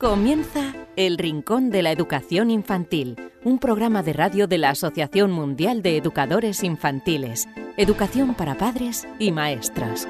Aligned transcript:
Comienza 0.00 0.76
El 0.94 1.18
Rincón 1.18 1.70
de 1.70 1.82
la 1.82 1.90
Educación 1.90 2.52
Infantil, 2.52 3.16
un 3.42 3.58
programa 3.58 4.04
de 4.04 4.12
radio 4.12 4.46
de 4.46 4.56
la 4.56 4.70
Asociación 4.70 5.32
Mundial 5.32 5.82
de 5.82 5.96
Educadores 5.96 6.62
Infantiles, 6.62 7.48
Educación 7.76 8.36
para 8.36 8.56
Padres 8.56 9.08
y 9.18 9.32
Maestros. 9.32 10.06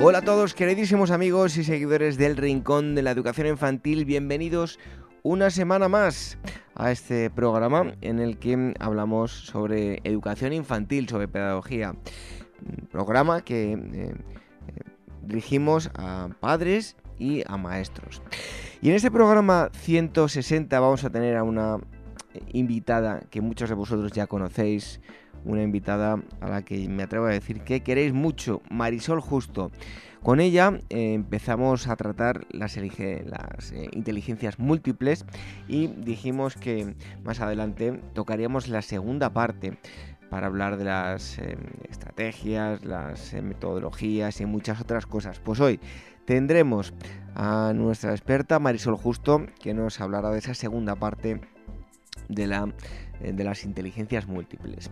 Hola 0.00 0.18
a 0.18 0.22
todos, 0.22 0.54
queridísimos 0.54 1.10
amigos 1.10 1.56
y 1.56 1.64
seguidores 1.64 2.18
del 2.18 2.36
Rincón 2.36 2.94
de 2.94 3.02
la 3.02 3.10
Educación 3.10 3.48
Infantil, 3.48 4.04
bienvenidos 4.04 4.78
una 5.24 5.50
semana 5.50 5.88
más 5.88 6.38
a 6.76 6.92
este 6.92 7.30
programa 7.30 7.96
en 8.00 8.20
el 8.20 8.38
que 8.38 8.74
hablamos 8.78 9.32
sobre 9.32 9.98
educación 10.04 10.52
infantil, 10.52 11.08
sobre 11.08 11.26
pedagogía. 11.26 11.96
programa 12.92 13.40
que... 13.40 13.72
Eh, 13.72 14.14
dirigimos 15.26 15.90
a 15.94 16.28
padres 16.40 16.96
y 17.18 17.42
a 17.46 17.56
maestros. 17.56 18.22
Y 18.80 18.90
en 18.90 18.96
este 18.96 19.10
programa 19.10 19.70
160 19.72 20.78
vamos 20.80 21.04
a 21.04 21.10
tener 21.10 21.36
a 21.36 21.42
una 21.42 21.78
invitada 22.52 23.20
que 23.30 23.40
muchos 23.40 23.68
de 23.68 23.74
vosotros 23.74 24.12
ya 24.12 24.26
conocéis, 24.26 25.00
una 25.44 25.62
invitada 25.62 26.22
a 26.40 26.48
la 26.48 26.62
que 26.62 26.88
me 26.88 27.02
atrevo 27.02 27.26
a 27.26 27.30
decir 27.30 27.62
que 27.62 27.82
queréis 27.82 28.12
mucho, 28.12 28.62
Marisol 28.70 29.20
Justo. 29.20 29.70
Con 30.22 30.40
ella 30.40 30.80
eh, 30.88 31.12
empezamos 31.12 31.86
a 31.86 31.96
tratar 31.96 32.46
las, 32.50 32.78
eh, 32.78 33.24
inteligencias 33.92 34.58
múltiples 34.58 35.26
y 35.68 35.88
dijimos 35.88 36.56
que 36.56 36.94
más 37.22 37.40
adelante 37.40 38.00
tocaríamos 38.14 38.68
la 38.68 38.80
segunda 38.80 39.34
parte 39.34 39.76
para 40.30 40.46
hablar 40.46 40.76
de 40.76 40.84
las 40.84 41.38
em, 41.38 41.58
estrategias, 41.88 42.84
las 42.84 43.34
em, 43.34 43.44
metodologías 43.44 44.40
y 44.40 44.46
muchas 44.46 44.80
otras 44.80 45.06
cosas. 45.06 45.40
Pues 45.40 45.60
hoy 45.60 45.80
tendremos 46.24 46.94
a 47.34 47.72
nuestra 47.74 48.12
experta 48.12 48.58
Marisol 48.58 48.96
Justo 48.96 49.46
que 49.60 49.74
nos 49.74 50.00
hablará 50.00 50.30
de 50.30 50.38
esa 50.38 50.54
segunda 50.54 50.96
parte 50.96 51.40
de, 52.28 52.46
la, 52.46 52.72
eh, 53.20 53.32
de 53.32 53.44
las 53.44 53.64
inteligencias 53.64 54.26
múltiples. 54.26 54.90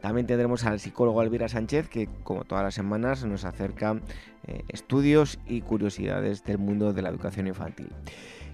También 0.00 0.26
tendremos 0.26 0.64
al 0.64 0.80
psicólogo 0.80 1.20
Alvira 1.20 1.48
Sánchez 1.48 1.88
que 1.88 2.08
como 2.22 2.44
todas 2.44 2.64
las 2.64 2.74
semanas 2.74 3.24
nos 3.24 3.44
acerca 3.44 4.00
eh, 4.46 4.62
estudios 4.68 5.38
y 5.46 5.62
curiosidades 5.62 6.44
del 6.44 6.58
mundo 6.58 6.92
de 6.92 7.02
la 7.02 7.08
educación 7.08 7.46
infantil. 7.46 7.90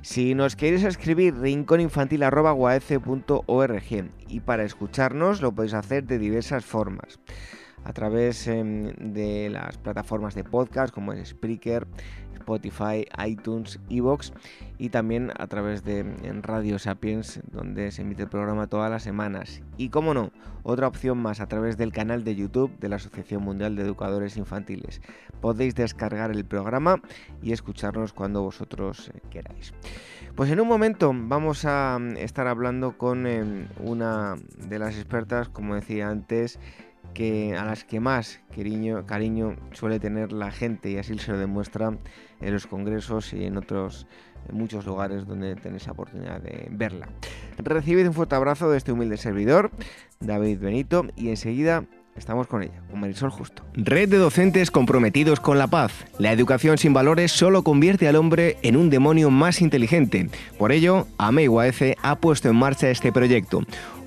Si 0.05 0.34
nos 0.34 0.55
queréis 0.55 0.84
escribir, 0.84 1.34
rinconinfantil.org 1.34 4.11
y 4.28 4.41
para 4.41 4.64
escucharnos 4.64 5.41
lo 5.41 5.52
podéis 5.52 5.72
hacer 5.72 6.05
de 6.05 6.19
diversas 6.19 6.66
formas. 6.66 7.19
A 7.84 7.92
través 7.92 8.46
em, 8.46 8.92
de 8.96 9.50
las 9.50 9.78
plataformas 9.78 10.34
de 10.34 10.44
podcast 10.44 10.92
como 10.92 11.12
es 11.12 11.28
Spreaker, 11.28 11.86
Spotify, 12.44 13.06
iTunes, 13.27 13.80
Evox 13.88 14.32
y 14.78 14.90
también 14.90 15.32
a 15.38 15.46
través 15.46 15.82
de 15.82 16.05
Radio 16.42 16.78
Sapiens, 16.78 17.40
donde 17.50 17.90
se 17.90 18.02
emite 18.02 18.24
el 18.24 18.28
programa 18.28 18.66
todas 18.66 18.90
las 18.90 19.02
semanas. 19.02 19.62
Y 19.78 19.88
como 19.88 20.12
no, 20.12 20.30
otra 20.62 20.86
opción 20.86 21.18
más 21.18 21.40
a 21.40 21.46
través 21.46 21.78
del 21.78 21.92
canal 21.92 22.22
de 22.22 22.34
YouTube 22.34 22.78
de 22.78 22.88
la 22.88 22.96
Asociación 22.96 23.42
Mundial 23.42 23.77
de 23.77 23.82
Educadores 23.82 24.36
Infantiles. 24.36 25.00
Podéis 25.40 25.74
descargar 25.74 26.30
el 26.30 26.44
programa 26.44 27.00
y 27.42 27.52
escucharnos 27.52 28.12
cuando 28.12 28.42
vosotros 28.42 29.10
eh, 29.14 29.20
queráis. 29.30 29.72
Pues 30.34 30.50
en 30.50 30.60
un 30.60 30.68
momento 30.68 31.12
vamos 31.14 31.64
a 31.64 31.98
mm, 31.98 32.16
estar 32.18 32.46
hablando 32.46 32.98
con 32.98 33.27
em, 33.27 33.68
una 33.78 34.36
de 34.68 34.78
las 34.78 34.96
expertas, 34.96 35.48
como 35.48 35.74
decía 35.77 36.08
antes, 36.08 36.58
que 37.15 37.57
a 37.57 37.65
las 37.65 37.84
que 37.84 38.01
más 38.01 38.41
cariño, 39.07 39.57
suele 39.73 40.01
tener 40.01 40.33
la 40.33 40.51
gente 40.51 40.91
y 40.91 40.98
así 40.98 41.17
se 41.19 41.33
lo 41.33 41.39
demuestra 41.39 41.97
en 42.41 42.53
los 42.53 42.67
congresos 42.67 43.33
y 43.33 43.45
en 43.45 43.57
otros 43.57 44.07
muchos 44.53 44.84
lugares 44.84 45.27
donde 45.27 45.57
tenéis 45.57 45.87
la 45.87 45.92
oportunidad 45.92 46.41
de 46.41 46.69
verla. 46.70 47.09
Recibid 47.59 48.07
un 48.07 48.12
fuerte 48.12 48.35
abrazo 48.35 48.70
de 48.70 48.77
este 48.77 48.92
humilde 48.92 49.17
servidor, 49.17 49.70
David 50.20 50.58
Benito, 50.58 51.07
y 51.17 51.30
enseguida 51.30 51.86
Estamos 52.17 52.47
con 52.47 52.63
ella, 52.63 52.80
con 52.91 53.01
Marisol 53.01 53.30
Justo. 53.30 53.64
Red 53.74 54.08
de 54.08 54.19
docentes 54.19 54.70
comprometidos 54.70 55.41
con 55.41 55.58
la 55.58 55.67
paz. 55.67 55.92
La 56.19 56.30
educación 56.30 56.79
sin 56.79 56.92
valores 56.92 57.33
solo 57.33 57.64
convierte 57.64 58.07
al 58.07 58.14
hombre 58.14 58.57
en 58.63 58.77
un 58.77 58.89
demonio 58.89 59.30
más 59.30 59.61
inteligente. 59.61 60.29
Por 60.57 60.70
ello, 60.70 61.08
AMEIUAF 61.19 61.83
ha 62.01 62.20
puesto 62.20 62.48
en 62.48 62.57
marcha 62.57 62.89
este 62.89 63.11
proyecto. 63.11 63.63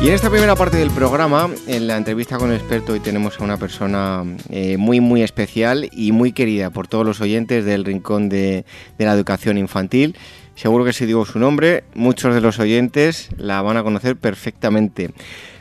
Y 0.00 0.06
en 0.06 0.14
esta 0.14 0.30
primera 0.30 0.54
parte 0.54 0.76
del 0.76 0.92
programa, 0.92 1.50
en 1.66 1.88
la 1.88 1.96
entrevista 1.96 2.38
con 2.38 2.52
el 2.52 2.56
experto, 2.56 2.92
hoy 2.92 3.00
tenemos 3.00 3.40
a 3.40 3.44
una 3.44 3.56
persona 3.56 4.22
eh, 4.48 4.76
muy, 4.76 5.00
muy 5.00 5.22
especial 5.22 5.88
y 5.90 6.12
muy 6.12 6.30
querida 6.30 6.70
por 6.70 6.86
todos 6.86 7.04
los 7.04 7.20
oyentes 7.20 7.64
del 7.64 7.84
Rincón 7.84 8.28
de, 8.28 8.64
la 8.98 9.12
Educación 9.12 9.58
Infantil. 9.58 10.16
Seguro 10.54 10.84
que 10.84 10.92
si 10.92 11.04
digo 11.04 11.24
su 11.24 11.40
nombre, 11.40 11.82
muchos 11.94 12.32
de 12.32 12.40
los 12.40 12.60
oyentes 12.60 13.30
la 13.38 13.60
van 13.60 13.76
a 13.76 13.82
conocer 13.82 14.16
perfectamente. 14.16 15.10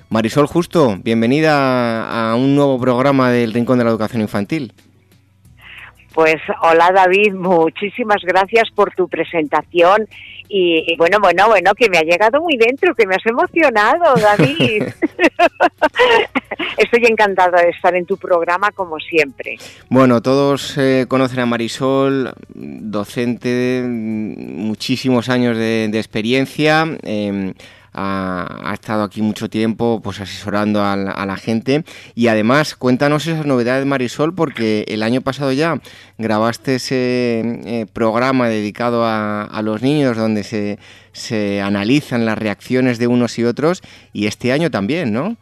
Marisol 0.09 0.45
Justo, 0.45 0.97
bienvenida 1.03 2.29
a 2.29 2.35
un 2.35 2.55
nuevo 2.55 2.79
programa 2.79 3.31
del 3.31 3.53
Rincón 3.53 3.79
de 3.79 3.85
la 3.85 3.89
Educación 3.89 4.21
Infantil. 4.21 4.71
Pues 6.17 6.37
hola 6.63 6.91
David, 6.91 7.33
muchísimas 7.33 8.23
gracias 8.23 8.71
por 8.73 8.91
tu 8.95 9.07
presentación 9.07 10.07
y, 10.49 10.95
bueno, 10.97 11.17
bueno, 11.19 11.47
bueno, 11.47 11.73
que 11.75 11.89
me 11.89 11.97
ha 11.97 12.03
llegado 12.03 12.41
muy 12.41 12.57
dentro, 12.57 12.95
que 12.95 13.05
me 13.05 13.15
has 13.15 13.25
emocionado, 13.25 14.15
David. 14.15 14.83
Estoy 16.77 17.05
encantada 17.07 17.61
de 17.61 17.69
estar 17.69 17.95
en 17.95 18.05
tu 18.05 18.17
programa 18.17 18.71
como 18.71 18.99
siempre. 18.99 19.57
Bueno, 19.89 20.21
todos 20.21 20.77
eh, 20.77 21.05
conocen 21.07 21.39
a 21.39 21.45
Marisol, 21.45 22.33
docente, 22.53 23.83
muchísimos 23.85 25.29
años 25.29 25.57
de, 25.57 25.85
experiencia. 25.93 26.85
Em, 27.03 27.53
ha, 27.97 28.71
estado 28.73 29.03
aquí 29.03 29.21
mucho 29.21 29.49
tiempo 29.49 29.99
pues 30.03 30.21
asesorando 30.21 30.83
a 30.83 30.95
la, 30.95 31.37
gente 31.37 31.83
y 32.15 32.27
además 32.27 32.75
cuéntanos 32.75 33.27
esas 33.27 33.45
novedades 33.45 33.85
Marisol 33.85 34.33
porque 34.35 34.85
el 34.87 35.03
año 35.03 35.21
pasado 35.21 35.51
ya 35.51 35.79
grabaste 36.17 36.75
ese 36.75 37.41
eh, 37.65 37.85
programa 37.91 38.49
dedicado 38.49 39.03
a, 39.05 39.61
los 39.63 39.81
niños 39.81 40.15
donde 40.15 40.44
se, 40.44 40.77
se 41.11 41.61
analizan 41.61 42.25
las 42.25 42.38
reacciones 42.38 42.99
de 42.99 43.07
unos 43.07 43.38
y 43.39 43.44
otros 43.44 43.81
y 44.13 44.27
este 44.27 44.51
año 44.51 44.69
también, 44.69 45.11
¿no? 45.11 45.35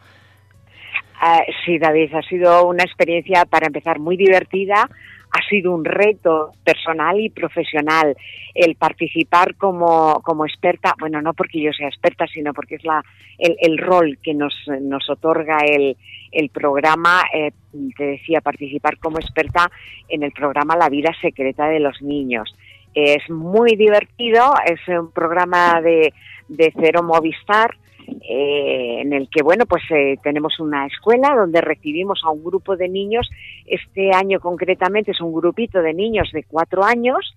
Ah, 1.19 1.41
sí, 1.65 1.77
David, 1.77 2.13
ha 2.13 2.21
sido 2.23 2.65
una 2.65 2.83
experiencia 2.83 3.45
para 3.45 3.67
empezar 3.67 3.99
muy 3.99 4.17
divertida, 4.17 4.89
ha 5.35 5.49
sido 5.49 5.73
un 5.73 5.83
reto 5.83 6.51
personal 6.63 7.19
y 7.19 7.29
profesional 7.29 8.15
el 8.53 8.75
participar 8.75 9.55
como, 9.55 10.21
como 10.23 10.45
experta, 10.45 10.95
bueno, 10.97 11.21
no 11.21 11.33
porque 11.33 11.61
yo 11.61 11.73
sea 11.73 11.89
experta, 11.89 12.25
sino 12.27 12.53
porque 12.53 12.75
es 12.75 12.85
la, 12.85 13.03
el, 13.37 13.77
rol 13.77 14.17
que 14.23 14.33
nos, 14.33 14.53
nos 14.81 15.09
otorga 15.09 15.57
el, 15.65 15.97
el 16.31 16.49
programa, 16.49 17.23
eh, 17.33 17.51
te 17.97 18.05
decía, 18.05 18.39
participar 18.39 18.97
como 18.97 19.19
experta 19.19 19.69
en 20.07 20.23
el 20.23 20.31
programa 20.31 20.77
La 20.77 20.87
vida 20.87 21.11
secreta 21.21 21.67
de 21.67 21.81
los 21.81 22.01
niños. 22.01 22.55
Es 22.93 23.29
muy 23.29 23.75
divertido, 23.75 24.53
es 24.65 24.79
un 24.87 25.11
programa 25.11 25.81
de, 25.81 26.13
de 26.47 26.73
Cero 26.79 27.03
Movistar, 27.03 27.75
eh, 28.07 29.01
en 29.01 29.13
el 29.13 29.29
que 29.29 29.43
bueno 29.43 29.65
pues 29.65 29.83
eh, 29.91 30.17
tenemos 30.23 30.59
una 30.59 30.85
escuela 30.87 31.35
donde 31.35 31.61
recibimos 31.61 32.21
a 32.23 32.31
un 32.31 32.43
grupo 32.43 32.75
de 32.75 32.89
niños 32.89 33.29
este 33.65 34.11
año 34.13 34.39
concretamente 34.39 35.11
es 35.11 35.21
un 35.21 35.33
grupito 35.33 35.81
de 35.81 35.93
niños 35.93 36.29
de 36.33 36.43
cuatro 36.43 36.83
años 36.83 37.35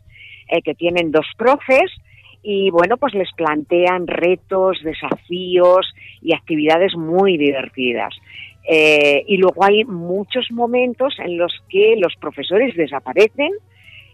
eh, 0.48 0.62
que 0.62 0.74
tienen 0.74 1.10
dos 1.10 1.26
profes 1.36 1.90
y 2.42 2.70
bueno, 2.70 2.96
pues 2.96 3.14
les 3.14 3.30
plantean 3.32 4.06
retos, 4.06 4.78
desafíos 4.82 5.92
y 6.22 6.34
actividades 6.34 6.96
muy 6.96 7.36
divertidas. 7.36 8.14
Eh, 8.66 9.24
y 9.26 9.38
luego 9.38 9.64
hay 9.64 9.84
muchos 9.84 10.50
momentos 10.50 11.14
en 11.18 11.38
los 11.38 11.52
que 11.68 11.96
los 11.98 12.14
profesores 12.16 12.76
desaparecen 12.76 13.50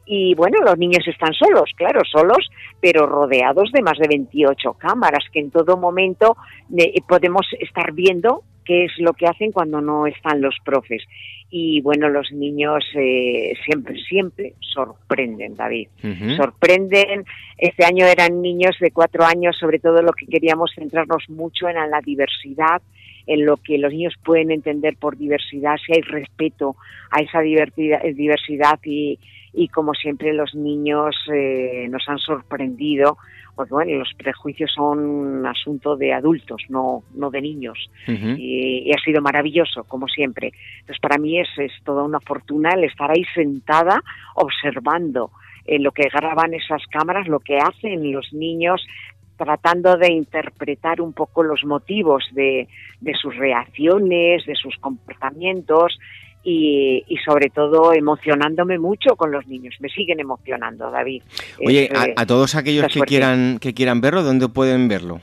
y 0.07 0.35
bueno, 0.35 0.59
los 0.65 0.79
niños 0.79 1.07
están 1.07 1.33
solos, 1.33 1.71
claro, 1.77 2.01
solos, 2.05 2.51
pero 2.81 3.07
rodeados 3.07 3.71
de 3.73 3.83
más 3.83 3.99
de 3.99 4.09
28 4.09 4.75
cámaras 4.75 5.25
que 5.33 5.41
en 5.41 5.51
todo 5.51 5.77
momento 5.77 6.37
eh, 6.77 7.01
podemos 7.09 7.47
estar 7.59 7.93
viendo 7.93 8.43
qué 8.65 8.85
es 8.85 8.93
lo 8.99 9.13
que 9.13 9.27
hacen 9.27 9.53
cuando 9.53 9.81
no 9.81 10.07
están 10.07 10.41
los 10.41 10.57
profes. 10.65 11.03
Y 11.51 11.81
bueno, 11.83 12.09
los 12.09 12.33
niños 12.33 12.85
eh, 12.95 13.55
siempre, 13.65 13.97
siempre 14.03 14.55
sorprenden, 14.61 15.55
David. 15.55 15.89
Sorprenden. 16.37 17.25
Este 17.59 17.85
año 17.85 18.07
eran 18.07 18.43
niños 18.43 18.77
de 18.81 18.91
cuatro 18.91 19.25
años, 19.25 19.57
sobre 19.59 19.79
todo 19.79 20.03
lo 20.03 20.13
que 20.13 20.27
queríamos 20.27 20.73
centrarnos 20.75 21.29
mucho 21.29 21.69
en 21.69 21.77
la 21.91 22.01
diversidad, 22.01 22.83
en 23.27 23.47
lo 23.47 23.57
que 23.57 23.79
los 23.79 23.93
niños 23.93 24.15
pueden 24.25 24.51
entender 24.51 24.97
por 24.97 25.17
diversidad, 25.17 25.77
si 25.87 25.93
hay 25.93 26.03
respeto 26.03 26.77
a 27.11 27.21
esa 27.21 27.41
diversidad 27.41 28.79
y, 28.85 29.19
y 29.55 29.69
como 29.69 29.95
siempre 29.95 30.33
los 30.33 30.55
niños 30.55 31.17
eh, 31.33 31.87
nos 31.89 32.09
han 32.09 32.19
sorprendido, 32.19 33.19
porque 33.55 33.73
bueno, 33.73 33.99
los 33.99 34.13
prejuicios 34.15 34.73
son 34.75 34.99
un 34.99 35.47
asunto 35.47 35.97
de 35.97 36.13
adultos, 36.13 36.63
no, 36.69 37.05
no 37.15 37.31
de 37.31 37.41
niños, 37.41 37.91
y, 38.09 38.91
ha 38.93 38.99
sido 39.05 39.23
maravilloso, 39.23 39.85
como 39.85 40.09
siempre. 40.09 40.53
Entonces 40.81 41.01
para 41.01 41.19
mí 41.19 41.39
es, 41.39 41.49
es 41.59 41.73
toda 41.85 42.03
una 42.03 42.21
fortuna 42.21 42.71
el 42.71 42.85
estar 42.85 43.11
ahí 43.11 43.25
sentada 43.33 44.03
observando 44.35 45.31
eh, 45.67 45.79
lo 45.79 45.93
que 45.93 46.09
graban 46.13 46.53
esas 46.53 46.83
cámaras, 46.91 47.29
lo 47.29 47.39
que 47.39 47.59
hacen 47.59 48.13
los 48.13 48.33
niños, 48.33 48.85
tratando 49.37 49.97
de 49.97 50.13
interpretar 50.13 51.01
un 51.01 51.13
poco 51.13 51.43
los 51.43 51.65
motivos 51.65 52.25
de, 52.33 52.69
de 53.01 53.15
sus 53.15 53.37
reacciones, 53.37 54.45
de 54.47 54.55
sus 54.57 54.77
comportamientos, 54.79 55.99
y, 56.45 57.17
sobre 57.25 57.49
todo 57.49 57.93
emocionándome 57.95 58.79
mucho 58.79 59.17
con 59.17 59.33
los 59.33 59.47
niños. 59.47 59.75
Me 59.81 59.89
siguen 59.89 60.21
emocionando, 60.21 60.91
David. 60.91 61.23
Oye, 61.65 61.91
a, 62.17 62.27
todos 62.27 62.55
aquellos 62.55 62.93
que 62.93 63.01
quieran, 63.01 63.59
que 63.59 63.73
quieran 63.73 64.01
verlo, 64.01 64.23
¿dónde 64.23 64.49
pueden 64.49 64.89
verlo? 64.89 65.21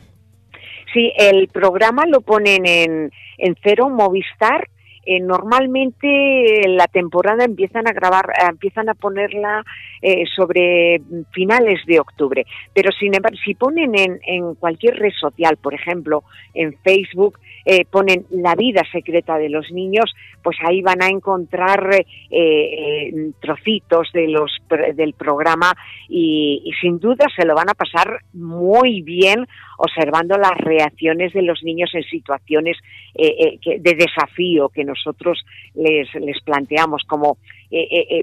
Sí, 0.93 1.13
el 1.17 1.47
programa 1.47 2.05
lo 2.05 2.21
ponen 2.21 2.65
en, 2.65 3.11
en 3.37 3.55
Cero 3.63 3.89
Movistar. 3.89 4.67
Eh, 5.05 5.19
normalmente 5.19 6.61
la 6.67 6.87
temporada 6.87 7.43
empiezan 7.43 7.87
a 7.87 7.91
grabar, 7.91 8.25
eh, 8.29 8.45
empiezan 8.49 8.89
a 8.89 8.93
ponerla 8.93 9.63
eh, 10.01 10.25
sobre 10.35 11.01
finales 11.31 11.79
de 11.87 11.99
octubre, 11.99 12.45
pero 12.73 12.91
sin 12.91 13.15
embargo, 13.15 13.37
si 13.43 13.55
ponen 13.55 13.97
en, 13.97 14.19
en 14.25 14.55
cualquier 14.55 14.95
red 14.97 15.13
social, 15.19 15.57
por 15.57 15.73
ejemplo, 15.73 16.23
en 16.53 16.77
Facebook, 16.83 17.39
eh, 17.65 17.85
ponen 17.85 18.25
la 18.31 18.55
vida 18.55 18.81
secreta 18.91 19.37
de 19.37 19.49
los 19.49 19.71
niños, 19.71 20.11
pues 20.43 20.57
ahí 20.65 20.81
van 20.81 21.03
a 21.03 21.09
encontrar 21.09 21.93
eh, 21.93 22.05
eh, 22.31 23.31
trocitos 23.39 24.09
de 24.13 24.27
los, 24.29 24.51
del 24.95 25.13
programa 25.13 25.73
y, 26.09 26.71
sin 26.81 26.99
duda 26.99 27.27
se 27.35 27.45
lo 27.45 27.53
van 27.53 27.69
a 27.69 27.75
pasar 27.75 28.21
muy 28.33 29.01
bien 29.01 29.45
observando 29.77 30.37
las 30.37 30.57
reacciones 30.57 31.33
de 31.33 31.43
los 31.43 31.61
niños 31.63 31.91
en 31.93 32.03
situaciones 32.03 32.77
de 33.13 33.95
desafío 33.95 34.69
que 34.69 34.83
nosotros 34.91 35.43
les, 35.73 36.13
les 36.15 36.41
planteamos, 36.41 37.03
como 37.07 37.37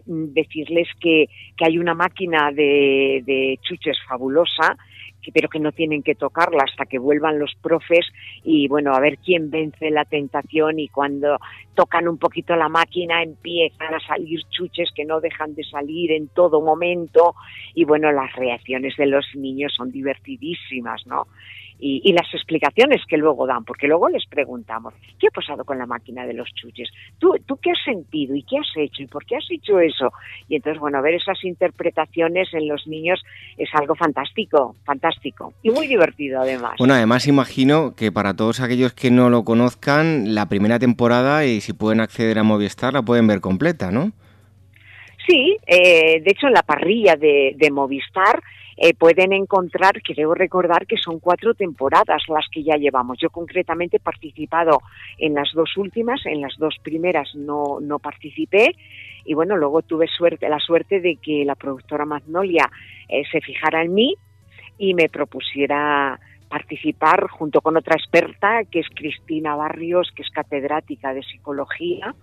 decirles 0.06 0.88
que, 1.00 1.26
que, 1.56 1.64
hay 1.64 1.78
una 1.78 1.94
máquina 1.94 2.50
de, 2.52 3.22
de 3.24 3.58
chuches 3.62 3.96
fabulosa 4.06 4.76
pero 5.32 5.48
que 5.48 5.60
no 5.60 5.72
tienen 5.72 6.02
que 6.02 6.14
tocarla 6.14 6.64
hasta 6.64 6.86
que 6.86 6.98
vuelvan 6.98 7.38
los 7.38 7.54
profes 7.60 8.06
y 8.44 8.68
bueno, 8.68 8.94
a 8.94 9.00
ver 9.00 9.18
quién 9.18 9.50
vence 9.50 9.90
la 9.90 10.04
tentación 10.04 10.78
y 10.78 10.88
cuando 10.88 11.38
tocan 11.74 12.08
un 12.08 12.18
poquito 12.18 12.56
la 12.56 12.68
máquina 12.68 13.22
empiezan 13.22 13.94
a 13.94 14.00
salir 14.00 14.40
chuches 14.50 14.90
que 14.94 15.04
no 15.04 15.20
dejan 15.20 15.54
de 15.54 15.64
salir 15.64 16.12
en 16.12 16.28
todo 16.28 16.60
momento 16.60 17.34
y 17.74 17.84
bueno, 17.84 18.10
las 18.12 18.32
reacciones 18.34 18.96
de 18.96 19.06
los 19.06 19.26
niños 19.34 19.72
son 19.76 19.90
divertidísimas, 19.90 21.06
¿no? 21.06 21.26
Y, 21.80 22.12
las 22.12 22.32
explicaciones 22.34 23.02
que 23.08 23.16
luego 23.16 23.46
dan, 23.46 23.64
porque 23.64 23.86
luego 23.86 24.08
les 24.08 24.26
preguntamos, 24.26 24.94
¿qué 25.18 25.28
ha 25.28 25.30
pasado 25.30 25.64
con 25.64 25.78
la 25.78 25.86
máquina 25.86 26.26
de 26.26 26.34
los 26.34 26.48
chuches? 26.54 26.88
¿Tú, 27.18 27.34
¿Tú 27.46 27.56
qué 27.58 27.70
has 27.70 27.84
sentido 27.84 28.34
y 28.34 28.42
qué 28.42 28.58
has 28.58 28.76
hecho 28.76 29.02
y 29.02 29.06
por 29.06 29.24
qué 29.24 29.36
has 29.36 29.46
hecho 29.50 29.78
eso? 29.78 30.12
Y 30.48 30.56
entonces, 30.56 30.80
bueno, 30.80 31.00
ver 31.02 31.14
esas 31.14 31.42
interpretaciones 31.44 32.52
en 32.52 32.68
los 32.68 32.86
niños 32.86 33.22
es 33.56 33.68
algo 33.74 33.94
fantástico, 33.94 34.76
fantástico 34.84 35.52
y 35.62 35.70
muy 35.70 35.86
divertido 35.86 36.40
además. 36.40 36.74
Bueno, 36.78 36.94
además 36.94 37.26
imagino 37.26 37.94
que 37.94 38.10
para 38.10 38.34
todos 38.34 38.60
aquellos 38.60 38.92
que 38.92 39.10
no 39.10 39.30
lo 39.30 39.44
conozcan, 39.44 40.34
la 40.34 40.48
primera 40.48 40.78
temporada 40.78 41.44
y 41.44 41.60
si 41.60 41.72
pueden 41.72 42.00
acceder 42.00 42.38
a 42.38 42.42
Movistar 42.42 42.92
la 42.92 43.02
pueden 43.02 43.26
ver 43.26 43.40
completa, 43.40 43.90
¿no? 43.90 44.12
Sí, 45.26 45.58
eh, 45.66 46.22
de 46.22 46.30
hecho 46.30 46.46
en 46.46 46.54
la 46.54 46.62
parrilla 46.62 47.14
de, 47.14 47.54
de 47.56 47.70
Movistar 47.70 48.42
eh, 48.80 48.94
pueden 48.94 49.32
encontrar, 49.32 50.00
debo 50.16 50.34
recordar 50.34 50.86
que 50.86 50.96
son 50.96 51.18
cuatro 51.18 51.54
temporadas 51.54 52.22
las 52.28 52.46
que 52.48 52.62
ya 52.62 52.76
llevamos. 52.76 53.18
Yo 53.18 53.28
concretamente 53.28 53.96
he 53.96 54.00
participado 54.00 54.82
en 55.18 55.34
las 55.34 55.50
dos 55.52 55.76
últimas, 55.76 56.24
en 56.26 56.40
las 56.40 56.56
dos 56.58 56.76
primeras 56.82 57.34
no, 57.34 57.80
no 57.80 57.98
participé 57.98 58.76
y 59.24 59.34
bueno, 59.34 59.56
luego 59.56 59.82
tuve 59.82 60.06
suerte, 60.06 60.48
la 60.48 60.60
suerte 60.60 61.00
de 61.00 61.16
que 61.16 61.44
la 61.44 61.56
productora 61.56 62.04
Magnolia 62.04 62.70
eh, 63.08 63.24
se 63.32 63.40
fijara 63.40 63.82
en 63.82 63.94
mí 63.94 64.14
y 64.78 64.94
me 64.94 65.08
propusiera 65.08 66.20
participar 66.48 67.28
junto 67.28 67.60
con 67.60 67.76
otra 67.76 67.96
experta 67.96 68.62
que 68.70 68.78
es 68.78 68.86
Cristina 68.94 69.56
Barrios, 69.56 70.12
que 70.14 70.22
es 70.22 70.30
catedrática 70.30 71.12
de 71.12 71.24
psicología. 71.24 72.14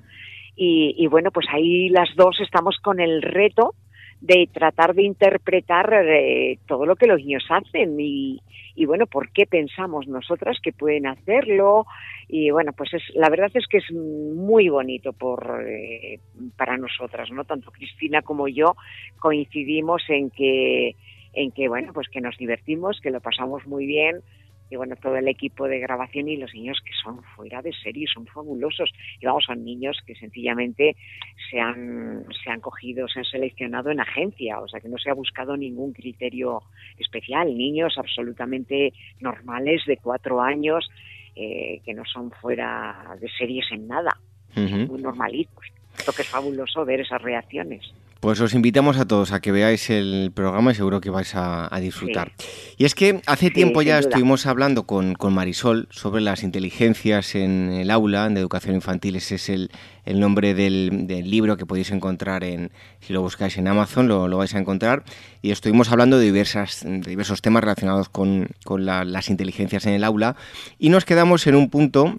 Y, 0.56 0.96
y 0.98 1.08
bueno, 1.08 1.32
pues 1.32 1.48
ahí 1.52 1.90
las 1.90 2.16
dos 2.16 2.40
estamos 2.40 2.78
con 2.82 3.02
el 3.02 3.22
reto 3.22 3.76
de 4.22 4.50
tratar 4.52 4.96
de 4.96 5.04
interpretar 5.04 5.94
eh, 5.94 6.58
todo 6.68 6.86
lo 6.86 6.96
que 6.96 7.08
los 7.08 7.20
niños 7.20 7.46
hacen 7.50 8.00
y, 8.00 8.42
y, 8.76 8.86
bueno, 8.86 9.06
por 9.08 9.32
qué 9.32 9.46
pensamos 9.46 10.08
nosotras 10.08 10.58
que 10.62 10.72
pueden 10.72 11.06
hacerlo 11.06 11.86
y 12.28 12.50
bueno, 12.50 12.74
pues 12.74 12.94
es 12.94 13.04
la 13.14 13.30
verdad 13.30 13.52
es 13.54 13.68
que 13.68 13.78
es 13.78 13.92
muy 13.92 14.70
bonito 14.70 15.14
por 15.14 15.64
eh, 15.68 16.20
para 16.58 16.78
nosotras, 16.78 17.30
¿no? 17.32 17.44
Tanto 17.44 17.72
Cristina 17.72 18.22
como 18.24 18.48
yo 18.48 18.76
coincidimos 19.20 20.02
en 20.10 20.32
que 20.32 20.96
en 21.34 21.52
que 21.52 21.68
bueno, 21.68 21.94
pues 21.94 22.08
que 22.10 22.22
nos 22.22 22.38
divertimos, 22.38 23.00
que 23.02 23.12
lo 23.12 23.20
pasamos 23.20 23.68
muy 23.68 23.86
bien 23.86 24.22
y 24.70 24.76
bueno, 24.76 24.96
todo 24.96 25.16
el 25.16 25.28
equipo 25.28 25.68
de 25.68 25.80
grabación 25.80 26.28
y 26.28 26.38
los 26.38 26.54
niños 26.54 26.80
que 26.84 26.92
son 27.04 27.22
fuera 27.36 27.62
de 27.62 27.72
serie, 27.74 28.08
son 28.12 28.26
fabulosos. 28.26 28.92
Y 29.20 29.26
vamos, 29.26 29.46
son 29.46 29.64
niños 29.64 29.98
que 30.06 30.16
sencillamente 30.16 30.96
se 31.50 31.60
han, 31.60 32.26
se 32.44 32.50
han 32.50 32.62
cogido, 32.62 33.08
se 33.08 33.20
han 33.20 33.26
seleccionado 33.26 33.92
en 33.92 34.00
agencia, 34.00 34.60
o 34.60 34.68
sea 34.68 34.80
que 34.80 34.90
no 34.90 34.98
se 34.98 35.10
ha 35.10 35.14
buscado 35.14 35.56
ningún 35.56 35.94
criterio 35.94 36.64
especial. 36.98 37.56
Niños 37.56 37.96
absolutamente 37.98 38.94
normales 39.20 39.84
de 39.86 39.98
cuatro 39.98 40.42
años 40.42 40.90
eh, 41.36 41.82
que 41.86 41.94
no 41.94 42.04
son 42.06 42.32
fuera 42.32 43.16
de 43.20 43.30
series 43.30 43.72
en 43.72 43.88
nada, 43.88 44.18
muy 44.56 45.02
normalitos. 45.02 45.66
Esto 45.98 46.12
que 46.12 46.24
es 46.24 46.30
fabuloso 46.30 46.86
ver 46.86 47.02
esas 47.02 47.22
reacciones. 47.22 47.94
Pues 48.20 48.40
os 48.40 48.54
invitamos 48.54 48.98
a 48.98 49.06
todos 49.06 49.32
a 49.32 49.40
que 49.40 49.52
veáis 49.52 49.90
el 49.90 50.32
programa 50.34 50.72
y 50.72 50.76
seguro 50.76 51.02
que 51.02 51.10
vais 51.10 51.34
a, 51.36 51.70
disfrutar. 51.80 52.32
Y 52.78 52.86
es 52.86 52.96
que 52.96 53.22
hace 53.28 53.52
tiempo 53.52 53.82
ya 53.82 54.00
estuvimos 54.00 54.46
hablando 54.46 54.84
con, 54.84 55.16
Marisol 55.30 55.88
sobre 55.92 56.22
las 56.22 56.42
inteligencias 56.42 57.36
en 57.36 57.72
el 57.72 57.92
aula 57.92 58.28
de 58.30 58.40
educación 58.40 58.76
infantil. 58.76 59.16
Ese 59.18 59.36
es 59.36 59.50
el, 59.50 59.70
nombre 60.06 60.54
del, 60.54 61.08
libro 61.30 61.58
que 61.58 61.66
podéis 61.66 61.92
encontrar 61.92 62.44
en, 62.44 62.72
si 63.00 63.14
lo 63.14 63.22
buscáis 63.22 63.58
en 63.58 63.68
Amazon, 63.68 64.08
lo, 64.08 64.38
vais 64.38 64.56
a 64.56 64.60
encontrar. 64.60 65.04
Y 65.42 65.52
estuvimos 65.52 65.92
hablando 65.92 66.18
de, 66.18 66.26
diversas, 66.26 66.84
diversos 66.84 67.42
temas 67.42 67.64
relacionados 67.64 68.10
con, 68.10 68.48
las 68.66 69.30
inteligencias 69.30 69.86
en 69.86 69.94
el 69.94 70.04
aula. 70.04 70.36
Y 70.80 70.90
nos 70.90 71.06
quedamos 71.06 71.46
en 71.46 71.56
un 71.56 71.70
punto 71.70 72.18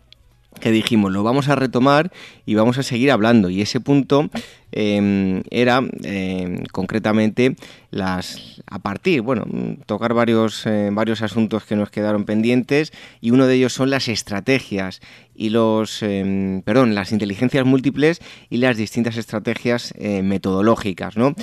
que 0.61 0.71
dijimos, 0.71 1.13
lo 1.13 1.23
vamos 1.23 1.49
a 1.49 1.55
retomar 1.55 2.13
y 2.45 2.55
vamos 2.55 2.79
a 2.79 2.83
seguir 2.83 3.11
hablando. 3.11 3.51
Y 3.51 3.61
ese 3.61 3.81
punto 3.81 4.31
em, 4.73 5.43
era 5.51 5.83
em, 6.03 6.65
concretamente 6.73 7.57
las 7.91 8.63
a 8.67 8.79
partir, 8.81 9.23
bueno, 9.23 9.45
tocar 9.87 10.13
varios, 10.13 10.67
eh, 10.67 10.91
varios 10.93 11.23
asuntos 11.23 11.65
que 11.65 11.77
nos 11.77 11.91
quedaron 11.91 12.25
pendientes 12.25 12.93
y 13.21 13.31
uno 13.31 13.47
de 13.47 13.55
ellos 13.55 13.73
son 13.73 13.91
las 13.91 14.09
estrategias 14.09 15.01
y 15.35 15.51
los, 15.51 16.03
em, 16.03 16.63
perdón, 16.63 16.95
las 16.95 17.13
inteligencias 17.13 17.65
múltiples 17.65 18.21
y 18.51 18.59
las 18.59 18.77
distintas 18.77 19.17
estrategias 19.17 19.95
eh, 19.99 20.23
metodológicas, 20.23 21.17
¿no? 21.17 21.35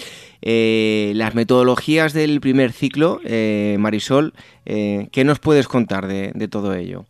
Eh, 0.41 1.13
las 1.15 1.33
metodologías 1.35 2.13
del 2.13 2.41
primer 2.41 2.71
ciclo, 2.73 3.21
Marisol, 3.79 4.33
¿qué 4.65 5.23
nos 5.25 5.39
puedes 5.39 5.67
contar 5.67 6.07
de 6.07 6.47
todo 6.49 6.73
ello? 6.73 7.05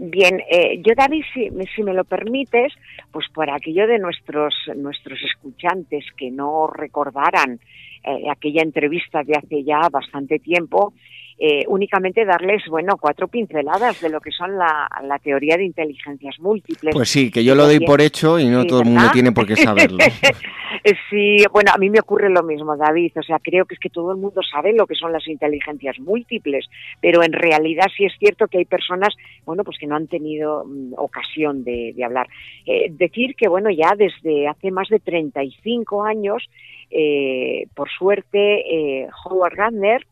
Bien, 0.00 0.40
eh, 0.48 0.80
yo 0.86 0.94
David, 0.96 1.24
si, 1.34 1.50
si, 1.74 1.82
me 1.82 1.92
lo 1.92 2.04
permites, 2.04 2.72
pues 3.10 3.26
por 3.34 3.50
aquello 3.50 3.84
de 3.88 3.98
nuestros 3.98 4.54
nuestros 4.76 5.18
escuchantes 5.24 6.04
que 6.16 6.30
no 6.30 6.68
recordaran 6.68 7.58
eh, 8.04 8.30
aquella 8.30 8.62
entrevista 8.62 9.24
de 9.24 9.32
hace 9.36 9.64
ya 9.64 9.88
bastante 9.90 10.38
tiempo, 10.38 10.92
eh, 11.40 11.64
únicamente 11.68 12.24
darles, 12.24 12.64
bueno, 12.68 12.96
cuatro 13.00 13.28
pinceladas 13.28 14.00
de 14.00 14.08
lo 14.08 14.20
que 14.20 14.32
son 14.32 14.58
la, 14.58 14.88
teoría 15.22 15.56
de 15.56 15.64
inteligencias 15.64 16.36
múltiples. 16.40 16.92
Pues 16.92 17.08
sí, 17.08 17.30
que 17.30 17.44
yo 17.44 17.54
lo 17.54 17.64
doy 17.64 17.78
por 17.78 18.00
hecho 18.00 18.40
y 18.40 18.46
no 18.46 18.64
todo 18.66 18.80
el 18.80 18.86
mundo 18.86 19.08
tiene 19.12 19.30
por 19.30 19.46
qué 19.46 19.54
saberlo. 19.54 19.98
sí, 21.10 21.44
bueno, 21.52 21.70
a 21.72 21.78
mí 21.78 21.90
me 21.90 22.00
ocurre 22.00 22.28
lo 22.28 22.42
mismo, 22.42 22.76
David. 22.76 23.12
O 23.16 23.22
sea, 23.22 23.38
creo 23.38 23.66
que 23.66 23.74
es 23.74 23.80
que 23.80 23.88
todo 23.88 24.10
el 24.10 24.18
mundo 24.18 24.40
sabe 24.42 24.72
lo 24.72 24.88
que 24.88 24.96
son 24.96 25.12
las 25.12 25.28
inteligencias 25.28 26.00
múltiples, 26.00 26.66
pero 27.00 27.22
en 27.22 27.32
realidad 27.32 27.86
sí 27.96 28.04
es 28.04 28.12
cierto 28.18 28.48
que 28.48 28.58
hay 28.58 28.64
personas, 28.64 29.14
bueno, 29.46 29.62
pues 29.62 29.78
que 29.78 29.86
no 29.86 29.94
han 29.94 30.08
tenido 30.08 30.64
mm, 30.64 30.94
ocasión 30.96 31.62
de, 31.62 31.94
hablar. 32.04 32.26
Eh, 32.66 32.88
decir 32.90 33.36
que, 33.36 33.46
bueno, 33.46 33.70
ya 33.70 33.94
desde 33.96 34.48
hace 34.48 34.72
más 34.72 34.88
de 34.88 34.98
35 34.98 36.02
años, 36.02 36.42
eh, 36.90 37.66
por 37.74 37.88
suerte, 37.90 39.06
Howard 39.24 39.54
Gardner, 39.54 40.04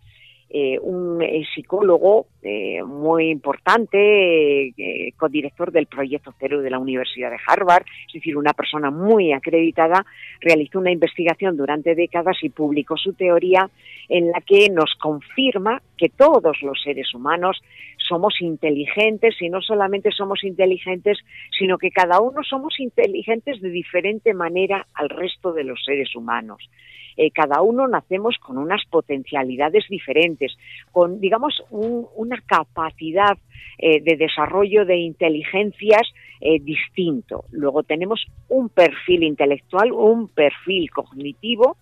eh, 0.48 0.78
un 0.80 1.20
eh, 1.20 1.44
psicólogo 1.54 2.26
eh, 2.40 2.80
muy 2.84 3.30
importante, 3.30 4.72
codirector 5.16 5.72
del 5.72 5.86
Proyecto 5.86 6.32
Cero 6.38 6.62
de 6.62 6.70
la 6.70 6.78
Universidad 6.78 7.30
de 7.30 7.38
Harvard, 7.44 7.84
es 8.06 8.12
decir, 8.12 8.36
una 8.36 8.52
persona 8.52 8.92
muy 8.92 9.32
acreditada, 9.32 10.06
realizó 10.40 10.78
una 10.78 10.92
investigación 10.92 11.56
durante 11.56 11.96
décadas 11.96 12.36
y 12.42 12.50
publicó 12.50 12.96
su 12.96 13.14
teoría 13.14 13.68
en 14.08 14.30
la 14.30 14.40
que 14.40 14.68
nos 14.70 14.94
confirma 15.00 15.82
que 15.98 16.10
todos 16.10 16.62
los 16.62 16.80
seres 16.80 17.12
humanos 17.12 17.60
somos 18.06 18.40
inteligentes 18.40 19.34
y 19.40 19.48
no 19.48 19.60
solamente 19.60 20.10
somos 20.10 20.44
inteligentes, 20.44 21.18
sino 21.58 21.78
que 21.78 21.90
cada 21.90 22.20
uno 22.20 22.42
somos 22.42 22.78
inteligentes 22.78 23.60
de 23.60 23.70
diferente 23.70 24.34
manera 24.34 24.86
al 24.94 25.08
resto 25.08 25.52
de 25.52 25.64
los 25.64 25.82
seres 25.84 26.14
humanos. 26.14 26.68
Eh, 27.16 27.30
cada 27.30 27.62
uno 27.62 27.88
nacemos 27.88 28.36
con 28.38 28.58
unas 28.58 28.84
potencialidades 28.90 29.84
diferentes, 29.88 30.56
con, 30.92 31.18
digamos, 31.18 31.64
una 31.70 32.40
capacidad 32.42 33.38
eh, 33.78 34.00
de 34.02 34.16
desarrollo 34.16 34.84
de 34.84 34.98
inteligencias 34.98 36.02
eh, 36.40 36.58
distinto. 36.60 37.44
Luego 37.52 37.82
tenemos 37.82 38.26
un 38.48 38.68
perfil 38.68 39.22
intelectual, 39.22 39.92
un 39.92 40.28
perfil 40.28 40.90
cognitivo 40.90 41.76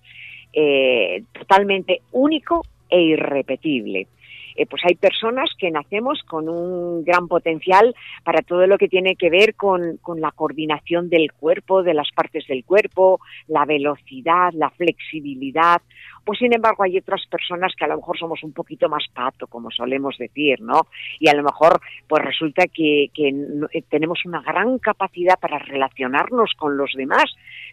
totalmente 1.33 2.03
único 2.13 2.63
e 2.89 3.03
irrepetible. 3.03 4.07
Eh, 4.57 4.67
pues 4.67 4.83
hay 4.85 4.95
personas 4.95 5.51
que 5.59 5.71
nacemos 5.71 6.23
con 6.27 6.49
un 6.49 7.05
gran 7.05 7.29
potencial 7.29 7.95
para 8.23 8.43
todo 8.43 8.67
lo 8.67 8.79
que 8.79 8.89
tiene 8.89 9.17
que 9.17 9.31
ver 9.31 9.55
con, 9.55 9.99
con 9.99 10.21
la 10.21 10.31
coordinación 10.31 11.09
del 11.09 11.33
cuerpo, 11.33 11.83
de 11.83 11.95
las 11.95 12.11
partes 12.15 12.47
del 12.47 12.65
cuerpo, 12.65 13.21
la 13.49 13.65
velocidad, 13.65 14.53
la 14.53 14.71
flexibilidad, 14.71 15.83
pues 16.25 16.39
sin 16.39 16.55
embargo 16.55 16.83
hay 16.83 16.99
otras 16.99 17.23
personas 17.31 17.73
que 17.77 17.85
a 17.85 17.89
lo 17.89 17.97
mejor 17.97 18.19
somos 18.19 18.43
un 18.43 18.53
poquito 18.53 18.89
más 18.89 19.05
pato, 19.13 19.47
como 19.47 19.71
solemos 19.71 20.17
decir, 20.19 20.61
¿no? 20.61 20.87
Y 21.21 21.29
a 21.29 21.35
lo 21.35 21.43
mejor 21.43 21.81
pues 22.09 22.25
resulta 22.25 22.67
que, 22.67 23.05
eh, 23.15 23.83
tenemos 23.89 24.25
una 24.25 24.43
gran 24.43 24.79
capacidad 24.79 25.39
para 25.39 25.59
relacionarnos 25.59 26.53
con 26.57 26.77
los 26.77 26.93
demás. 26.97 27.25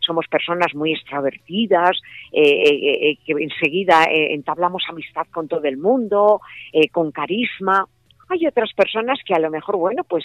Somos 0.01 0.27
personas 0.27 0.75
muy 0.75 0.93
extravertidas, 0.93 1.99
eh, 2.31 3.11
eh, 3.11 3.17
que 3.25 3.33
enseguida 3.33 4.05
entablamos 4.09 4.83
amistad 4.89 5.27
con 5.31 5.47
todo 5.47 5.63
el 5.63 5.77
mundo, 5.77 6.41
con 6.91 7.11
carisma. 7.11 7.85
Hay 8.29 8.47
otras 8.47 8.71
personas 8.73 9.19
que 9.25 9.33
a 9.33 9.39
lo 9.39 9.49
mejor, 9.49 9.77
bueno, 9.77 10.03
pues 10.03 10.23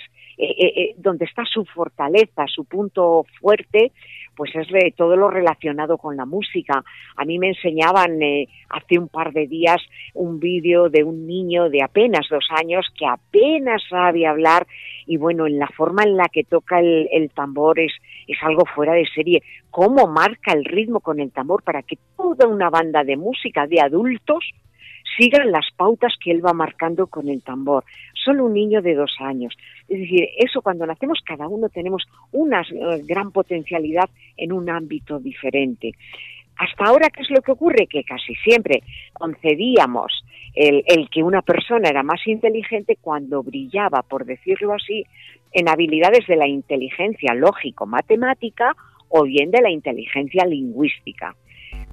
donde 0.97 1.25
está 1.25 1.45
su 1.45 1.65
fortaleza, 1.65 2.47
su 2.47 2.65
punto 2.65 3.25
fuerte, 3.41 3.93
pues 4.37 4.55
es 4.55 4.69
de 4.69 4.93
todo 4.97 5.17
lo 5.17 5.31
relacionado 5.31 5.99
con 5.99 6.17
la 6.17 6.27
música. 6.27 6.85
A 7.17 7.25
mí 7.25 7.39
me 7.39 7.49
enseñaban 7.49 8.23
eh, 8.23 8.49
hace 8.69 8.99
un 8.99 9.09
par 9.09 9.33
de 9.33 9.47
días 9.47 9.81
un 10.15 10.39
vídeo 10.39 10.89
de 10.89 11.03
un 11.03 11.27
niño 11.27 11.71
de 11.71 11.83
apenas 11.83 12.27
dos 12.31 12.47
años 12.51 12.87
que 12.97 13.07
apenas 13.07 13.83
sabe 13.89 14.27
hablar 14.27 14.67
y 15.07 15.17
bueno, 15.17 15.47
en 15.47 15.59
la 15.59 15.69
forma 15.69 16.03
en 16.03 16.17
la 16.17 16.29
que 16.31 16.45
toca 16.45 16.81
el, 16.81 17.09
el 17.13 17.31
tambor 17.31 17.79
es, 17.81 17.93
es 18.27 18.37
algo 18.43 18.65
fuera 18.75 18.93
de 18.93 19.07
serie. 19.15 19.43
Cómo 19.71 20.07
marca 20.07 20.53
el 20.53 20.65
ritmo 20.65 21.01
con 21.01 21.21
el 21.21 21.33
tambor 21.33 21.63
para 21.63 21.83
que 21.83 21.99
toda 22.17 22.47
una 22.47 22.71
banda 22.71 23.05
de 23.05 23.17
música 23.17 23.67
de 23.67 23.81
adultos 23.81 24.45
sigan 25.19 25.51
las 25.51 25.67
pautas 25.77 26.15
que 26.23 26.31
él 26.31 26.45
va 26.45 26.53
marcando 26.53 27.07
con 27.07 27.29
el 27.29 27.43
tambor. 27.43 27.85
Solo 28.13 28.47
un 28.47 28.55
niño 28.55 28.83
de 28.83 28.95
dos 28.95 29.17
años. 29.21 29.55
Es 29.89 30.01
decir, 30.01 30.29
eso 30.37 30.63
cuando 30.63 30.87
nacemos 30.87 31.21
cada 31.25 31.49
uno 31.49 31.69
tenemos 31.69 32.05
una 32.33 32.63
eh, 32.63 33.03
gran 33.05 33.31
potencialidad 33.31 34.09
en 34.37 34.53
un 34.53 34.69
ámbito 34.71 35.19
diferente. 35.19 35.93
Hasta 36.59 36.87
ahora, 36.87 37.11
¿qué 37.11 37.23
es 37.23 37.31
lo 37.31 37.43
que 37.43 37.53
ocurre? 37.53 37.87
Que 37.87 38.03
casi 38.03 38.35
siempre 38.37 38.83
concedíamos 39.13 40.25
el, 40.55 40.83
el, 40.87 41.11
que 41.11 41.23
una 41.23 41.43
persona 41.43 41.91
era 41.91 42.03
más 42.03 42.27
inteligente 42.27 42.97
cuando 43.01 43.43
brillaba, 43.43 44.03
por 44.03 44.25
decirlo 44.25 44.73
así, 44.73 45.05
en 45.53 45.69
habilidades 45.69 46.27
de 46.27 46.37
la 46.37 46.49
inteligencia 46.49 47.35
lógico-matemática 47.35 48.75
o 49.09 49.25
bien 49.25 49.51
de 49.51 49.61
la 49.61 49.71
inteligencia 49.71 50.47
lingüística. 50.47 51.37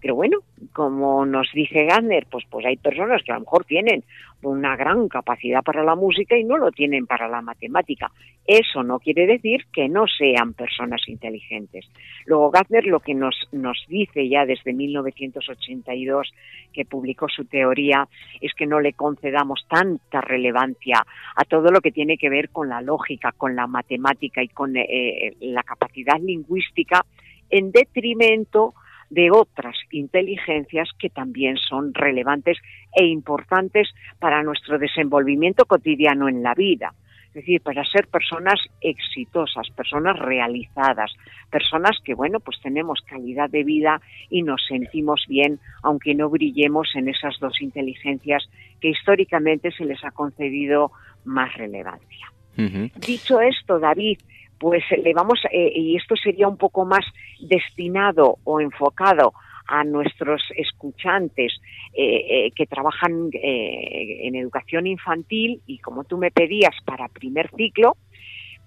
Pero 0.04 0.16
bueno, 0.16 0.40
como 0.74 1.26
nos 1.26 1.50
dice 1.54 1.86
Gardner, 1.86 2.28
pues, 2.30 2.44
pues 2.50 2.66
hay 2.66 2.76
personas 2.76 3.24
que 3.24 3.32
a 3.32 3.36
lo 3.36 3.42
mejor 3.42 3.64
tienen 3.64 4.04
una 4.42 4.76
gran 4.76 5.08
capacidad 5.08 5.62
para 5.64 5.82
la 5.82 5.96
música 5.96 6.38
y 6.38 6.44
no 6.44 6.58
lo 6.58 6.74
tienen 6.74 7.08
para 7.08 7.30
la 7.30 7.42
matemática. 7.42 8.12
Eso 8.46 8.84
no 8.84 9.00
quiere 9.00 9.26
decir 9.26 9.66
que 9.72 9.88
no 9.88 10.04
sean 10.06 10.56
personas 10.56 11.08
inteligentes. 11.08 11.86
Luego 12.26 12.52
Gardner 12.52 12.86
lo 12.86 13.00
que 13.00 13.14
nos, 13.14 13.48
nos 13.54 13.82
dice 13.88 14.28
ya 14.28 14.46
desde 14.46 14.74
1982, 14.74 16.34
que 16.74 16.84
publicó 16.84 17.30
su 17.30 17.46
teoría, 17.46 18.06
es 18.42 18.54
que 18.56 18.66
no 18.66 18.82
le 18.82 18.92
concedamos 18.92 19.66
tanta 19.70 20.20
relevancia 20.20 21.02
a 21.38 21.46
todo 21.46 21.72
lo 21.72 21.80
que 21.80 21.94
tiene 21.94 22.18
que 22.18 22.30
ver 22.30 22.50
con 22.50 22.68
la 22.68 22.82
lógica, 22.82 23.32
con 23.32 23.56
la 23.56 23.68
matemática 23.68 24.44
y 24.44 24.50
con 24.50 24.76
eh, 24.76 25.34
la 25.40 25.64
capacidad 25.64 26.20
lingüística 26.20 27.06
en 27.50 27.72
detrimento 27.72 28.74
de 29.14 29.30
otras 29.30 29.76
inteligencias 29.92 30.90
que 30.98 31.10
también 31.10 31.58
son 31.58 31.94
relevantes 31.94 32.58
e 32.96 33.06
importantes 33.06 33.90
para 34.18 34.42
nuestro 34.42 34.80
desenvolvimiento 34.80 35.66
cotidiano 35.66 36.28
en 36.28 36.42
la 36.42 36.56
vida. 36.56 36.94
Es 37.28 37.34
decir, 37.36 37.62
para 37.62 37.84
ser 37.86 38.08
personas 38.08 38.60
exitosas, 38.82 39.70
personas 39.76 40.18
realizadas, 40.18 41.12
personas 41.52 41.98
que, 42.04 42.16
bueno, 42.16 42.40
pues 42.40 42.60
tenemos 42.62 43.02
calidad 43.02 43.52
de 43.52 43.64
vida 43.64 44.02
y 44.32 44.42
nos 44.42 44.66
sentimos 44.68 45.26
bien, 45.28 45.60
aunque 45.84 46.16
no 46.16 46.30
brillemos 46.30 46.90
en 46.96 47.08
esas 47.08 47.40
dos 47.40 47.62
inteligencias 47.62 48.50
que 48.82 48.90
históricamente 48.90 49.72
se 49.72 49.86
les 49.86 50.04
ha 50.04 50.12
concedido 50.12 50.92
más 51.24 51.54
relevancia. 51.56 52.32
Dicho 52.56 53.42
esto, 53.42 53.80
David, 53.80 54.20
pues 54.64 54.86
le 55.04 55.14
vamos, 55.14 55.42
eh, 55.52 55.74
y 55.76 55.98
esto 55.98 56.16
sería 56.16 56.48
un 56.48 56.56
poco 56.56 56.86
más 56.86 57.06
destinado 57.38 58.38
o 58.46 58.62
enfocado 58.62 59.34
a 59.68 59.84
nuestros 59.84 60.42
escuchantes 60.56 61.52
eh, 61.94 62.46
eh, 62.46 62.52
que 62.56 62.66
trabajan 62.66 63.30
en 63.34 64.36
educación 64.36 64.88
infantil 64.88 65.62
y 65.68 65.80
como 65.80 66.06
tú 66.06 66.18
me 66.18 66.32
pedías 66.32 66.74
para 66.86 67.10
primer 67.10 67.50
ciclo, 67.58 67.98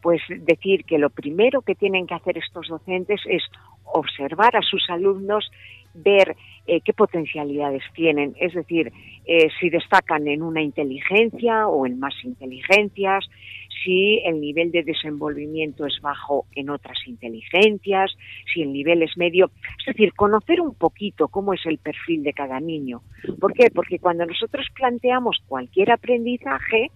pues 0.02 0.20
decir 0.28 0.84
que 0.84 0.98
lo 0.98 1.08
primero 1.08 1.62
que 1.62 1.74
tienen 1.74 2.06
que 2.06 2.14
hacer 2.14 2.36
estos 2.36 2.68
docentes 2.68 3.22
es 3.24 3.42
observar 3.84 4.54
a 4.54 4.60
sus 4.60 4.90
alumnos, 4.90 5.50
ver 5.94 6.36
qué 6.66 6.92
potencialidades 6.92 7.82
tienen, 7.94 8.34
es 8.38 8.52
decir, 8.52 8.92
si 9.58 9.70
destacan 9.70 10.28
en 10.28 10.42
una 10.42 10.60
inteligencia 10.60 11.68
o 11.68 11.86
en 11.86 11.98
más 11.98 12.14
inteligencias, 12.22 13.24
si 13.84 14.20
el 14.24 14.40
nivel 14.40 14.70
de 14.70 14.82
desenvolvimiento 14.82 15.86
es 15.86 16.00
bajo 16.00 16.46
en 16.54 16.70
otras 16.70 16.98
inteligencias, 17.06 18.12
si 18.52 18.62
el 18.62 18.72
nivel 18.72 19.02
es 19.02 19.16
medio. 19.16 19.50
Es 19.78 19.86
decir, 19.86 20.12
conocer 20.14 20.60
un 20.60 20.74
poquito 20.74 21.28
cómo 21.28 21.54
es 21.54 21.64
el 21.66 21.78
perfil 21.78 22.22
de 22.22 22.32
cada 22.32 22.60
niño. 22.60 23.02
¿Por 23.40 23.52
qué? 23.52 23.70
Porque 23.70 23.98
cuando 23.98 24.26
nosotros 24.26 24.66
planteamos 24.74 25.38
cualquier 25.46 25.92
aprendizaje, 25.92 26.90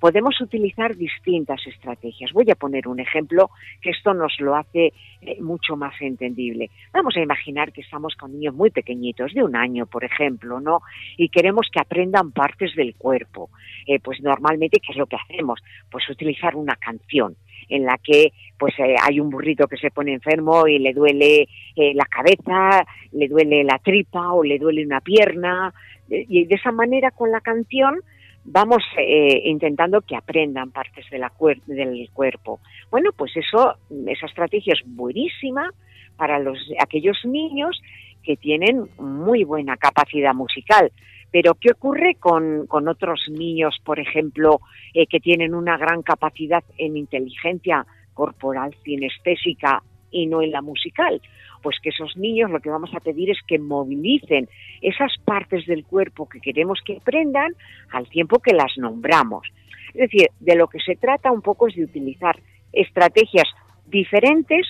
podemos 0.00 0.40
utilizar 0.40 0.96
distintas 0.96 1.60
estrategias. 1.66 2.32
Voy 2.32 2.50
a 2.50 2.54
poner 2.54 2.88
un 2.88 2.98
ejemplo 2.98 3.50
que 3.82 3.90
esto 3.90 4.14
nos 4.14 4.40
lo 4.40 4.56
hace 4.56 4.94
eh, 5.20 5.40
mucho 5.40 5.76
más 5.76 5.94
entendible. 6.00 6.70
Vamos 6.92 7.16
a 7.16 7.20
imaginar 7.20 7.70
que 7.70 7.82
estamos 7.82 8.16
con 8.16 8.32
niños 8.32 8.54
muy 8.54 8.70
pequeñitos, 8.70 9.34
de 9.34 9.44
un 9.44 9.54
año, 9.54 9.86
por 9.86 10.02
ejemplo, 10.02 10.58
¿no? 10.58 10.80
Y 11.18 11.28
queremos 11.28 11.68
que 11.70 11.80
aprendan 11.80 12.32
partes 12.32 12.74
del 12.74 12.94
cuerpo. 12.96 13.50
Eh, 13.86 14.00
pues 14.00 14.20
normalmente, 14.22 14.80
¿qué 14.80 14.92
es 14.92 14.98
lo 14.98 15.06
que 15.06 15.16
hacemos? 15.16 15.60
Pues 15.90 16.08
utilizar 16.08 16.56
una 16.56 16.76
canción 16.76 17.36
en 17.68 17.84
la 17.84 17.98
que 18.02 18.32
pues 18.58 18.74
eh, 18.78 18.96
hay 19.00 19.20
un 19.20 19.30
burrito 19.30 19.68
que 19.68 19.76
se 19.76 19.90
pone 19.90 20.14
enfermo 20.14 20.66
y 20.66 20.78
le 20.78 20.92
duele 20.92 21.46
la 21.76 22.04
cabeza, 22.04 22.84
le 23.12 23.28
duele 23.28 23.64
la 23.64 23.78
tripa 23.78 24.32
o 24.32 24.42
le 24.42 24.58
duele 24.58 24.84
una 24.84 25.00
pierna 25.00 25.72
y 26.08 26.44
de 26.44 26.54
esa 26.56 26.72
manera 26.72 27.10
con 27.10 27.30
la 27.30 27.40
canción 27.40 28.00
vamos 28.44 28.82
eh, 28.98 29.42
intentando 29.44 30.00
que 30.00 30.16
aprendan 30.16 30.70
partes 30.70 31.08
de 31.10 31.18
la 31.18 31.32
del 31.66 32.10
cuerpo. 32.12 32.60
Bueno, 32.90 33.10
pues 33.16 33.36
eso, 33.36 33.76
esa 34.06 34.26
estrategia 34.26 34.74
es 34.74 34.82
buenísima 34.84 35.72
para 36.16 36.38
los, 36.38 36.58
aquellos 36.80 37.18
niños 37.24 37.80
que 38.22 38.36
tienen 38.36 38.88
muy 38.98 39.44
buena 39.44 39.76
capacidad 39.76 40.34
musical. 40.34 40.92
Pero 41.32 41.54
¿qué 41.54 41.72
ocurre 41.72 42.16
con, 42.16 42.66
con 42.66 42.88
otros 42.88 43.28
niños, 43.30 43.76
por 43.84 44.00
ejemplo, 44.00 44.60
eh, 44.94 45.06
que 45.06 45.20
tienen 45.20 45.54
una 45.54 45.76
gran 45.78 46.02
capacidad 46.02 46.64
en 46.76 46.96
inteligencia 46.96 47.86
corporal 48.14 48.74
cinestésica 48.82 49.82
y 50.10 50.26
no 50.26 50.42
en 50.42 50.50
la 50.50 50.62
musical? 50.62 51.20
Pues 51.62 51.78
que 51.82 51.90
esos 51.90 52.16
niños 52.16 52.50
lo 52.50 52.60
que 52.60 52.70
vamos 52.70 52.94
a 52.94 53.00
pedir 53.00 53.30
es 53.30 53.38
que 53.46 53.58
movilicen 53.58 54.48
esas 54.80 55.12
partes 55.24 55.66
del 55.66 55.84
cuerpo 55.84 56.28
que 56.28 56.40
queremos 56.40 56.80
que 56.84 56.96
aprendan 56.96 57.54
al 57.90 58.08
tiempo 58.08 58.38
que 58.38 58.54
las 58.54 58.76
nombramos. 58.76 59.46
Es 59.88 60.10
decir, 60.10 60.28
de 60.38 60.54
lo 60.54 60.68
que 60.68 60.78
se 60.80 60.96
trata 60.96 61.32
un 61.32 61.42
poco 61.42 61.68
es 61.68 61.74
de 61.74 61.84
utilizar 61.84 62.38
estrategias 62.72 63.48
diferentes 63.86 64.66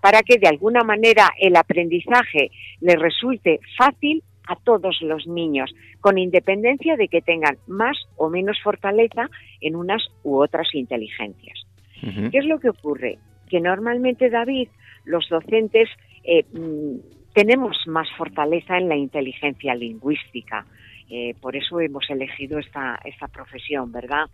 para 0.00 0.22
que 0.22 0.38
de 0.38 0.48
alguna 0.48 0.82
manera 0.82 1.30
el 1.40 1.56
aprendizaje 1.56 2.50
les 2.80 2.98
resulte 2.98 3.60
fácil 3.78 4.22
a 4.46 4.56
todos 4.56 4.98
los 5.02 5.26
niños, 5.26 5.74
con 6.00 6.18
independencia 6.18 6.96
de 6.96 7.08
que 7.08 7.20
tengan 7.20 7.58
más 7.66 7.96
o 8.16 8.28
menos 8.28 8.58
fortaleza 8.62 9.28
en 9.60 9.74
unas 9.74 10.02
u 10.22 10.40
otras 10.40 10.72
inteligencias. 10.74 11.66
¿Qué 12.00 12.38
es 12.38 12.44
lo 12.44 12.60
que 12.60 12.68
ocurre? 12.68 13.18
Que 13.48 13.60
normalmente, 13.60 14.30
David, 14.30 14.68
los 15.04 15.28
docentes 15.28 15.88
eh, 16.24 16.44
mm, 16.52 17.32
tenemos 17.32 17.76
más 17.86 18.08
fortaleza 18.16 18.78
en 18.78 18.88
la 18.88 18.96
inteligencia 18.96 19.74
lingüística. 19.74 20.66
Eh, 21.08 21.34
por 21.40 21.54
eso 21.54 21.80
hemos 21.80 22.08
elegido 22.10 22.58
esta, 22.58 22.98
esta 23.04 23.28
profesión, 23.28 23.92
¿verdad? 23.92 24.26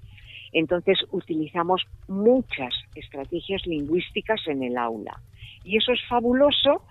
Entonces 0.53 0.99
utilizamos 1.11 1.83
muchas 2.09 2.75
estrategias 2.95 3.67
lingüísticas 3.67 4.41
en 4.47 4.63
el 4.63 4.77
aula. 4.77 5.21
Y 5.65 5.77
eso 5.77 5.93
es 5.93 6.01
fabuloso 6.09 6.83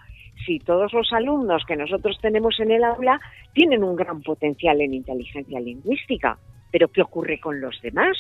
si 0.46 0.60
todos 0.60 0.92
los 0.94 1.12
alumnos 1.14 1.64
que 1.66 1.76
nosotros 1.76 2.18
tenemos 2.22 2.60
en 2.60 2.72
el 2.72 2.84
aula 2.84 3.20
tienen 3.54 3.84
un 3.84 3.96
gran 3.96 4.22
potencial 4.22 4.82
en 4.82 4.94
inteligencia 4.94 5.60
lingüística. 5.60 6.38
Pero 6.72 6.88
¿qué 6.88 7.02
ocurre 7.02 7.40
con 7.40 7.62
los 7.62 7.80
demás? 7.82 8.18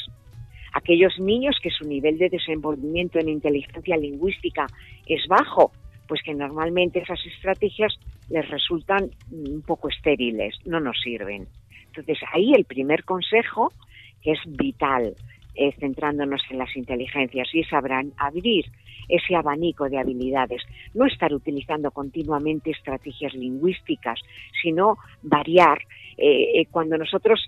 Aquellos 0.73 1.19
niños 1.19 1.57
que 1.61 1.69
su 1.69 1.85
nivel 1.85 2.17
de 2.17 2.29
desenvolvimiento 2.29 3.19
en 3.19 3.29
inteligencia 3.29 3.97
lingüística 3.97 4.67
es 5.05 5.27
bajo, 5.27 5.71
pues 6.07 6.21
que 6.23 6.33
normalmente 6.33 6.99
esas 6.99 7.19
estrategias 7.25 7.93
les 8.29 8.49
resultan 8.49 9.09
un 9.31 9.61
poco 9.61 9.89
estériles, 9.89 10.55
no 10.65 10.79
nos 10.79 10.99
sirven. 11.01 11.47
Entonces 11.87 12.19
ahí 12.33 12.53
el 12.53 12.65
primer 12.65 13.03
consejo, 13.03 13.73
que 14.21 14.31
es 14.31 14.39
vital, 14.45 15.15
eh, 15.55 15.73
centrándonos 15.79 16.41
en 16.49 16.57
las 16.57 16.75
inteligencias, 16.75 17.47
y 17.53 17.61
es 17.61 17.67
abrir 17.73 18.65
ese 19.09 19.35
abanico 19.35 19.89
de 19.89 19.99
habilidades, 19.99 20.61
no 20.93 21.05
estar 21.05 21.33
utilizando 21.33 21.91
continuamente 21.91 22.71
estrategias 22.71 23.33
lingüísticas, 23.33 24.19
sino 24.61 24.97
variar. 25.21 25.79
Eh, 26.17 26.61
eh, 26.61 26.65
cuando 26.69 26.97
nosotros 26.97 27.39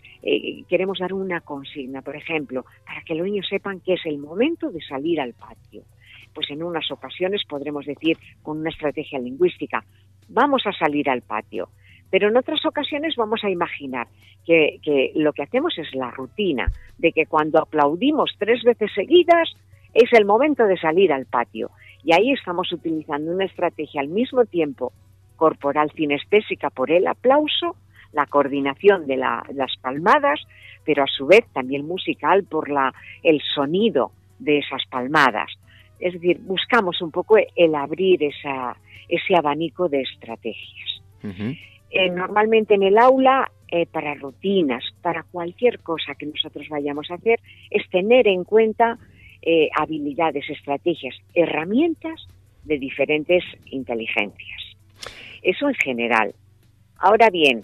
queremos 0.70 0.98
dar 1.00 1.14
una 1.14 1.42
consigna, 1.42 2.02
por 2.02 2.16
ejemplo, 2.16 2.66
para 2.86 3.02
que 3.02 3.14
los 3.14 3.26
niños 3.26 3.46
sepan 3.48 3.82
que 3.82 3.94
es 3.94 4.06
el 4.06 4.18
momento 4.18 4.72
de 4.72 4.82
salir 4.82 5.20
al 5.20 5.34
patio, 5.34 5.84
pues 6.34 6.50
en 6.50 6.64
unas 6.64 6.90
ocasiones 6.92 7.44
podremos 7.48 7.86
decir 7.86 8.18
con 8.42 8.60
una 8.60 8.70
estrategia 8.70 9.20
lingüística, 9.20 9.84
vamos 10.30 10.64
a 10.66 10.74
salir 10.74 11.10
al 11.10 11.22
patio. 11.22 11.70
Pero 12.14 12.28
en 12.30 12.38
otras 12.38 12.64
ocasiones 12.64 13.16
vamos 13.16 13.44
a 13.44 13.50
imaginar 13.50 14.06
que, 14.46 14.80
lo 15.16 15.34
que 15.34 15.42
hacemos 15.42 15.76
es 15.80 15.96
la 15.96 16.12
rutina 16.12 16.72
de 17.00 17.12
que 17.12 17.26
cuando 17.26 17.58
aplaudimos 17.58 18.36
tres 18.38 18.62
veces 18.62 18.92
seguidas 18.94 19.50
es 19.96 20.14
el 20.14 20.24
momento 20.24 20.68
de 20.68 20.78
salir 20.78 21.12
al 21.12 21.26
patio. 21.26 21.72
Y 22.04 22.14
ahí 22.14 22.32
estamos 22.32 22.72
utilizando 22.72 23.32
una 23.32 23.46
estrategia 23.46 24.02
al 24.02 24.10
mismo 24.10 24.46
tiempo 24.46 24.94
corporal 25.38 25.90
cinestésica 25.96 26.70
por 26.70 26.92
el 26.92 27.08
aplauso, 27.08 27.78
la 28.12 28.28
coordinación 28.28 29.08
de 29.08 29.18
las 29.18 29.76
palmadas, 29.82 30.40
pero 30.86 31.02
a 31.02 31.08
su 31.08 31.26
vez 31.26 31.48
también 31.52 31.88
musical 31.88 32.44
por 32.44 32.70
el 33.24 33.42
sonido 33.56 34.12
de 34.38 34.60
esas 34.60 34.86
palmadas. 34.88 35.52
Es 36.00 36.14
decir, 36.14 36.38
buscamos 36.42 37.02
un 37.02 37.10
poco 37.10 37.38
el 37.56 37.74
abrir 37.74 38.22
ese 38.22 39.36
abanico 39.36 39.90
de 39.90 40.02
estrategias. 40.02 41.02
Eh, 41.96 42.10
normalmente 42.10 42.74
en 42.74 42.82
el 42.82 42.98
aula, 42.98 43.52
eh, 43.68 43.86
para 43.86 44.16
rutinas, 44.16 44.84
para 45.04 45.22
cualquier 45.32 45.80
cosa 45.80 46.16
que 46.16 46.26
nosotros 46.26 46.68
vayamos 46.68 47.12
a 47.12 47.16
hacer, 47.16 47.40
es 47.70 47.88
tener 47.92 48.28
en 48.28 48.44
cuenta 48.46 48.98
eh, 49.44 49.70
habilidades, 49.76 50.50
estrategias, 50.50 51.16
herramientas 51.36 52.28
de 52.64 52.80
diferentes 52.80 53.44
inteligencias. 53.68 54.76
Eso 55.44 55.70
en 55.70 55.76
general. 55.76 56.34
Ahora 56.98 57.30
bien, 57.30 57.64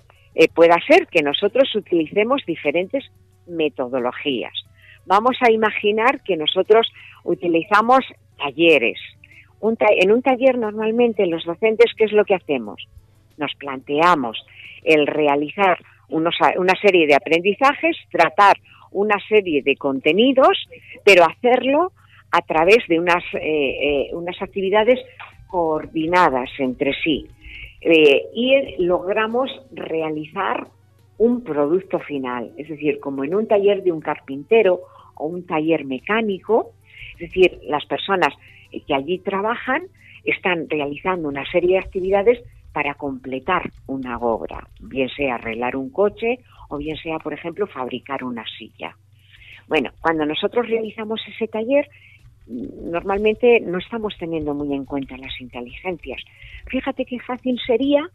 puede 0.53 0.75
ser 0.87 1.07
que 1.07 1.23
nosotros 1.23 1.73
utilicemos 1.73 2.43
diferentes 2.45 3.05
metodologías. 3.47 4.53
Vamos 5.07 5.37
a 5.41 5.51
imaginar 5.51 6.21
que 6.21 6.37
nosotros 6.37 6.91
utilizamos 7.23 8.01
talleres. 8.37 8.99
en 9.61 10.11
un 10.11 10.21
taller 10.21 10.57
normalmente 10.57 11.25
los 11.25 11.45
docentes, 11.45 11.93
¿qué 11.97 12.03
es 12.03 12.11
lo 12.11 12.25
que 12.25 12.35
hacemos? 12.35 12.85
Nos 13.39 13.53
planteamos 13.55 14.45
el 14.83 15.07
realizar 15.07 15.79
una 16.09 16.75
serie 16.81 17.07
de 17.07 17.15
aprendizajes, 17.15 17.95
tratar 18.11 18.57
una 18.91 19.17
serie 19.27 19.61
de 19.61 19.75
contenidos, 19.75 20.67
pero 21.03 21.23
hacerlo 21.23 21.91
a 22.31 22.41
través 22.41 22.77
de 22.87 22.99
unas, 22.99 23.23
eh, 23.33 23.39
eh, 23.41 24.09
unas 24.13 24.39
actividades 24.41 24.99
coordinadas 25.47 26.49
entre 26.59 26.93
sí. 27.03 27.27
Eh, 27.81 28.25
y 28.33 28.83
logramos 28.83 29.49
realizar 29.71 30.67
un 31.17 31.43
producto 31.43 31.99
final, 31.99 32.51
es 32.57 32.69
decir, 32.69 32.99
como 32.99 33.23
en 33.23 33.35
un 33.35 33.47
taller 33.47 33.83
de 33.83 33.91
un 33.91 34.01
carpintero 34.01 34.81
o 35.15 35.27
un 35.27 35.45
taller 35.45 35.85
mecánico, 35.85 36.71
es 37.13 37.19
decir, 37.19 37.59
las 37.63 37.85
personas 37.85 38.33
que 38.71 38.93
allí 38.93 39.19
trabajan 39.19 39.83
están 40.23 40.69
realizando 40.69 41.27
una 41.27 41.49
serie 41.51 41.71
de 41.71 41.79
actividades 41.79 42.39
para 42.73 42.93
completar 42.93 43.71
una 43.87 44.17
obra, 44.17 44.67
bien 44.79 45.09
sea 45.09 45.35
arreglar 45.35 45.75
un 45.75 45.89
coche 45.89 46.39
o 46.69 46.77
bien 46.77 46.97
sea, 46.97 47.17
por 47.19 47.33
ejemplo, 47.33 47.67
fabricar 47.67 48.23
una 48.23 48.45
silla. 48.57 48.95
Bueno, 49.67 49.91
cuando 50.01 50.25
nosotros 50.25 50.67
realizamos 50.67 51.21
ese 51.27 51.47
taller, 51.47 51.87
normalmente 52.47 53.59
no 53.59 53.77
estamos 53.77 54.15
teniendo 54.17 54.53
muy 54.53 54.73
en 54.73 54.85
cuenta 54.85 55.17
las 55.17 55.39
inteligencias. 55.39 56.21
Fíjate 56.67 57.05
qué 57.05 57.19
fácil 57.19 57.59
sería 57.65 58.09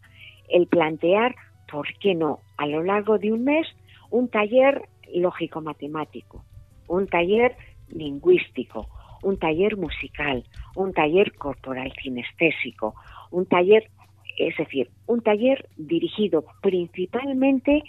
el 0.49 0.67
plantear, 0.67 1.35
¿por 1.71 1.87
qué 1.99 2.15
no?, 2.15 2.41
a 2.57 2.67
lo 2.67 2.83
largo 2.83 3.19
de 3.19 3.33
un 3.33 3.45
mes, 3.45 3.67
un 4.11 4.29
taller 4.29 4.83
lógico-matemático, 5.13 6.45
un 6.89 7.07
taller 7.07 7.57
lingüístico, 7.89 8.89
un 9.23 9.39
taller 9.39 9.77
musical, 9.77 10.45
un 10.77 10.93
taller 10.93 11.33
corporal 11.35 11.93
kinestésico, 11.95 12.95
un 13.31 13.47
taller 13.47 13.91
es 14.37 14.57
decir, 14.57 14.91
un 15.07 15.21
taller 15.21 15.69
dirigido 15.77 16.45
principalmente 16.61 17.83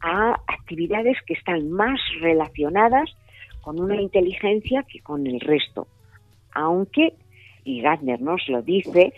a 0.00 0.34
actividades 0.46 1.16
que 1.26 1.34
están 1.34 1.70
más 1.70 2.00
relacionadas 2.20 3.10
con 3.62 3.80
una 3.80 4.00
inteligencia 4.00 4.84
que 4.84 5.00
con 5.00 5.26
el 5.26 5.40
resto. 5.40 5.88
Aunque, 6.52 7.14
y 7.64 7.80
Gardner 7.80 8.20
nos 8.20 8.46
lo 8.48 8.62
dice, 8.62 9.12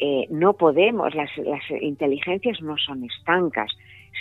eh, 0.00 0.26
no 0.30 0.54
podemos, 0.54 1.14
las, 1.14 1.36
las 1.38 1.62
inteligencias 1.80 2.60
no 2.62 2.76
son 2.78 3.04
estancas, 3.04 3.70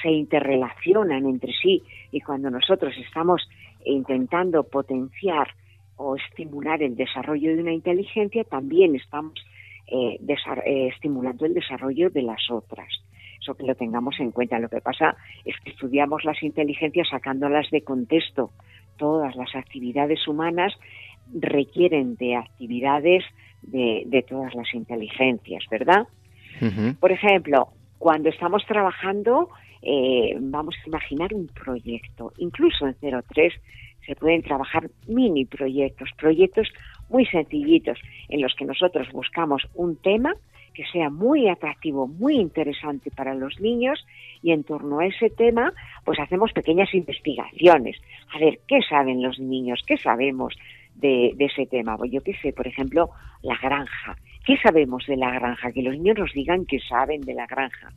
se 0.02 0.10
interrelacionan 0.10 1.26
entre 1.26 1.54
sí 1.54 1.82
y 2.12 2.22
cuando 2.22 2.50
nosotros 2.50 2.93
estamos 2.98 3.48
intentando 3.86 4.63
potenciar 4.63 5.48
o 5.95 6.15
estimular 6.15 6.82
el 6.82 6.95
desarrollo 6.95 7.56
de 7.56 7.62
una 7.62 7.74
inteligencia, 7.74 8.43
también 8.43 8.95
estamos 8.95 9.34
eh, 9.91 10.19
eh, 10.19 10.88
estimulando 10.93 11.45
el 11.45 11.54
desarrollo 11.54 12.10
de 12.10 12.21
las 12.21 12.49
otras. 12.49 12.88
Eso 13.41 13.56
que 13.56 13.65
lo 13.65 13.75
tengamos 13.75 14.19
en 14.19 14.32
cuenta. 14.32 14.60
Lo 14.60 14.69
que 14.69 14.82
pasa 14.82 15.15
es 15.45 15.56
que 15.63 15.71
estudiamos 15.71 16.23
las 16.25 16.41
inteligencias 16.43 17.10
sacándolas 17.10 17.69
de 17.71 17.82
contexto. 17.82 18.52
Todas 18.97 19.36
las 19.36 19.56
actividades 19.56 20.28
humanas 20.28 20.73
requieren 21.34 22.15
de 22.15 22.36
actividades 22.36 23.23
de, 23.62 24.25
todas 24.28 24.54
las 24.56 24.73
inteligencias, 24.73 25.63
¿verdad? 25.69 26.08
Por 26.99 27.12
ejemplo, 27.12 27.69
cuando 27.97 28.30
estamos 28.30 28.65
trabajando, 28.65 29.49
eh, 29.82 30.36
vamos 30.39 30.75
a 30.84 30.88
imaginar 30.88 31.34
un 31.34 31.47
proyecto. 31.47 32.34
Incluso 32.38 32.88
en 32.88 32.95
03 32.99 33.54
se 34.06 34.15
pueden 34.15 34.41
trabajar 34.41 34.89
mini 35.08 35.45
proyectos, 35.45 36.10
proyectos 36.17 36.67
muy 37.10 37.26
sencillitos 37.26 38.00
en 38.30 38.41
los 38.41 38.54
que 38.56 38.65
nosotros 38.65 39.12
buscamos 39.12 39.67
un 39.74 39.95
tema 39.98 40.34
que 40.74 40.86
sea 40.86 41.10
muy 41.10 41.50
atractivo, 41.50 42.08
muy 42.08 42.36
interesante 42.36 43.12
para 43.12 43.34
los 43.34 43.60
niños 43.60 44.06
y 44.41 44.52
en 44.52 44.63
torno 44.63 45.00
a 45.00 45.08
ese 45.08 45.30
tema 45.30 45.74
pues 46.06 46.19
hacemos 46.19 46.54
pequeñas 46.54 46.93
investigaciones. 46.93 47.98
A 48.34 48.39
ver, 48.39 48.60
¿qué 48.67 48.80
saben 48.88 49.22
los 49.22 49.39
niños? 49.39 49.82
¿Qué 49.86 49.98
sabemos 49.98 50.56
de, 50.95 51.36
ese 51.38 51.65
tema? 51.65 51.98
Pues 51.98 52.12
yo 52.12 52.22
qué 52.22 52.34
sé, 52.41 52.54
por 52.54 52.67
ejemplo, 52.67 53.10
la 53.41 53.58
granja. 53.58 54.15
¿Qué 54.45 54.58
sabemos 54.58 55.06
de 55.06 55.17
la 55.17 55.32
granja? 55.32 55.72
Que 55.72 55.82
los 55.82 55.95
niños 55.95 56.17
nos 56.17 56.34
digan 56.34 56.65
qué 56.65 56.80
saben 56.80 57.22
de 57.22 57.34
la 57.34 57.45
granja. 57.45 57.91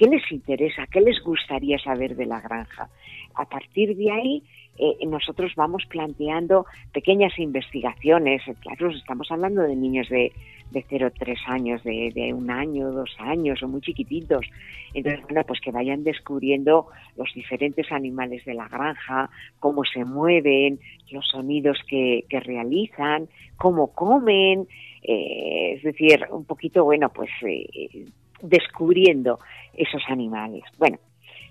¿Qué 0.00 0.06
les 0.06 0.32
interesa? 0.32 0.86
¿Qué 0.90 1.02
les 1.02 1.22
gustaría 1.22 1.78
saber 1.78 2.16
de 2.16 2.24
la 2.24 2.40
granja? 2.40 2.88
A 3.34 3.44
partir 3.44 3.94
de 3.94 4.10
ahí, 4.10 4.42
eh, 4.78 4.96
nosotros 5.06 5.52
vamos 5.56 5.84
planteando 5.90 6.64
pequeñas 6.90 7.38
investigaciones. 7.38 8.40
Claro, 8.62 8.88
estamos 8.92 9.30
hablando 9.30 9.60
de 9.60 9.76
niños 9.76 10.08
de, 10.08 10.32
de 10.70 10.86
0 10.88 11.10
3 11.18 11.38
años, 11.48 11.84
de, 11.84 12.12
de, 12.14 12.32
un 12.32 12.50
año, 12.50 12.90
dos 12.92 13.14
años 13.18 13.62
o 13.62 13.68
muy 13.68 13.82
chiquititos. 13.82 14.46
Entonces, 14.94 15.22
bueno, 15.24 15.42
pues 15.46 15.60
que 15.60 15.70
vayan 15.70 16.02
descubriendo 16.02 16.86
los 17.18 17.30
diferentes 17.34 17.92
animales 17.92 18.42
de 18.46 18.54
la 18.54 18.68
granja, 18.68 19.28
cómo 19.58 19.84
se 19.84 20.06
mueven, 20.06 20.80
los 21.10 21.28
sonidos 21.28 21.76
que, 21.86 22.24
realizan, 22.30 23.28
cómo 23.58 23.88
comen, 23.88 24.66
eh, 25.02 25.74
es 25.76 25.82
decir, 25.82 26.26
un 26.30 26.46
poquito, 26.46 26.84
bueno, 26.84 27.10
pues 27.10 27.28
eh, 27.42 28.06
descubriendo 28.42 29.38
esos 29.74 30.02
animales. 30.08 30.62
Bueno, 30.78 30.98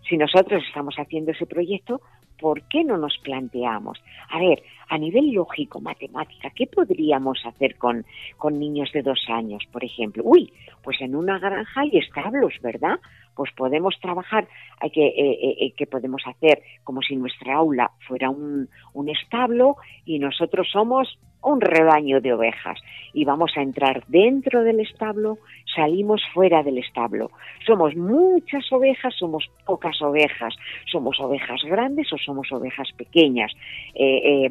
si 0.07 0.17
nosotros 0.17 0.63
estamos 0.67 0.95
haciendo 0.95 1.31
ese 1.31 1.45
proyecto, 1.45 2.01
¿por 2.39 2.61
qué 2.63 2.83
no 2.83 2.97
nos 2.97 3.17
planteamos? 3.19 4.01
A 4.29 4.39
ver, 4.39 4.63
a 4.89 4.97
nivel 4.97 5.31
lógico, 5.31 5.81
matemática, 5.81 6.49
¿qué 6.51 6.67
podríamos 6.67 7.45
hacer 7.45 7.77
con, 7.77 8.05
con 8.37 8.59
niños 8.59 8.91
de 8.93 9.03
dos 9.03 9.19
años, 9.27 9.63
por 9.71 9.83
ejemplo? 9.83 10.23
Uy, 10.25 10.51
pues 10.83 10.99
en 11.01 11.15
una 11.15 11.37
granja 11.37 11.81
hay 11.81 11.97
establos, 11.97 12.53
¿verdad? 12.61 12.99
Pues 13.35 13.51
podemos 13.55 13.95
trabajar, 14.01 14.47
hay 14.79 14.89
que, 14.89 15.07
eh, 15.07 15.13
eh, 15.17 15.55
eh, 15.59 15.73
que 15.77 15.85
podemos 15.85 16.21
hacer 16.25 16.61
como 16.83 17.01
si 17.01 17.15
nuestra 17.15 17.55
aula 17.55 17.91
fuera 18.07 18.29
un, 18.29 18.69
un 18.93 19.09
establo 19.09 19.75
y 20.05 20.19
nosotros 20.19 20.67
somos 20.71 21.19
un 21.41 21.61
rebaño 21.61 22.21
de 22.21 22.33
ovejas 22.33 22.79
y 23.13 23.25
vamos 23.25 23.51
a 23.55 23.61
entrar 23.61 24.03
dentro 24.07 24.63
del 24.63 24.79
establo, 24.79 25.39
salimos 25.75 26.21
fuera 26.33 26.63
del 26.63 26.77
establo. 26.77 27.31
Somos 27.65 27.95
muchas 27.95 28.71
ovejas, 28.71 29.13
somos 29.17 29.49
pocas 29.65 30.01
ovejas, 30.01 30.55
somos 30.91 31.19
ovejas 31.19 31.61
grandes 31.63 32.11
o 32.13 32.17
somos 32.17 32.51
ovejas 32.51 32.89
pequeñas. 32.95 33.51
Eh, 33.95 34.45
eh, 34.45 34.49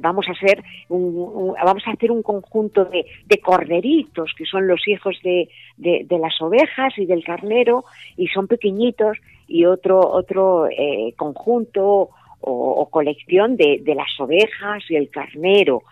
vamos 0.00 0.26
a 0.28 0.32
hacer 0.32 0.62
un, 0.88 1.54
vamos 1.64 1.82
a 1.86 1.92
hacer 1.92 2.10
un 2.10 2.22
conjunto 2.22 2.84
de, 2.86 3.04
corderitos 3.40 4.32
que 4.36 4.44
son 4.44 4.66
los 4.66 4.86
hijos 4.86 5.18
de, 5.22 5.48
las 6.10 6.40
ovejas 6.40 6.92
y 6.98 7.06
del 7.06 7.24
carnero 7.24 7.84
y 8.16 8.28
son 8.28 8.46
pequeñitos 8.46 9.18
y 9.48 9.64
otro 9.64 9.98
otro 9.98 10.68
eh, 10.68 11.14
conjunto 11.16 12.10
o, 12.42 12.88
colección 12.90 13.56
de, 13.56 13.80
de, 13.82 13.94
las 13.94 14.18
ovejas 14.18 14.82
y 14.88 14.96
el 14.96 15.10
carnero. 15.10 15.82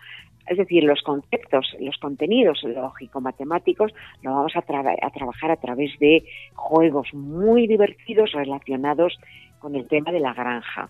Es 0.49 0.57
decir, 0.57 0.83
los 0.83 1.01
conceptos, 1.03 1.75
los 1.79 1.97
contenidos 1.99 2.63
lógico-matemáticos 2.63 3.93
lo 4.23 4.33
vamos 4.33 4.53
a, 4.55 4.59
a 4.59 5.09
trabajar 5.11 5.51
a 5.51 5.57
través 5.57 5.91
de 5.99 6.23
juegos 6.55 7.07
muy 7.13 7.67
divertidos 7.67 8.31
relacionados 8.31 9.19
con 9.59 9.75
el 9.75 9.87
tema 9.87 10.11
de 10.11 10.19
la 10.19 10.33
granja. 10.33 10.89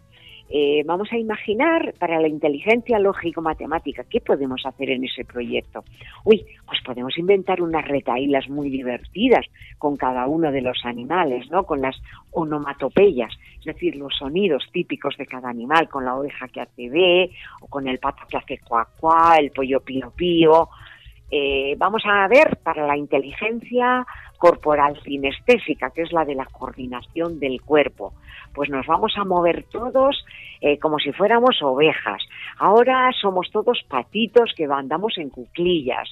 Eh, 0.51 0.81
vamos 0.83 1.07
a 1.12 1.17
imaginar 1.17 1.93
para 1.99 2.19
la 2.19 2.27
inteligencia 2.27 2.97
lógico-matemática, 2.97 4.03
¿qué 4.09 4.19
podemos 4.19 4.65
hacer 4.65 4.89
en 4.89 5.03
ese 5.03 5.23
proyecto? 5.23 5.83
Uy, 6.23 6.43
pues 6.65 6.81
podemos 6.83 7.15
inventar 7.19 7.62
unas 7.62 7.88
retaílas 7.88 8.49
muy 8.49 8.71
divertidas 8.71 9.45
con 9.77 9.95
cada 9.95 10.25
uno 10.25 10.51
de 10.51 10.62
los 10.62 10.83
animales, 10.85 11.49
¿no? 11.51 11.65
Con 11.65 11.81
las 11.81 11.95
onomatopeyas, 12.31 13.31
es 13.59 13.65
decir, 13.65 13.95
los 13.95 14.15
sonidos 14.17 14.65
típicos 14.71 15.15
de 15.17 15.27
cada 15.27 15.49
animal, 15.49 15.88
con 15.88 16.03
la 16.03 16.15
oveja 16.15 16.47
que 16.47 16.62
hace 16.62 16.89
B, 16.89 17.29
o 17.62 17.67
con 17.67 17.88
el 17.88 17.99
pato 17.99 18.23
que 18.27 18.38
hace 18.38 18.59
cuá 18.67 18.88
cuá, 18.99 19.38
el 19.38 19.51
pollo 19.51 19.81
pío 19.81 20.12
pío. 20.15 20.69
Eh, 21.31 21.75
vamos 21.77 22.03
a 22.05 22.27
ver 22.27 22.57
para 22.63 22.87
la 22.87 22.97
inteligencia 22.97 24.05
corporal 24.37 24.99
sinestésica, 25.03 25.91
que 25.91 26.03
es 26.03 26.11
la 26.11 26.25
de 26.25 26.35
la 26.35 26.45
coordinación 26.45 27.39
del 27.39 27.61
cuerpo 27.61 28.13
pues 28.53 28.69
nos 28.69 28.85
vamos 28.87 29.13
a 29.17 29.23
mover 29.23 29.63
todos 29.71 30.25
eh, 30.61 30.77
como 30.79 30.99
si 30.99 31.11
fuéramos 31.11 31.61
ovejas. 31.61 32.21
Ahora 32.57 33.09
somos 33.19 33.49
todos 33.51 33.81
patitos 33.87 34.53
que 34.55 34.65
andamos 34.65 35.17
en 35.17 35.29
cuclillas. 35.29 36.09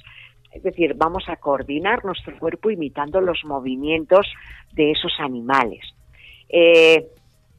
Es 0.51 0.63
decir, 0.63 0.93
vamos 0.95 1.27
a 1.27 1.35
coordinar 1.35 2.05
nuestro 2.05 2.37
cuerpo 2.39 2.71
imitando 2.71 3.21
los 3.21 3.43
movimientos 3.43 4.25
de 4.71 4.91
esos 4.91 5.13
animales. 5.19 5.81
Eh, 6.49 7.07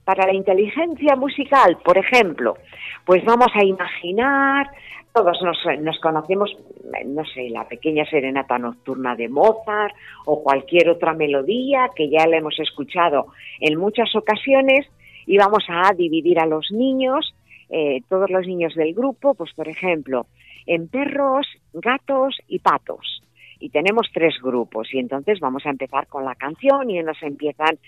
para 0.09 0.25
la 0.25 0.33
inteligencia 0.33 1.17
musical, 1.17 1.77
por 1.85 1.99
ejemplo, 1.99 2.57
pues 3.05 3.23
vamos 3.27 3.49
a 3.55 3.63
imaginar, 3.63 4.67
todos 5.13 5.37
nos, 5.43 5.59
nos, 5.83 6.01
conocemos, 6.01 6.51
no 7.05 7.27
sé, 7.27 7.51
la 7.51 7.69
pequeña 7.69 8.07
serenata 8.07 8.59
nocturna 8.59 9.15
de 9.17 9.29
Mozart 9.29 9.95
o 10.25 10.43
cualquier 10.43 10.89
otra 10.89 11.13
melodía 11.13 11.91
que 11.95 12.09
ya 12.09 12.27
la 12.27 12.39
hemos 12.39 12.59
escuchado 12.59 13.27
en 13.61 13.79
muchas 13.79 14.17
ocasiones 14.17 14.87
y 15.27 15.37
vamos 15.37 15.65
a 15.69 15.93
dividir 15.93 16.41
a 16.41 16.47
los 16.47 16.71
niños, 16.71 17.35
eh, 17.69 18.01
todos 18.09 18.31
los 18.31 18.47
niños 18.47 18.75
del 18.77 18.95
grupo, 18.95 19.35
pues 19.35 19.53
por 19.53 19.69
ejemplo, 19.69 20.25
en 20.65 20.89
perros, 20.89 21.47
gatos 21.75 22.35
y 22.49 22.61
patos 22.61 23.18
y 23.61 23.71
tenemos 23.71 24.09
tres 24.13 24.35
grupos 24.43 24.93
y 24.93 24.99
entonces 24.99 25.41
vamos 25.41 25.67
a 25.67 25.71
empezar 25.71 26.07
con 26.07 26.25
la 26.25 26.35
canción 26.35 26.91
y 26.91 27.03
nos 27.03 27.23
empiezan, 27.23 27.79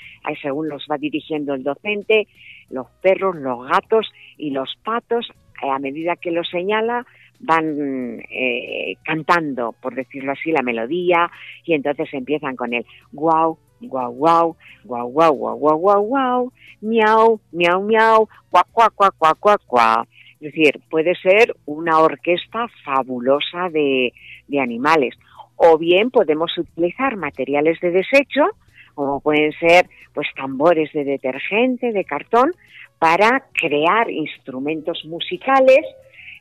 según 0.43 0.69
los 0.69 0.87
va 0.91 0.99
dirigiendo 0.99 1.55
el 1.55 1.63
docente, 1.63 2.27
los 2.71 2.89
perros, 3.03 3.37
los 3.37 3.67
gatos 3.69 4.11
y 4.37 4.51
los 4.51 4.77
patos, 4.85 5.31
a 5.63 5.79
medida 5.79 6.17
que 6.17 6.31
lo 6.31 6.43
señala, 6.45 7.07
van 7.41 8.21
eh, 8.31 8.97
cantando, 9.03 9.75
por 9.81 9.95
decirlo 9.95 10.33
así, 10.33 10.53
la 10.53 10.63
melodía 10.63 11.31
y 11.65 11.75
entonces 11.75 12.13
empiezan 12.13 12.57
con 12.57 12.75
el 12.75 12.85
guau, 13.13 13.59
guau, 13.81 14.13
guau, 14.13 14.57
guau, 14.85 15.09
guau, 15.09 15.35
guau, 15.35 15.57
guau, 15.57 15.79
guau, 15.79 16.03
guau, 16.03 16.53
miau, 16.83 17.41
miau, 17.53 17.83
miau, 17.83 18.29
cuac, 18.51 18.67
cuac, 18.73 18.95
cuac, 18.95 19.15
cuac, 19.19 19.39
cuac, 19.39 19.61
cuac. 19.67 20.09
Es 20.41 20.53
decir, 20.55 20.81
puede 20.89 21.15
ser 21.17 21.55
una 21.67 21.99
orquesta 21.99 22.67
fabulosa 22.85 23.69
de, 23.71 24.13
de 24.49 24.61
animales 24.61 25.15
o 25.63 25.77
bien 25.77 26.11
podemos 26.11 26.57
utilizar 26.57 27.17
materiales 27.17 27.79
de 27.81 27.91
desecho, 27.91 28.49
como 28.95 29.21
pueden 29.21 29.53
ser 29.53 29.91
pues 30.15 30.27
tambores 30.35 30.91
de 30.95 31.05
detergente, 31.05 31.93
de 31.93 32.05
cartón, 32.07 32.53
para 32.99 33.45
crear 33.53 34.11
instrumentos 34.11 35.05
musicales 35.05 35.85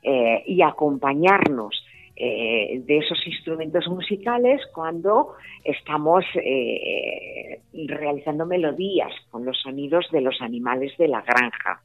eh, 0.04 0.44
y 0.46 0.62
acompañarnos 0.62 1.86
eh, 2.16 2.82
de 2.86 2.98
esos 2.98 3.20
instrumentos 3.28 3.90
musicales 3.90 4.62
cuando 4.74 5.34
estamos 5.66 6.24
eh, 6.36 7.60
realizando 7.88 8.46
melodías 8.46 9.12
con 9.32 9.44
los 9.44 9.60
sonidos 9.60 10.08
de 10.14 10.22
los 10.22 10.42
animales 10.42 10.94
de 10.98 11.10
la 11.10 11.22
granja. 11.24 11.82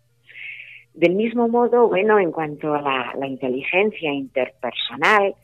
Del 0.93 1.17
mismo 1.17 1.49
modo, 1.49 1.89
bueno, 1.89 2.21
en 2.21 2.31
cuanto 2.31 2.75
a 2.75 3.13
la 3.19 3.27
inteligencia 3.27 4.13
interpersonal, 4.13 5.35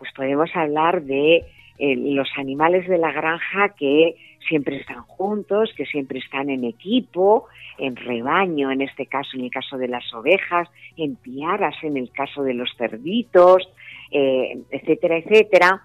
pues 0.00 0.12
podemos 0.16 0.50
hablar 0.54 1.02
de 1.02 1.44
eh, 1.78 1.96
los 1.96 2.28
animales 2.38 2.88
de 2.88 2.96
la 2.98 3.12
granja 3.12 3.74
que 3.78 4.16
siempre 4.48 4.78
están 4.78 5.02
juntos, 5.02 5.70
que 5.76 5.84
siempre 5.84 6.18
están 6.18 6.48
en 6.48 6.64
equipo, 6.64 7.46
en 7.78 7.94
rebaño, 7.94 8.72
en 8.72 8.80
este 8.80 9.06
caso, 9.06 9.36
en 9.36 9.44
el 9.44 9.50
caso 9.50 9.76
de 9.76 9.88
las 9.88 10.12
ovejas, 10.14 10.68
en 10.96 11.16
piaras, 11.16 11.74
en 11.82 11.98
el 11.98 12.10
caso 12.10 12.42
de 12.42 12.54
los 12.54 12.70
cerditos, 12.76 13.68
eh, 14.10 14.58
etcétera, 14.70 15.18
etcétera. 15.18 15.82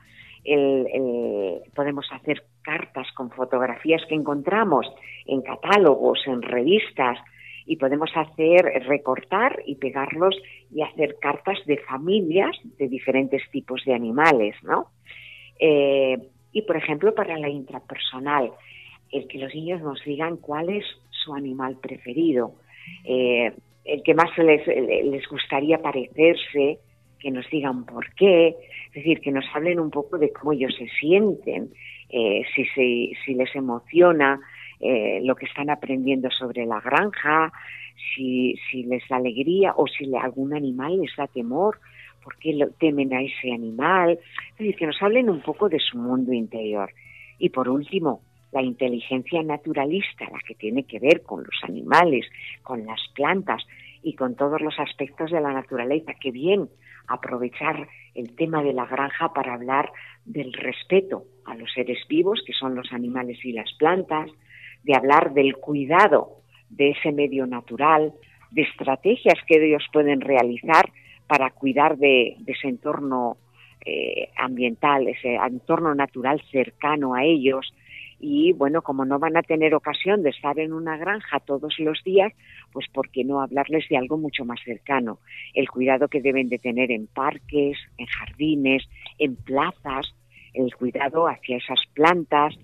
podemos 1.76 2.08
hacer 2.12 2.44
cartas 2.62 3.08
con 3.14 3.30
fotografías 3.32 4.02
que 4.08 4.16
encontramos 4.16 4.88
en 5.26 5.42
catálogos, 5.42 6.20
en 6.26 6.42
revistas, 6.42 7.20
y 7.66 7.78
podemos 7.78 8.10
hacer, 8.16 8.66
recortar 8.86 9.62
y 9.66 9.76
pegarlos 9.76 10.36
y 10.74 10.82
hacer 10.82 11.18
cartas 11.20 11.58
de 11.66 11.78
familias 11.78 12.56
de 12.78 12.88
diferentes 12.88 13.42
tipos 13.52 13.84
de 13.86 13.94
animales, 13.94 14.56
¿no? 14.64 14.88
Eh, 15.60 16.18
y, 16.52 16.62
por 16.62 16.78
ejemplo, 16.78 17.14
para 17.16 17.38
la 17.38 17.50
intrapersonal, 17.50 18.52
el 19.12 19.28
que 19.28 19.40
los 19.40 19.54
niños 19.54 19.82
nos 19.82 20.04
digan 20.04 20.38
cuál 20.38 20.70
es 20.70 20.86
su 21.10 21.34
animal 21.34 21.78
preferido, 21.82 22.56
eh, 23.04 23.52
el 23.84 24.04
que 24.04 24.14
más 24.14 24.38
les, 24.38 24.66
les 24.68 25.28
gustaría 25.28 25.82
parecerse, 25.82 26.80
que 27.20 27.32
nos 27.32 27.50
digan 27.50 27.86
por 27.86 28.14
qué, 28.14 28.56
es 28.88 28.94
decir, 28.94 29.20
que 29.22 29.32
nos 29.32 29.46
hablen 29.54 29.80
un 29.80 29.90
poco 29.90 30.18
de 30.18 30.32
cómo 30.32 30.54
ellos 30.54 30.76
se 30.78 30.88
sienten, 31.00 31.72
eh, 32.10 32.44
si, 32.56 32.66
si 33.26 33.34
les 33.34 33.56
emociona 33.56 34.40
eh, 34.80 35.20
lo 35.24 35.36
que 35.36 35.46
están 35.46 35.70
aprendiendo 35.70 36.30
sobre 36.32 36.66
la 36.66 36.80
granja, 36.82 37.52
si, 38.16 38.56
les 38.84 39.08
da 39.08 39.18
alegría 39.18 39.74
o 39.76 39.88
si 39.88 40.14
algún 40.16 40.54
animal 40.54 41.02
les 41.02 41.16
da 41.16 41.28
temor, 41.28 41.80
por 42.24 42.38
qué 42.38 42.58
temen 42.80 43.14
a 43.14 43.22
ese 43.22 43.54
animal. 43.54 44.20
Es 44.52 44.58
decir, 44.58 44.76
que 44.76 44.88
nos 44.88 45.02
hablen 45.02 45.30
un 45.30 45.42
poco 45.42 45.70
de 45.70 45.80
su 45.80 45.98
mundo 45.98 46.34
interior. 46.34 46.92
Y 47.38 47.50
por 47.50 47.70
último, 47.70 48.22
la 48.52 48.62
inteligencia 48.62 49.44
naturalista, 49.44 50.26
la 50.32 50.40
que 50.40 50.56
tiene 50.56 50.84
que 50.84 51.00
ver 51.00 51.24
con 51.24 51.44
los 51.44 51.64
animales, 51.64 52.26
con 52.64 52.86
las 52.86 53.00
plantas 53.14 53.66
y 54.02 54.16
con 54.16 54.36
todos 54.36 54.62
los 54.62 54.80
aspectos 54.80 55.32
de 55.32 55.42
la 55.42 55.54
naturaleza. 55.54 56.14
Que 56.20 56.32
bien 56.32 56.70
aprovechar 57.08 57.88
el 58.16 58.36
tema 58.36 58.64
de 58.64 58.74
la 58.74 58.86
granja 58.86 59.34
para 59.34 59.54
hablar 59.54 59.92
del 60.26 60.54
respeto 60.54 61.26
a 61.46 61.56
los 61.56 61.72
seres 61.74 62.00
vivos, 62.08 62.42
que 62.46 62.54
son 62.54 62.76
los 62.76 62.92
animales 62.92 63.44
y 63.44 63.52
las 63.52 63.72
plantas, 63.74 64.32
de 64.86 64.96
hablar 64.96 65.34
del 65.34 65.56
cuidado 65.58 66.42
de 66.70 66.92
ese 66.92 67.12
medio 67.12 67.48
natural, 67.48 68.14
de 68.52 68.62
estrategias 68.62 69.36
que 69.48 69.64
ellos 69.64 69.84
pueden 69.92 70.22
realizar 70.22 70.90
para 71.28 71.50
cuidar 71.50 71.98
de, 71.98 72.38
ese 72.46 72.68
entorno 72.68 73.38
eh, 73.84 74.30
ambiental, 74.38 75.08
ese 75.08 75.36
entorno 75.36 75.96
natural 75.96 76.42
cercano 76.52 77.16
a 77.16 77.24
ellos. 77.24 77.74
Y 78.20 78.54
bueno, 78.54 78.82
como 78.82 79.06
no 79.06 79.20
van 79.20 79.36
a 79.38 79.42
tener 79.42 79.74
ocasión 79.74 80.22
de 80.22 80.30
estar 80.30 80.58
en 80.60 80.72
una 80.72 80.98
granja 80.98 81.40
todos 81.40 81.78
los 81.80 82.04
días, 82.04 82.32
pues 82.72 82.88
¿por 82.94 83.10
qué 83.10 83.24
no 83.24 83.42
hablarles 83.42 83.90
de 83.90 83.98
algo 83.98 84.18
mucho 84.18 84.46
más 84.46 84.60
cercano? 84.64 85.20
El 85.54 85.70
cuidado 85.70 86.08
que 86.08 86.22
deben 86.22 86.48
de 86.48 86.60
tener 86.60 86.92
en 86.92 87.08
parques, 87.08 87.78
en 87.98 88.06
jardines, 88.06 88.88
en 89.18 89.36
plazas, 89.36 90.14
el 90.54 90.74
cuidado 90.76 91.28
hacia 91.28 91.58
esas 91.58 91.82
plantas, 91.94 92.56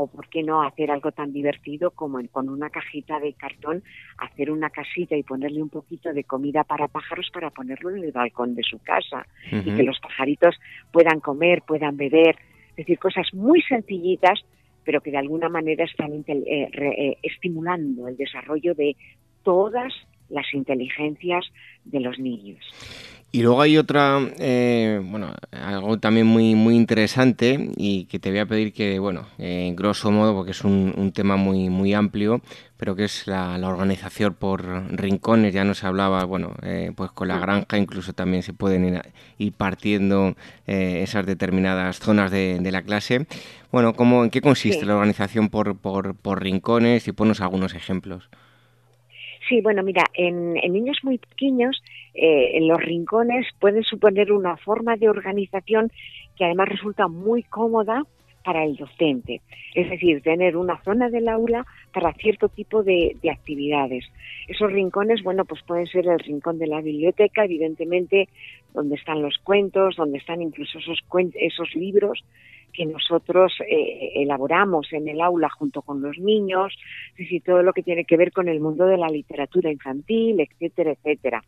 o 0.00 0.06
por 0.06 0.28
qué 0.28 0.44
no 0.44 0.62
hacer 0.62 0.92
algo 0.92 1.10
tan 1.10 1.32
divertido 1.32 1.90
como 1.90 2.20
con 2.30 2.48
una 2.48 2.70
cajita 2.70 3.18
de 3.18 3.32
cartón 3.32 3.82
hacer 4.16 4.50
una 4.52 4.70
casita 4.70 5.16
y 5.16 5.24
ponerle 5.24 5.60
un 5.60 5.70
poquito 5.70 6.12
de 6.12 6.22
comida 6.22 6.62
para 6.62 6.86
pájaros 6.86 7.28
para 7.32 7.50
ponerlo 7.50 7.90
en 7.90 8.04
el 8.04 8.12
balcón 8.12 8.54
de 8.54 8.62
su 8.62 8.78
casa. 8.78 9.26
Y 9.50 9.74
que 9.74 9.82
los 9.82 9.98
pajaritos 9.98 10.54
puedan 10.92 11.18
comer, 11.18 11.62
puedan 11.66 11.96
beber, 11.96 12.36
es 12.70 12.76
decir, 12.76 12.98
cosas 12.98 13.26
muy 13.34 13.60
sencillitas 13.62 14.44
pero 14.84 15.02
que 15.02 15.10
de 15.10 15.18
alguna 15.18 15.50
manera 15.50 15.84
están 15.84 16.12
eh, 16.14 16.70
eh, 16.72 17.18
estimulando 17.22 18.08
el 18.08 18.16
desarrollo 18.16 18.74
de 18.74 18.96
todas 19.42 19.92
las 20.30 20.46
inteligencias 20.54 21.44
de 21.84 22.00
los 22.00 22.18
niños. 22.18 22.64
Y 23.30 23.42
luego 23.42 23.60
hay 23.60 23.76
otra, 23.76 24.20
eh, 24.38 25.02
bueno, 25.04 25.34
algo 25.52 25.98
también 25.98 26.26
muy 26.26 26.54
muy 26.54 26.74
interesante 26.74 27.72
y 27.76 28.06
que 28.06 28.18
te 28.18 28.30
voy 28.30 28.38
a 28.38 28.46
pedir 28.46 28.72
que, 28.72 28.98
bueno, 28.98 29.26
en 29.36 29.76
grosso 29.76 30.10
modo, 30.10 30.34
porque 30.34 30.52
es 30.52 30.64
un, 30.64 31.12
tema 31.14 31.36
muy 31.36 31.68
muy 31.68 31.92
amplio, 31.92 32.40
pero 32.78 32.96
que 32.96 33.04
es 33.04 33.26
la, 33.26 33.58
organización 33.68 34.32
por 34.32 34.64
rincones. 34.98 35.52
Ya 35.52 35.64
nos 35.64 35.84
hablaba, 35.84 36.24
bueno, 36.24 36.54
eh, 36.62 36.92
pues 36.96 37.10
con 37.10 37.28
la 37.28 37.36
mm. 37.36 37.40
granja 37.40 37.76
incluso 37.78 38.14
también 38.14 38.42
se 38.42 38.54
pueden 38.54 39.02
ir, 39.38 39.52
partiendo 39.52 40.34
eh, 40.66 41.02
esas 41.02 41.26
determinadas 41.26 41.98
zonas 41.98 42.30
de, 42.30 42.58
la 42.72 42.82
clase. 42.82 43.26
Bueno, 43.70 43.92
¿cómo, 43.92 44.24
¿en 44.24 44.30
qué 44.30 44.40
consiste 44.40 44.86
la 44.86 44.94
organización 44.94 45.50
por, 45.50 45.76
por, 45.76 46.14
por 46.16 46.42
rincones? 46.42 47.06
Y 47.08 47.12
ponos 47.12 47.42
algunos 47.42 47.74
ejemplos. 47.74 48.30
Sí, 49.48 49.60
bueno, 49.62 49.82
mira, 49.82 50.04
en, 50.14 50.54
niños 50.54 50.98
muy 51.02 51.18
pequeños, 51.18 51.82
eh, 52.14 52.58
los 52.62 52.80
rincones 52.80 53.46
pueden 53.58 53.84
suponer 53.84 54.32
una 54.32 54.56
forma 54.56 54.96
de 54.96 55.08
organización 55.08 55.90
que 56.36 56.44
además 56.44 56.68
resulta 56.68 57.08
muy 57.08 57.42
cómoda 57.42 58.04
para 58.44 58.64
el 58.64 58.76
docente. 58.76 59.42
Es 59.74 59.90
decir, 59.90 60.22
tener 60.22 60.56
una 60.56 60.82
zona 60.82 61.10
del 61.10 61.28
aula 61.28 61.66
para 61.92 62.14
cierto 62.14 62.48
tipo 62.48 62.82
de, 62.82 63.14
actividades. 63.30 64.06
Esos 64.46 64.72
rincones, 64.72 65.22
bueno, 65.22 65.44
pues 65.44 65.62
pueden 65.62 65.86
ser 65.86 66.06
el 66.06 66.18
rincón 66.18 66.58
de 66.58 66.66
la 66.66 66.80
biblioteca, 66.80 67.44
evidentemente, 67.44 68.28
donde 68.72 68.94
están 68.94 69.20
los 69.20 69.36
cuentos, 69.38 69.96
donde 69.96 70.16
están 70.16 70.40
incluso 70.40 70.78
esos, 70.78 70.98
esos 71.34 71.74
libros 71.74 72.24
que 72.72 72.86
nosotros 72.86 73.52
eh, 73.68 74.12
elaboramos 74.14 74.92
en 74.92 75.08
el 75.08 75.20
aula 75.20 75.50
junto 75.50 75.82
con 75.82 76.00
los 76.00 76.18
niños, 76.18 76.74
es 77.12 77.18
decir, 77.18 77.42
todo 77.42 77.62
lo 77.62 77.72
que 77.72 77.82
tiene 77.82 78.04
que 78.04 78.16
ver 78.16 78.32
con 78.32 78.48
el 78.48 78.60
mundo 78.60 78.86
de 78.86 78.96
la 78.96 79.08
literatura 79.08 79.70
infantil, 79.70 80.40
etcétera, 80.40 80.92
etcétera. 80.92 81.42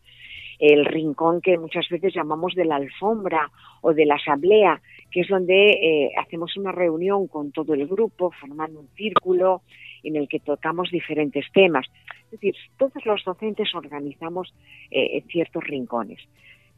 El 0.61 0.85
rincón 0.85 1.41
que 1.41 1.57
muchas 1.57 1.89
veces 1.89 2.13
llamamos 2.13 2.53
de 2.55 2.65
la 2.65 2.77
alfombra 2.77 3.49
o 3.81 3.93
de 3.93 4.05
la 4.05 4.15
asamblea, 4.15 4.79
que 5.11 5.21
es 5.21 5.27
donde 5.27 5.71
eh, 5.71 6.11
hacemos 6.17 6.55
una 6.55 6.71
reunión 6.71 7.27
con 7.27 7.51
todo 7.51 7.73
el 7.73 7.87
grupo, 7.87 8.31
formando 8.39 8.79
un 8.79 8.87
círculo 8.95 9.63
en 10.03 10.15
el 10.15 10.29
que 10.29 10.39
tocamos 10.39 10.89
diferentes 10.91 11.45
temas. 11.51 11.87
Es 12.25 12.31
decir, 12.31 12.55
todos 12.77 13.03
los 13.05 13.23
docentes 13.25 13.73
organizamos 13.75 14.53
eh, 14.91 15.23
ciertos 15.27 15.63
rincones 15.63 16.19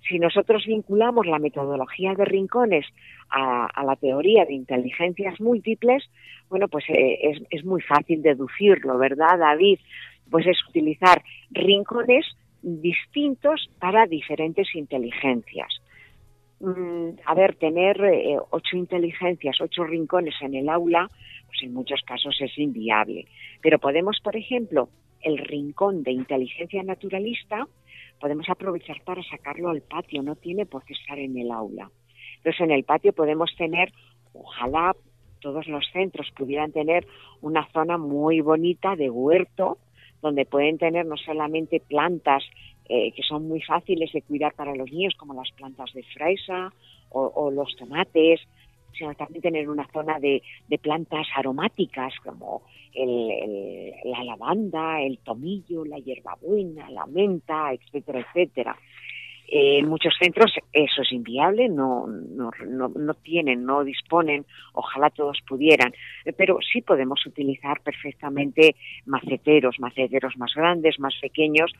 si 0.07 0.19
nosotros 0.19 0.65
vinculamos 0.65 1.25
la 1.25 1.39
metodología 1.39 2.13
de 2.13 2.25
rincones 2.25 2.85
a, 3.29 3.83
la 3.83 3.95
teoría 3.95 4.45
de 4.45 4.53
inteligencias 4.53 5.39
múltiples, 5.39 6.03
bueno, 6.49 6.67
pues 6.67 6.85
eh, 6.89 7.45
es, 7.49 7.65
muy 7.65 7.81
fácil 7.81 8.21
deducirlo, 8.21 8.97
¿verdad, 8.97 9.39
David? 9.39 9.79
Pues 10.29 10.45
es 10.45 10.57
utilizar 10.67 11.23
rincones 11.51 12.25
distintos 12.63 13.69
para 13.79 14.07
diferentes 14.07 14.73
inteligencias. 14.73 15.81
Mm, 16.59 17.19
a 17.25 17.35
ver, 17.35 17.55
tener 17.55 18.01
eh, 18.05 18.37
ocho 18.51 18.77
inteligencias, 18.77 19.59
ocho 19.59 19.83
rincones 19.83 20.35
en 20.41 20.55
el 20.55 20.69
aula, 20.69 21.09
pues 21.47 21.61
en 21.61 21.73
muchos 21.73 22.01
casos 22.03 22.35
es 22.39 22.57
inviable. 22.57 23.27
Pero 23.61 23.79
podemos, 23.79 24.19
por 24.23 24.37
ejemplo, 24.37 24.89
el 25.21 25.37
rincón 25.37 26.03
de 26.03 26.11
inteligencia 26.11 26.81
naturalista, 26.83 27.67
podemos 28.19 28.47
aprovechar 28.49 29.01
para 29.03 29.21
sacarlo 29.23 29.69
al 29.69 29.81
patio, 29.81 30.23
no 30.23 30.35
tiene 30.35 30.65
por 30.65 30.85
qué 30.85 30.93
estar 30.93 31.19
en 31.19 31.37
el 31.37 31.51
aula. 31.51 31.91
Entonces, 32.37 32.61
en 32.61 32.71
el 32.71 32.85
patio 32.85 33.11
podemos 33.11 33.53
tener, 33.57 33.91
ojalá 34.33 34.95
todos 35.41 35.67
los 35.67 35.85
centros 35.91 36.31
pudieran 36.31 36.71
tener 36.71 37.05
una 37.41 37.67
zona 37.73 37.97
muy 37.97 38.39
bonita 38.39 38.95
de 38.95 39.09
huerto, 39.09 39.77
donde 40.23 40.45
pueden 40.45 40.79
tener 40.79 41.05
no 41.05 41.17
solamente 41.17 41.79
plantas 41.81 42.43
eh, 42.89 43.11
que 43.11 43.21
son 43.21 43.47
muy 43.47 43.61
fáciles 43.61 44.11
de 44.13 44.21
cuidar 44.23 44.53
para 44.55 44.73
los 44.73 44.91
niños, 44.91 45.13
como 45.15 45.33
las 45.33 45.51
plantas 45.51 45.93
de 45.93 46.03
fresa 46.03 46.73
o, 47.09 47.51
los 47.51 47.75
tomates, 47.75 48.41
sino 48.97 49.13
también 49.13 49.43
tener 49.43 49.69
una 49.69 49.87
zona 49.93 50.19
de, 50.19 50.41
de 50.67 50.77
plantas 50.79 51.27
aromáticas 51.35 52.11
como 52.23 52.63
la 52.95 54.23
lavanda, 54.23 55.01
el 55.01 55.19
tomillo, 55.19 55.85
la 55.85 55.99
hierbabuena, 55.99 56.89
la 56.89 57.05
menta, 57.05 57.71
etcétera, 57.73 58.21
etcétera. 58.21 58.75
En 59.47 59.87
muchos 59.87 60.13
centros 60.19 60.51
eso 60.71 61.01
es 61.01 61.11
inviable, 61.11 61.69
no, 61.69 62.07
no, 62.07 62.51
no, 62.65 63.13
tienen, 63.13 63.65
no 63.65 63.83
disponen, 63.83 64.45
ojalá 64.73 65.09
todos 65.09 65.39
pudieran, 65.47 65.93
pero 66.37 66.57
sí 66.61 66.81
podemos 66.81 67.23
utilizar 67.25 67.81
perfectamente 67.81 68.75
maceteros, 69.05 69.79
maceteros 69.79 70.37
más 70.37 70.53
grandes, 70.55 70.99
más 70.99 71.13
pequeños, 71.21 71.71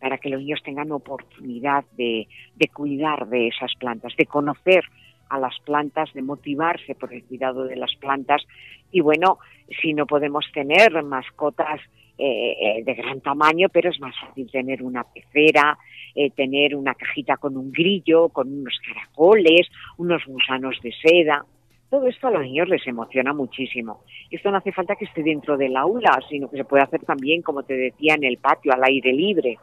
para 0.00 0.18
que 0.18 0.28
los 0.28 0.40
niños 0.40 0.62
tengan 0.62 0.92
oportunidad 0.92 1.84
de, 1.96 2.26
de 2.56 2.68
cuidar 2.68 3.28
de 3.28 3.48
esas 3.48 3.72
plantas, 3.78 4.14
de 4.18 4.26
conocer 4.26 4.84
a 5.30 5.38
las 5.38 5.58
plantas, 5.64 6.12
de 6.12 6.20
motivarse 6.20 6.94
por 6.94 7.14
el 7.14 7.24
cuidado 7.24 7.64
de 7.64 7.76
las 7.76 7.94
plantas. 7.96 8.42
Y 8.90 9.00
bueno, 9.00 9.38
si 9.80 9.94
no 9.94 10.06
podemos 10.06 10.44
tener 10.52 11.02
mascotas 11.02 11.80
eh, 12.18 12.52
eh, 12.60 12.84
de 12.84 12.94
gran 12.94 13.22
tamaño, 13.22 13.68
pero 13.70 13.90
es 13.90 13.98
más 13.98 14.14
fácil 14.20 14.50
tener 14.50 14.82
una 14.82 15.04
pecera, 15.04 15.78
eh, 16.14 16.30
tener 16.30 16.74
una 16.76 16.94
cajita 16.94 17.36
con 17.36 17.56
un 17.56 17.72
grillo, 17.72 18.28
con 18.28 18.52
unos 18.52 18.78
caracoles, 18.86 19.68
unos 19.98 20.24
gusanos 20.26 20.78
de 20.82 20.92
seda. 20.92 21.44
Todo 21.90 22.06
esto 22.06 22.28
a 22.28 22.30
los 22.30 22.42
niños 22.42 22.68
les 22.68 22.86
emociona 22.86 23.32
muchísimo. 23.32 24.00
Esto 24.30 24.50
no 24.50 24.56
hace 24.56 24.72
falta 24.72 24.96
que 24.96 25.04
esté 25.04 25.22
dentro 25.22 25.56
del 25.56 25.76
aula, 25.76 26.18
sino 26.28 26.48
que 26.48 26.56
se 26.56 26.64
puede 26.64 26.82
hacer 26.82 27.00
también, 27.04 27.42
como 27.42 27.62
te 27.62 27.74
decía, 27.74 28.14
en 28.14 28.24
el 28.24 28.38
patio, 28.38 28.72
al 28.72 28.82
aire 28.84 29.12
libre. 29.12 29.58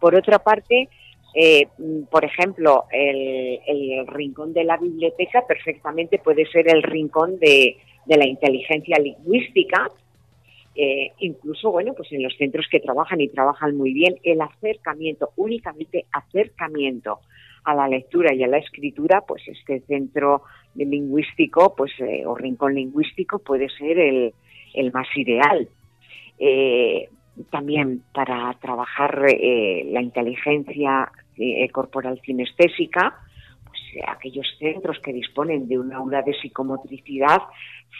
Por 0.00 0.14
otra 0.14 0.38
parte, 0.40 0.88
eh, 1.34 1.68
por 2.10 2.24
ejemplo, 2.24 2.86
el, 2.90 4.06
rincón 4.08 4.52
de 4.52 4.64
la 4.64 4.76
biblioteca 4.76 5.46
perfectamente 5.46 6.18
puede 6.18 6.46
ser 6.46 6.68
el 6.68 6.82
rincón 6.82 7.38
de, 7.38 7.76
la 8.06 8.26
inteligencia 8.26 8.98
lingüística. 8.98 9.88
Eh, 10.74 11.12
incluso, 11.18 11.70
bueno, 11.70 11.94
pues 11.94 12.12
en 12.12 12.22
los 12.22 12.36
centros 12.36 12.66
que 12.70 12.80
trabajan 12.80 13.20
y 13.20 13.28
trabajan 13.28 13.76
muy 13.76 13.92
bien, 13.92 14.16
el 14.22 14.40
acercamiento, 14.40 15.30
únicamente 15.36 16.06
acercamiento 16.12 17.20
a 17.64 17.74
la 17.74 17.88
lectura 17.88 18.32
y 18.34 18.42
a 18.42 18.48
la 18.48 18.58
escritura, 18.58 19.22
pues 19.26 19.42
este 19.46 19.80
centro 19.80 20.42
lingüístico, 20.74 21.74
pues 21.76 21.92
eh, 21.98 22.24
o 22.24 22.34
rincón 22.34 22.74
lingüístico 22.74 23.40
puede 23.40 23.68
ser 23.68 23.98
el, 23.98 24.92
más 24.92 25.08
ideal. 25.16 25.68
también 27.50 28.02
para 28.12 28.54
trabajar 28.60 29.20
la 29.20 30.02
inteligencia 30.02 31.10
eh, 31.42 31.70
corporal 31.70 32.20
cinestésica, 32.22 33.14
eh, 33.14 33.29
aquellos 34.06 34.46
centros 34.58 34.98
que 35.00 35.12
disponen 35.12 35.68
de 35.68 35.78
un 35.78 35.92
aula 35.92 36.22
de 36.22 36.34
psicomotricidad 36.34 37.38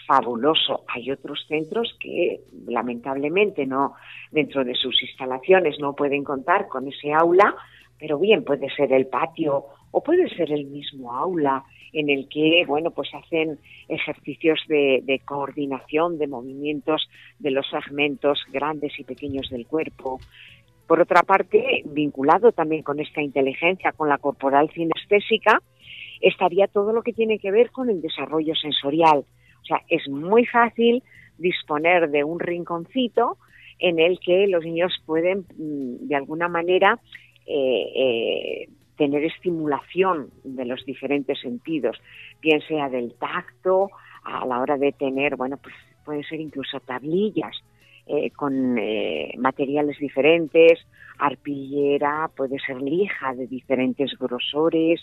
fabuloso. 0.07 0.83
Hay 0.87 1.11
otros 1.11 1.45
centros 1.47 1.95
que 1.99 2.41
lamentablemente 2.67 3.65
no 3.65 3.93
dentro 4.31 4.63
de 4.63 4.75
sus 4.75 5.01
instalaciones 5.03 5.79
no 5.79 5.95
pueden 5.95 6.23
contar 6.23 6.67
con 6.67 6.87
ese 6.87 7.13
aula, 7.13 7.55
pero 7.99 8.17
bien 8.17 8.43
puede 8.43 8.69
ser 8.75 8.91
el 8.93 9.07
patio 9.07 9.65
o 9.91 10.01
puede 10.03 10.29
ser 10.35 10.51
el 10.51 10.65
mismo 10.65 11.13
aula 11.13 11.63
en 11.93 12.09
el 12.09 12.27
que, 12.29 12.63
bueno, 12.67 12.91
pues 12.91 13.09
hacen 13.13 13.59
ejercicios 13.87 14.59
de, 14.67 15.21
coordinación 15.25 16.17
de 16.17 16.27
movimientos 16.27 17.07
de 17.39 17.51
los 17.51 17.69
segmentos 17.69 18.39
grandes 18.51 18.97
y 18.97 19.03
pequeños 19.03 19.49
del 19.49 19.67
cuerpo. 19.67 20.19
Por 20.87 21.01
otra 21.01 21.23
parte, 21.23 21.83
vinculado 21.85 22.51
también 22.51 22.83
con 22.83 22.99
esta 22.99 23.21
inteligencia, 23.21 23.91
con 23.91 24.09
la 24.09 24.17
corporal 24.17 24.69
cinestésica, 24.71 25.61
estaría 26.21 26.67
todo 26.67 26.93
lo 26.93 27.01
que 27.01 27.13
tiene 27.13 27.39
que 27.39 27.51
ver 27.51 27.71
con 27.71 27.89
el 27.89 28.01
desarrollo 28.01 28.55
sensorial. 28.55 29.25
O 29.61 29.65
sea, 29.65 29.81
es 29.89 30.07
muy 30.09 30.45
fácil 30.45 31.03
disponer 31.37 32.09
de 32.09 32.23
un 32.23 32.39
rinconcito 32.39 33.37
en 33.79 33.99
el 33.99 34.19
que 34.19 34.47
los 34.47 34.63
niños 34.63 34.93
pueden, 35.05 35.45
mm, 35.57 36.07
de 36.07 36.15
alguna 36.15 36.47
manera, 36.47 36.99
eh, 37.47 37.91
eh, 37.95 38.69
tener 38.97 39.23
estimulación 39.23 40.29
de 40.43 40.65
los 40.65 40.85
diferentes 40.85 41.39
sentidos, 41.39 41.99
bien 42.41 42.61
sea 42.67 42.89
del 42.89 43.15
tacto, 43.15 43.89
a 44.23 44.45
la 44.45 44.59
hora 44.59 44.77
de 44.77 44.91
tener, 44.91 45.35
bueno, 45.35 45.57
pues 45.57 45.73
puede 46.05 46.23
ser 46.23 46.39
incluso 46.39 46.79
tablillas 46.81 47.55
eh, 48.07 48.31
con 48.31 48.75
materiales 49.37 49.97
diferentes, 49.99 50.79
arpillera, 51.17 52.29
puede 52.35 52.57
ser 52.59 52.81
lija 52.81 53.33
de 53.35 53.47
diferentes 53.47 54.17
grosores, 54.17 55.01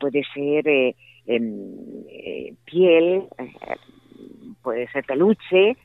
puede 0.00 0.22
ser 0.34 0.66
em, 1.26 2.56
piel, 2.64 3.24
puede 4.62 4.88
ser 4.88 5.04
peluche, 5.04 5.76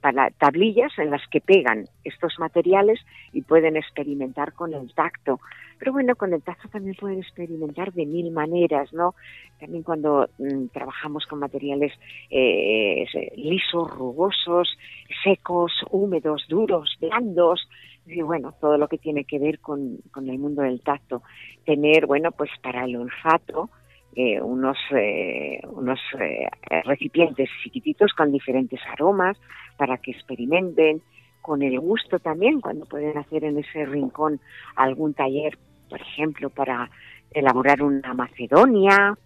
para 0.00 0.30
tablillas 0.30 0.92
en 0.98 1.10
las 1.10 1.26
que 1.28 1.40
pegan 1.40 1.86
estos 2.02 2.38
materiales 2.38 3.00
y 3.32 3.42
pueden 3.42 3.76
experimentar 3.76 4.52
con 4.52 4.74
el 4.74 4.92
tacto. 4.94 5.40
Pero 5.78 5.92
bueno, 5.92 6.16
con 6.16 6.32
el 6.32 6.42
tacto 6.42 6.68
también 6.68 6.96
pueden 6.98 7.20
experimentar 7.20 7.92
de 7.92 8.06
mil 8.06 8.30
maneras, 8.30 8.92
¿no? 8.92 9.14
También 9.60 9.82
cuando 9.82 10.28
mm, 10.38 10.66
trabajamos 10.72 11.26
con 11.26 11.38
materiales 11.38 11.92
eh, 12.30 13.06
lisos, 13.36 13.90
rugosos, 13.96 14.76
secos, 15.22 15.72
húmedos, 15.90 16.46
duros, 16.48 16.96
blandos, 17.00 17.68
y 18.06 18.20
bueno, 18.22 18.54
todo 18.60 18.76
lo 18.76 18.88
que 18.88 18.98
tiene 18.98 19.24
que 19.24 19.38
ver 19.38 19.60
con, 19.60 19.98
con 20.10 20.28
el 20.28 20.38
mundo 20.38 20.62
del 20.62 20.80
tacto. 20.80 21.22
Tener, 21.64 22.06
bueno, 22.06 22.32
pues 22.32 22.50
para 22.62 22.84
el 22.84 22.96
olfato, 22.96 23.70
eh, 24.16 24.40
unos, 24.40 24.78
eh, 24.92 25.60
unos 25.70 25.98
eh, 26.20 26.48
recipientes 26.84 27.50
chiquititos 27.64 28.12
con 28.12 28.30
diferentes 28.30 28.78
aromas 28.92 29.36
para 29.76 29.98
que 29.98 30.12
experimenten, 30.12 31.02
con 31.42 31.62
el 31.62 31.80
gusto 31.80 32.20
también, 32.20 32.60
cuando 32.60 32.86
pueden 32.86 33.18
hacer 33.18 33.44
en 33.44 33.58
ese 33.58 33.84
rincón 33.84 34.40
algún 34.76 35.14
taller, 35.14 35.58
por 35.90 36.00
ejemplo, 36.00 36.48
para 36.48 36.88
elaborar 37.32 37.82
una 37.82 38.14
macedonia, 38.14 39.18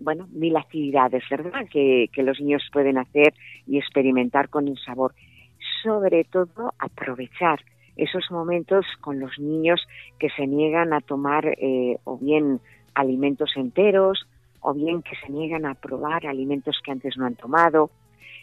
bueno, 0.00 0.26
mil 0.32 0.56
actividades, 0.56 1.22
¿verdad?, 1.30 1.68
que, 1.70 2.08
que 2.12 2.24
los 2.24 2.40
niños 2.40 2.68
pueden 2.72 2.98
hacer 2.98 3.32
y 3.68 3.78
experimentar 3.78 4.48
con 4.48 4.66
el 4.66 4.76
sabor. 4.78 5.14
Sobre 5.84 6.24
todo, 6.24 6.74
aprovechar 6.80 7.60
esos 7.94 8.28
momentos 8.32 8.84
con 9.00 9.20
los 9.20 9.38
niños 9.38 9.80
que 10.18 10.30
se 10.30 10.48
niegan 10.48 10.92
a 10.92 11.00
tomar 11.00 11.44
o 12.02 12.18
bien 12.18 12.60
alimentos 12.94 13.52
enteros 13.56 14.26
o 14.60 14.74
bien 14.74 15.02
que 15.02 15.16
se 15.16 15.32
niegan 15.32 15.66
a 15.66 15.74
probar 15.74 16.26
alimentos 16.26 16.80
que 16.84 16.92
antes 16.92 17.16
no 17.16 17.26
han 17.26 17.34
tomado. 17.34 17.90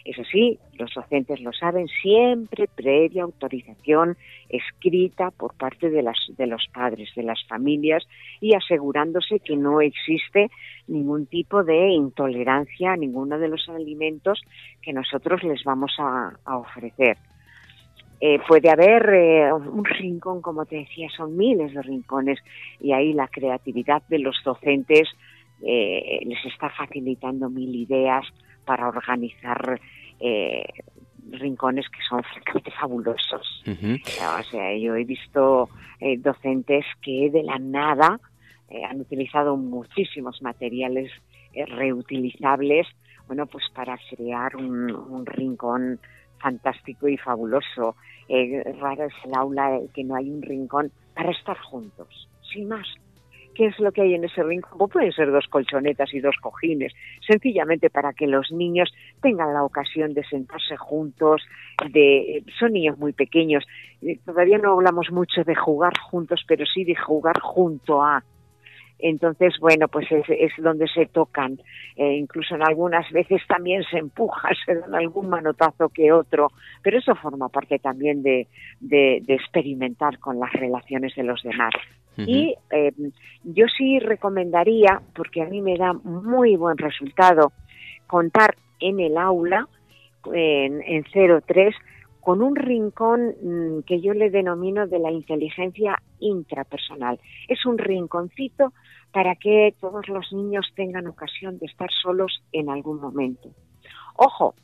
Eso 0.04 0.22
sí, 0.24 0.58
los 0.78 0.92
docentes 0.94 1.40
lo 1.40 1.52
saben, 1.52 1.86
siempre 1.88 2.68
previa 2.74 3.24
autorización 3.24 4.16
escrita 4.48 5.30
por 5.30 5.54
parte 5.54 5.90
de, 5.90 6.02
las, 6.02 6.16
de 6.38 6.46
los 6.46 6.66
padres, 6.72 7.10
de 7.14 7.22
las 7.22 7.44
familias 7.46 8.06
y 8.40 8.54
asegurándose 8.54 9.40
que 9.40 9.56
no 9.56 9.82
existe 9.82 10.50
ningún 10.86 11.26
tipo 11.26 11.64
de 11.64 11.88
intolerancia 11.90 12.92
a 12.92 12.96
ninguno 12.96 13.38
de 13.38 13.48
los 13.48 13.68
alimentos 13.68 14.40
que 14.80 14.94
nosotros 14.94 15.42
les 15.42 15.62
vamos 15.64 15.92
a 15.98 16.56
ofrecer. 16.56 17.18
Eh, 18.22 18.38
puede 18.46 18.68
haber 18.68 19.08
eh, 19.14 19.50
un 19.50 19.82
rincón, 19.82 20.42
como 20.42 20.66
te 20.66 20.76
decía, 20.76 21.08
son 21.16 21.38
miles 21.38 21.72
de 21.72 21.80
rincones 21.80 22.38
y 22.78 22.92
ahí 22.92 23.14
la 23.14 23.28
creatividad 23.28 24.02
de 24.08 24.18
los 24.18 24.36
docentes 24.44 25.08
eh, 25.62 26.20
les 26.26 26.44
está 26.44 26.68
facilitando 26.68 27.48
mil 27.48 27.74
ideas 27.74 28.26
para 28.66 28.88
organizar 28.88 29.80
rincones 31.30 31.88
que 31.88 32.02
son 32.06 32.22
francamente 32.22 32.70
fabulosos. 32.72 33.64
O 33.66 34.42
sea, 34.50 34.76
yo 34.76 34.94
he 34.96 35.04
visto 35.04 35.70
docentes 36.18 36.84
que 37.00 37.30
de 37.30 37.42
la 37.42 37.58
nada 37.58 38.20
han 38.86 39.00
utilizado 39.00 39.56
muchísimos 39.56 40.42
materiales 40.42 41.10
reutilizables, 41.54 42.86
bueno, 43.26 43.46
pues 43.46 43.64
para 43.74 43.98
crear 44.14 44.56
un, 44.56 44.90
un 44.90 45.24
rincón 45.24 45.98
fantástico 46.40 47.08
y 47.08 47.16
fabuloso. 47.16 47.96
Eh, 48.28 48.62
raro 48.80 49.04
es 49.04 49.14
el 49.24 49.34
aula 49.34 49.80
que 49.94 50.04
no 50.04 50.14
hay 50.14 50.30
un 50.30 50.42
rincón 50.42 50.90
para 51.14 51.30
estar 51.30 51.58
juntos, 51.58 52.28
sin 52.52 52.68
más. 52.68 52.86
¿Qué 53.54 53.66
es 53.66 53.78
lo 53.80 53.90
que 53.92 54.02
hay 54.02 54.14
en 54.14 54.24
ese 54.24 54.42
rincón? 54.42 54.78
Pues 54.78 54.90
pueden 54.92 55.12
ser 55.12 55.30
dos 55.30 55.46
colchonetas 55.48 56.14
y 56.14 56.20
dos 56.20 56.36
cojines, 56.40 56.92
sencillamente 57.26 57.90
para 57.90 58.12
que 58.12 58.26
los 58.26 58.50
niños 58.52 58.90
tengan 59.20 59.52
la 59.52 59.64
ocasión 59.64 60.14
de 60.14 60.24
sentarse 60.24 60.76
juntos, 60.76 61.42
de 61.90 62.44
son 62.58 62.72
niños 62.72 62.96
muy 62.98 63.12
pequeños, 63.12 63.64
eh, 64.02 64.18
todavía 64.24 64.58
no 64.58 64.72
hablamos 64.72 65.10
mucho 65.10 65.42
de 65.44 65.56
jugar 65.56 65.92
juntos, 65.98 66.44
pero 66.46 66.64
sí 66.64 66.84
de 66.84 66.94
jugar 66.94 67.38
junto 67.40 68.02
a, 68.02 68.22
entonces, 69.02 69.54
bueno, 69.60 69.88
pues 69.88 70.06
es, 70.10 70.52
donde 70.58 70.86
se 70.88 71.06
tocan. 71.06 71.58
Eh, 71.96 72.14
incluso 72.14 72.54
en 72.54 72.62
algunas 72.62 73.10
veces 73.10 73.42
también 73.46 73.82
se 73.90 73.98
empuja, 73.98 74.50
se 74.66 74.74
dan 74.74 74.94
algún 74.94 75.28
manotazo 75.28 75.88
que 75.88 76.12
otro, 76.12 76.52
pero 76.82 76.98
eso 76.98 77.14
forma 77.14 77.48
parte 77.48 77.78
también 77.78 78.22
de, 78.22 78.48
experimentar 79.28 80.18
con 80.18 80.38
las 80.38 80.52
relaciones 80.52 81.14
de 81.14 81.22
los 81.22 81.42
demás. 81.42 81.72
Y 82.16 82.54
eh, 82.70 82.92
yo 83.44 83.66
sí 83.78 83.98
recomendaría, 83.98 85.00
porque 85.14 85.40
a 85.40 85.46
mí 85.46 85.62
me 85.62 85.78
da 85.78 85.94
muy 85.94 86.54
buen 86.56 86.76
resultado, 86.76 87.52
contar 88.06 88.56
en 88.78 89.00
el 89.00 89.16
aula, 89.16 89.66
en, 90.26 90.82
en 90.82 91.04
03, 91.46 91.74
con 92.20 92.42
un 92.42 92.54
rincón 92.54 93.34
mm, 93.42 93.82
que 93.86 94.00
yo 94.00 94.12
le 94.12 94.30
denomino 94.30 94.86
de 94.86 94.98
la 94.98 95.10
inteligencia 95.10 95.96
intrapersonal. 96.20 97.18
Es 97.48 97.64
un 97.66 97.78
rinconcito 97.78 98.72
para 99.12 99.34
que 99.34 99.74
todos 99.80 100.08
los 100.08 100.32
niños 100.32 100.70
tengan 100.74 101.06
ocasión 101.06 101.58
de 101.58 101.66
estar 101.66 101.90
solos 101.90 102.42
en 102.52 102.70
algún 102.70 103.00
momento. 103.00 103.50
Ojo, 104.16 104.54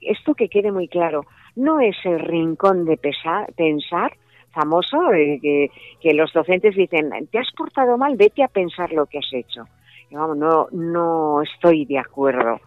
esto 0.00 0.34
que 0.34 0.48
quede 0.48 0.72
muy 0.72 0.88
claro, 0.88 1.26
no 1.56 1.80
es 1.80 1.96
el 2.04 2.20
rincón 2.20 2.84
de 2.84 2.96
pensar 2.96 4.12
famoso 4.52 5.12
eh, 5.12 5.70
que, 6.00 6.14
los 6.14 6.32
docentes 6.32 6.74
dicen, 6.74 7.10
te 7.30 7.38
has 7.38 7.50
portado 7.56 7.96
mal, 7.96 8.16
vete 8.16 8.42
a 8.42 8.48
pensar 8.48 8.92
lo 8.92 9.06
que 9.06 9.18
has 9.18 9.32
hecho. 9.32 9.64
no, 10.10 10.68
no 10.72 11.42
estoy 11.42 11.84
de 11.84 11.98
acuerdo 11.98 12.60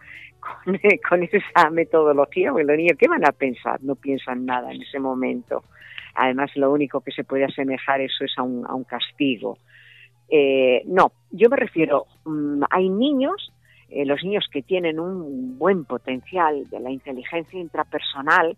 con, 1.08 1.22
esa 1.22 1.70
metodología, 1.70 2.50
porque 2.50 2.64
los 2.64 2.76
niños, 2.76 2.98
¿qué 2.98 3.08
van 3.08 3.24
a 3.24 3.32
pensar? 3.32 3.82
No 3.82 3.94
piensan 3.96 4.46
nada 4.46 4.72
en 4.72 4.82
ese 4.82 4.98
momento. 4.98 5.64
Además, 6.14 6.50
lo 6.54 6.70
único 6.72 7.00
que 7.00 7.10
se 7.10 7.24
puede 7.24 7.44
asemejar 7.44 8.00
eso 8.00 8.24
es 8.24 8.32
a 8.38 8.42
un, 8.42 8.64
a 8.66 8.74
un 8.74 8.84
castigo. 8.84 9.58
Eh, 10.28 10.82
no, 10.86 11.12
yo 11.30 11.48
me 11.48 11.56
refiero, 11.56 12.06
mm, 12.24 12.62
hay 12.70 12.88
niños, 12.88 13.52
eh, 13.88 14.04
los 14.04 14.22
niños 14.24 14.46
que 14.50 14.62
tienen 14.62 14.98
un 14.98 15.58
buen 15.58 15.84
potencial 15.84 16.68
de 16.70 16.80
la 16.80 16.90
inteligencia 16.90 17.60
intrapersonal, 17.60 18.56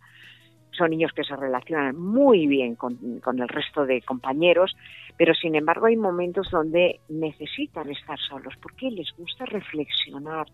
son 0.77 0.91
niños 0.91 1.13
que 1.13 1.25
se 1.25 1.35
relacionan 1.35 1.99
muy 1.99 2.47
bien 2.47 2.75
con, 2.75 2.99
el 3.01 3.49
resto 3.49 3.87
de 3.87 4.03
compañeros, 4.03 4.77
pero 5.17 5.35
sin 5.35 5.55
embargo 5.55 5.87
hay 5.87 5.97
momentos 5.97 6.51
donde 6.51 7.01
necesitan 7.09 7.91
estar 7.91 8.19
solos 8.19 8.55
porque 8.61 8.91
les 8.91 9.11
gusta 9.17 9.47
reflexionar, 9.47 10.47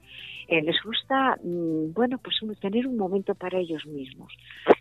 eh, 0.48 0.62
les 0.62 0.81
gusta, 0.83 1.37
mm, 1.42 1.92
bueno, 1.92 2.18
pues 2.18 2.40
tener 2.61 2.87
un 2.87 2.96
momento 2.96 3.35
para 3.35 3.59
ellos 3.59 3.85
mismos. 3.87 4.33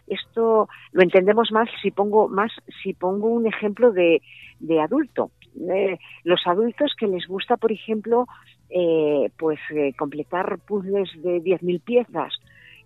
Esto 0.08 0.70
lo 0.92 1.02
entendemos 1.02 1.52
más 1.52 1.70
si 1.82 1.92
pongo 1.92 2.28
más 2.28 2.52
si 2.84 2.94
pongo 2.94 3.28
un 3.28 3.48
ejemplo 3.48 3.92
de, 3.92 4.22
de 4.60 4.80
adulto. 4.80 5.32
Eh, 5.60 5.98
los 6.24 6.42
adultos 6.46 6.94
que 6.98 7.08
les 7.08 7.28
gusta, 7.28 7.58
por 7.58 7.72
ejemplo, 7.72 8.28
eh, 8.70 9.30
pues 9.38 9.60
completar 9.98 10.60
puzzles 10.60 11.10
de 11.22 11.42
10.000 11.42 11.82
piezas 11.82 12.34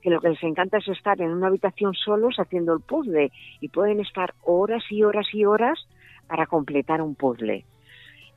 que 0.01 0.11
lo 0.11 0.22
que 0.22 0.30
les 0.30 0.43
encanta 0.43 0.78
es 0.78 0.88
estar 0.88 1.20
en 1.20 1.32
una 1.32 1.47
habitación 1.47 1.95
solos 1.95 2.36
haciendo 2.38 2.74
el 2.74 2.82
puzzle 2.82 3.32
y 3.59 3.70
pueden 3.70 3.99
estar 3.99 4.36
horas 4.43 4.84
y 4.91 5.01
horas 5.01 5.26
y 5.34 5.45
horas 5.45 5.80
para 6.28 6.45
completar 6.45 7.01
un 7.01 7.16
puzzle. 7.16 7.66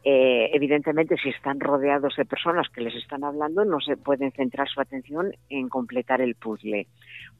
Eh, 0.02 0.50
evidentemente, 0.54 1.16
si 1.22 1.28
están 1.28 1.60
rodeados 1.60 2.14
de 2.16 2.24
personas 2.24 2.68
que 2.70 2.80
les 2.80 2.94
están 2.94 3.24
hablando, 3.24 3.66
no 3.66 3.80
se 3.80 3.98
pueden 3.98 4.32
centrar 4.32 4.66
su 4.66 4.80
atención 4.80 5.32
en 5.50 5.68
completar 5.68 6.22
el 6.22 6.36
puzzle. 6.36 6.86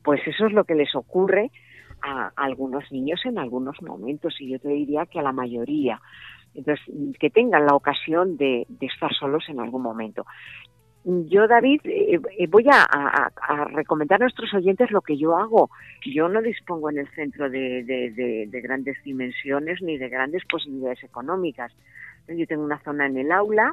Pues 0.05 0.21
eso 0.27 0.47
es 0.47 0.53
lo 0.53 0.65
que 0.65 0.75
les 0.75 0.95
ocurre 0.95 1.51
a, 2.03 2.31
algunos 2.37 2.85
niños 2.93 3.21
en 3.25 3.39
algunos 3.39 3.81
momentos 3.81 4.35
y 4.41 4.51
yo 4.51 4.59
te 4.59 4.69
diría 4.69 5.07
que 5.07 5.21
a 5.21 5.23
la 5.23 5.33
mayoría. 5.33 6.03
Entonces, 6.59 6.85
que 7.21 7.31
tengan 7.31 7.67
la 7.67 7.75
ocasión 7.75 8.37
de, 8.37 8.67
estar 8.81 9.15
solos 9.15 9.45
en 9.49 9.61
algún 9.61 9.81
momento. 9.81 10.27
Yo, 11.05 11.47
David, 11.47 11.81
eh, 11.85 12.19
voy 12.49 12.67
a, 12.71 13.31
recomendar 13.73 14.21
a 14.21 14.25
nuestros 14.25 14.53
oyentes 14.53 14.91
lo 14.91 15.01
que 15.01 15.17
yo 15.17 15.39
hago. 15.39 15.71
Yo 16.05 16.29
no 16.29 16.43
dispongo 16.43 16.91
en 16.91 16.99
el 16.99 17.09
centro 17.15 17.49
de, 17.49 18.49
grandes 18.63 18.97
dimensiones 19.05 19.81
ni 19.81 19.97
de 19.99 20.09
grandes 20.09 20.43
posibilidades 20.51 21.03
económicas. 21.05 21.73
Yo 22.27 22.47
tengo 22.47 22.65
una 22.65 22.81
zona 22.81 23.07
en 23.07 23.17
el 23.19 23.31
aula 23.31 23.73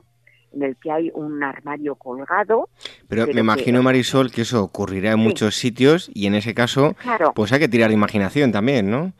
en 0.53 0.61
el 0.61 0.77
que 0.77 0.91
hay 0.91 1.11
un 1.13 1.43
armario 1.43 1.95
colgado. 1.95 2.69
Pero, 3.09 3.25
me 3.27 3.41
imagino, 3.41 3.81
Marisol, 3.81 4.31
que 4.31 4.41
eso 4.41 4.63
ocurrirá 4.63 5.13
en 5.13 5.19
muchos 5.19 5.55
sitios 5.55 6.09
y 6.13 6.27
en 6.27 6.35
ese 6.35 6.53
caso, 6.53 6.95
pues 7.33 7.51
hay 7.51 7.59
que 7.59 7.67
tirar 7.67 7.89
de 7.89 7.95
imaginación 7.95 8.51
también, 8.51 8.91
¿no? 8.91 9.11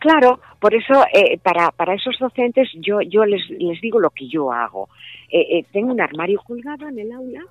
Claro, 0.00 0.40
por 0.58 0.74
eso 0.74 1.04
eh, 1.12 1.38
para, 1.38 1.70
para 1.72 1.94
esos 1.94 2.16
docentes 2.18 2.70
yo, 2.74 3.02
yo 3.02 3.26
les, 3.26 3.48
les 3.50 3.78
digo 3.82 4.00
lo 4.00 4.08
que 4.08 4.26
yo 4.28 4.50
hago. 4.50 4.88
Eh, 5.30 5.58
eh, 5.58 5.66
tengo 5.72 5.92
un 5.92 6.00
armario 6.00 6.40
colgado 6.42 6.88
en 6.88 6.98
el 6.98 7.12
aula, 7.12 7.44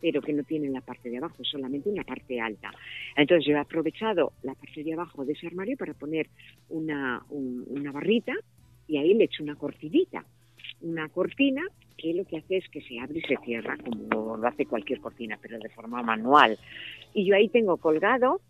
pero 0.00 0.20
que 0.20 0.32
no 0.32 0.42
tiene 0.42 0.68
la 0.68 0.80
parte 0.80 1.08
de 1.10 1.18
abajo, 1.18 1.44
solamente 1.44 1.88
una 1.88 2.02
parte 2.02 2.40
alta. 2.40 2.72
Entonces 3.16 3.46
yo 3.46 3.54
he 3.54 3.58
aprovechado 3.58 4.32
la 4.42 4.54
parte 4.54 4.82
de 4.82 4.92
abajo 4.92 5.24
de 5.24 5.32
ese 5.32 5.46
armario 5.46 5.76
para 5.76 5.94
poner 5.94 6.28
una, 6.68 7.22
una 7.30 7.92
barrita 7.92 8.34
y 8.88 8.98
ahí 8.98 9.14
le 9.14 9.24
echo 9.24 9.44
una 9.44 9.54
cortinita. 9.54 10.24
Una 10.82 11.08
cortina 11.08 11.62
que 11.96 12.14
lo 12.14 12.24
que 12.24 12.38
hace 12.38 12.56
es 12.56 12.68
que 12.68 12.80
se 12.80 12.98
abre 12.98 13.18
y 13.18 13.22
se 13.22 13.36
cierra, 13.44 13.76
como 13.76 14.36
lo 14.36 14.48
hace 14.48 14.66
cualquier 14.66 15.00
cortina, 15.00 15.38
pero 15.40 15.58
de 15.58 15.68
forma 15.68 16.02
manual. 16.02 16.58
Y 17.14 17.26
yo 17.26 17.36
ahí 17.36 17.48
tengo 17.48 17.76
colgado 17.76 18.40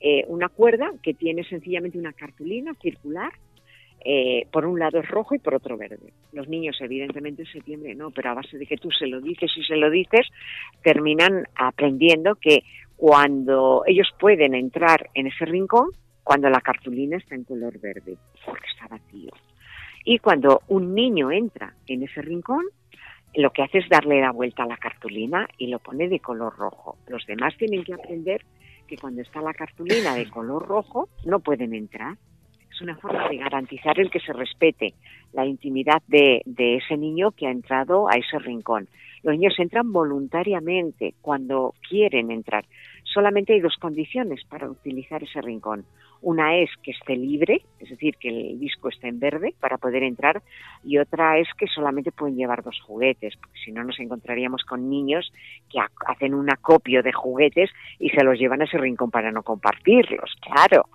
eh, 0.00 0.24
una 0.28 0.48
cuerda 0.48 0.90
que 1.02 1.14
tiene 1.14 1.44
sencillamente 1.44 1.98
una 1.98 2.12
cartulina 2.12 2.74
circular. 2.80 3.32
Eh, 4.02 4.46
por 4.50 4.64
un 4.64 4.78
lado 4.78 4.98
es 4.98 5.08
rojo 5.08 5.34
y 5.34 5.38
por 5.38 5.54
otro 5.54 5.76
verde. 5.76 6.14
Los 6.32 6.48
niños, 6.48 6.78
evidentemente, 6.80 7.42
en 7.42 7.48
septiembre 7.52 7.94
no, 7.94 8.10
pero 8.10 8.30
a 8.30 8.34
base 8.34 8.56
de 8.56 8.64
que 8.64 8.78
tú 8.78 8.90
se 8.90 9.06
lo 9.06 9.20
dices 9.20 9.50
y 9.54 9.62
se 9.62 9.76
lo 9.76 9.90
dices, 9.90 10.26
terminan 10.82 11.44
aprendiendo 11.54 12.36
que 12.36 12.62
cuando 12.96 13.82
ellos 13.86 14.08
pueden 14.18 14.54
entrar 14.54 15.10
en 15.12 15.26
ese 15.26 15.44
rincón, 15.44 15.90
cuando 16.24 16.48
la 16.48 16.62
cartulina 16.62 17.18
está 17.18 17.34
en 17.34 17.44
color 17.44 17.78
verde, 17.78 18.16
porque 18.46 18.66
está 18.72 18.88
vacío. 18.88 19.32
Y 20.04 20.18
cuando 20.18 20.62
un 20.68 20.94
niño 20.94 21.30
entra 21.30 21.74
en 21.86 22.02
ese 22.02 22.22
rincón, 22.22 22.64
lo 23.34 23.50
que 23.52 23.62
hace 23.62 23.78
es 23.78 23.88
darle 23.88 24.20
la 24.20 24.32
vuelta 24.32 24.64
a 24.64 24.66
la 24.66 24.76
cartulina 24.76 25.46
y 25.58 25.68
lo 25.68 25.78
pone 25.78 26.08
de 26.08 26.20
color 26.20 26.56
rojo. 26.56 26.96
Los 27.06 27.26
demás 27.26 27.54
tienen 27.56 27.84
que 27.84 27.94
aprender 27.94 28.42
que 28.90 28.98
cuando 28.98 29.22
está 29.22 29.40
la 29.40 29.54
cartulina 29.54 30.16
de 30.16 30.28
color 30.28 30.66
rojo 30.66 31.08
no 31.24 31.38
pueden 31.38 31.74
entrar. 31.74 32.18
Es 32.68 32.80
una 32.80 32.96
forma 32.96 33.28
de 33.28 33.36
garantizar 33.36 34.00
el 34.00 34.10
que 34.10 34.18
se 34.18 34.32
respete 34.32 34.94
la 35.32 35.46
intimidad 35.46 36.02
de, 36.08 36.42
de 36.44 36.78
ese 36.78 36.96
niño 36.96 37.30
que 37.30 37.46
ha 37.46 37.52
entrado 37.52 38.08
a 38.08 38.14
ese 38.14 38.40
rincón. 38.40 38.88
Los 39.22 39.36
niños 39.36 39.54
entran 39.58 39.92
voluntariamente 39.92 41.14
cuando 41.22 41.74
quieren 41.88 42.32
entrar. 42.32 42.64
Solamente 43.04 43.52
hay 43.52 43.60
dos 43.60 43.76
condiciones 43.76 44.44
para 44.44 44.68
utilizar 44.68 45.22
ese 45.22 45.40
rincón. 45.40 45.84
Una 46.22 46.56
es 46.56 46.70
que 46.82 46.90
esté 46.90 47.16
libre, 47.16 47.62
es 47.78 47.88
decir, 47.88 48.16
que 48.16 48.28
el 48.28 48.58
disco 48.58 48.90
esté 48.90 49.08
en 49.08 49.20
verde 49.20 49.54
para 49.58 49.78
poder 49.78 50.02
entrar, 50.02 50.42
y 50.84 50.98
otra 50.98 51.38
es 51.38 51.48
que 51.56 51.66
solamente 51.66 52.12
pueden 52.12 52.36
llevar 52.36 52.62
dos 52.62 52.78
juguetes, 52.86 53.36
porque 53.36 53.58
si 53.64 53.72
no 53.72 53.84
nos 53.84 53.98
encontraríamos 53.98 54.64
con 54.64 54.90
niños 54.90 55.32
que 55.70 55.78
hacen 56.06 56.34
un 56.34 56.50
acopio 56.50 57.02
de 57.02 57.12
juguetes 57.12 57.70
y 57.98 58.10
se 58.10 58.22
los 58.22 58.38
llevan 58.38 58.60
a 58.60 58.64
ese 58.64 58.76
rincón 58.76 59.10
para 59.10 59.32
no 59.32 59.42
compartirlos, 59.42 60.34
claro. 60.40 60.86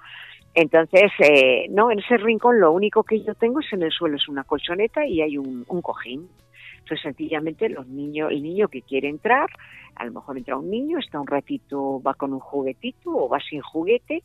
Entonces, 0.53 1.11
eh, 1.19 1.67
no, 1.69 1.91
en 1.91 1.99
ese 1.99 2.17
rincón 2.17 2.61
lo 2.61 2.71
único 2.71 3.03
que 3.03 3.21
yo 3.21 3.35
tengo 3.35 3.59
es 3.59 3.73
en 3.73 3.83
el 3.83 3.91
suelo 3.91 4.15
es 4.15 4.29
una 4.29 4.45
colchoneta 4.45 5.05
y 5.05 5.21
hay 5.21 5.37
un, 5.37 5.65
un 5.67 5.81
cojín. 5.81 6.29
Entonces, 6.77 7.01
sencillamente, 7.01 7.67
los 7.67 7.87
niños, 7.87 8.31
el 8.31 8.41
niño 8.43 8.67
que 8.67 8.83
quiere 8.83 9.09
entrar, 9.09 9.49
a 9.95 10.05
lo 10.05 10.13
mejor 10.13 10.37
entra 10.37 10.57
un 10.57 10.69
niño, 10.69 10.99
está 10.99 11.19
un 11.19 11.27
ratito, 11.27 12.01
va 12.01 12.13
con 12.13 12.31
un 12.31 12.39
juguetito 12.39 13.09
o 13.09 13.27
va 13.27 13.39
sin 13.39 13.59
juguete, 13.59 14.23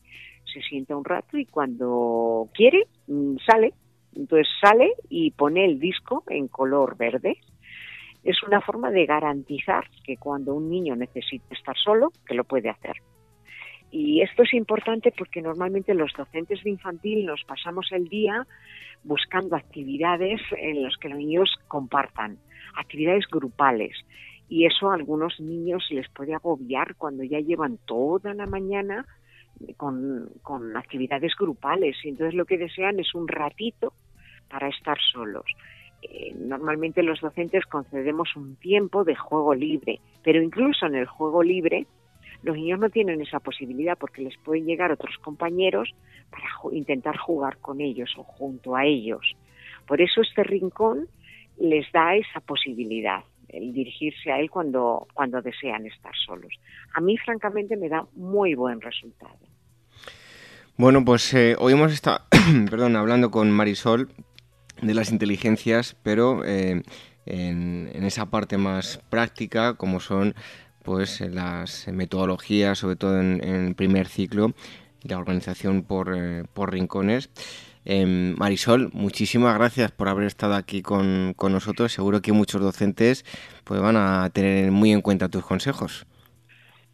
se 0.51 0.61
sienta 0.61 0.95
un 0.95 1.05
rato 1.05 1.37
y 1.37 1.45
cuando 1.45 2.49
quiere 2.53 2.87
mm, 3.07 3.37
sale. 3.45 3.73
Entonces 4.15 4.47
sale 4.59 4.93
y 5.09 5.31
pone 5.31 5.65
el 5.65 5.79
disco 5.79 6.23
en 6.27 6.47
color 6.47 6.97
verde. 6.97 7.37
Es 8.23 8.43
una 8.43 8.61
forma 8.61 8.91
de 8.91 9.05
garantizar 9.05 9.85
que 10.03 10.17
cuando 10.17 10.53
un 10.53 10.69
niño 10.69 10.95
necesita 10.95 11.55
estar 11.55 11.77
solo, 11.77 12.11
que 12.25 12.35
lo 12.35 12.43
puede 12.43 12.69
hacer. 12.69 12.97
Y 13.89 14.21
esto 14.21 14.43
es 14.43 14.53
importante 14.53 15.13
porque 15.17 15.41
normalmente 15.41 15.93
los 15.93 16.13
docentes 16.13 16.63
de 16.63 16.69
infantil 16.69 17.25
nos 17.25 17.43
pasamos 17.43 17.87
el 17.91 18.07
día 18.07 18.47
buscando 19.03 19.55
actividades 19.55 20.39
en 20.57 20.83
las 20.83 20.95
que 20.97 21.09
los 21.09 21.17
niños 21.17 21.49
compartan, 21.67 22.37
actividades 22.77 23.25
grupales. 23.29 23.97
Y 24.47 24.65
eso 24.65 24.91
a 24.91 24.95
algunos 24.95 25.39
niños 25.39 25.85
les 25.89 26.07
puede 26.09 26.33
agobiar 26.33 26.95
cuando 26.95 27.23
ya 27.23 27.39
llevan 27.39 27.77
toda 27.85 28.33
la 28.33 28.45
mañana 28.45 29.05
con, 29.77 30.29
actividades 30.75 31.33
grupales 31.37 31.97
y 32.03 32.09
entonces 32.09 32.33
lo 32.33 32.45
que 32.45 32.57
desean 32.57 32.99
es 32.99 33.13
un 33.13 33.27
ratito 33.27 33.93
para 34.49 34.67
estar 34.67 34.97
solos. 35.11 35.45
Eh, 36.01 36.33
normalmente 36.35 37.03
los 37.03 37.21
docentes 37.21 37.65
concedemos 37.65 38.35
un 38.35 38.55
tiempo 38.55 39.03
de 39.03 39.15
juego 39.15 39.53
libre, 39.53 39.99
pero 40.23 40.41
incluso 40.41 40.85
en 40.87 40.95
el 40.95 41.05
juego 41.05 41.43
libre 41.43 41.85
los 42.43 42.55
niños 42.55 42.79
no 42.79 42.89
tienen 42.89 43.21
esa 43.21 43.39
posibilidad 43.39 43.97
porque 43.97 44.23
les 44.23 44.35
pueden 44.37 44.65
llegar 44.65 44.91
otros 44.91 45.15
compañeros 45.19 45.93
para 46.31 46.47
intentar 46.75 47.17
jugar 47.17 47.57
con 47.57 47.81
ellos 47.81 48.11
o 48.17 48.23
junto 48.23 48.75
a 48.75 48.85
ellos. 48.85 49.35
Por 49.85 50.01
eso 50.01 50.21
este 50.21 50.43
rincón 50.43 51.07
les 51.59 51.91
da 51.91 52.15
esa 52.15 52.39
posibilidad, 52.39 53.23
el 53.51 53.73
dirigirse 53.73 54.31
a 54.31 54.39
él 54.39 54.49
cuando, 54.49 55.07
cuando 55.13 55.41
desean 55.41 55.85
estar 55.85 56.13
solos. 56.25 56.53
A 56.93 57.01
mí, 57.01 57.17
francamente, 57.17 57.77
me 57.77 57.89
da 57.89 58.05
muy 58.15 58.55
buen 58.55 58.81
resultado. 58.81 59.37
Bueno, 60.77 61.05
pues 61.05 61.33
eh, 61.33 61.55
hoy 61.59 61.73
hemos 61.73 61.93
estado 61.93 62.21
perdón, 62.69 62.95
hablando 62.95 63.29
con 63.29 63.51
Marisol 63.51 64.09
de 64.81 64.93
las 64.93 65.11
inteligencias, 65.11 65.95
pero 66.01 66.43
eh, 66.43 66.81
en, 67.25 68.03
esa 68.03 68.31
parte 68.31 68.57
más 68.57 68.99
práctica, 69.09 69.75
como 69.75 69.99
son 69.99 70.33
pues 70.83 71.21
las 71.21 71.87
metodologías, 71.87 72.79
sobre 72.79 72.95
todo 72.95 73.19
en, 73.21 73.75
primer 73.75 74.07
ciclo, 74.07 74.53
la 75.03 75.19
organización 75.19 75.83
por, 75.83 76.15
eh, 76.17 76.45
por 76.53 76.71
rincones. 76.71 77.29
Em, 77.85 78.35
Marisol, 78.37 78.89
muchísimas 78.93 79.57
gracias 79.57 79.91
por 79.91 80.07
haber 80.07 80.25
estado 80.25 80.55
aquí 80.55 80.81
con, 80.81 81.33
con, 81.35 81.51
nosotros. 81.51 81.91
Seguro 81.91 82.21
que 82.21 82.31
muchos 82.31 82.61
docentes 82.61 83.25
pues, 83.63 83.81
van 83.81 83.97
a 83.97 84.29
tener 84.29 84.71
muy 84.71 84.91
en 84.91 85.01
cuenta 85.01 85.29
tus 85.29 85.45
consejos. 85.45 86.05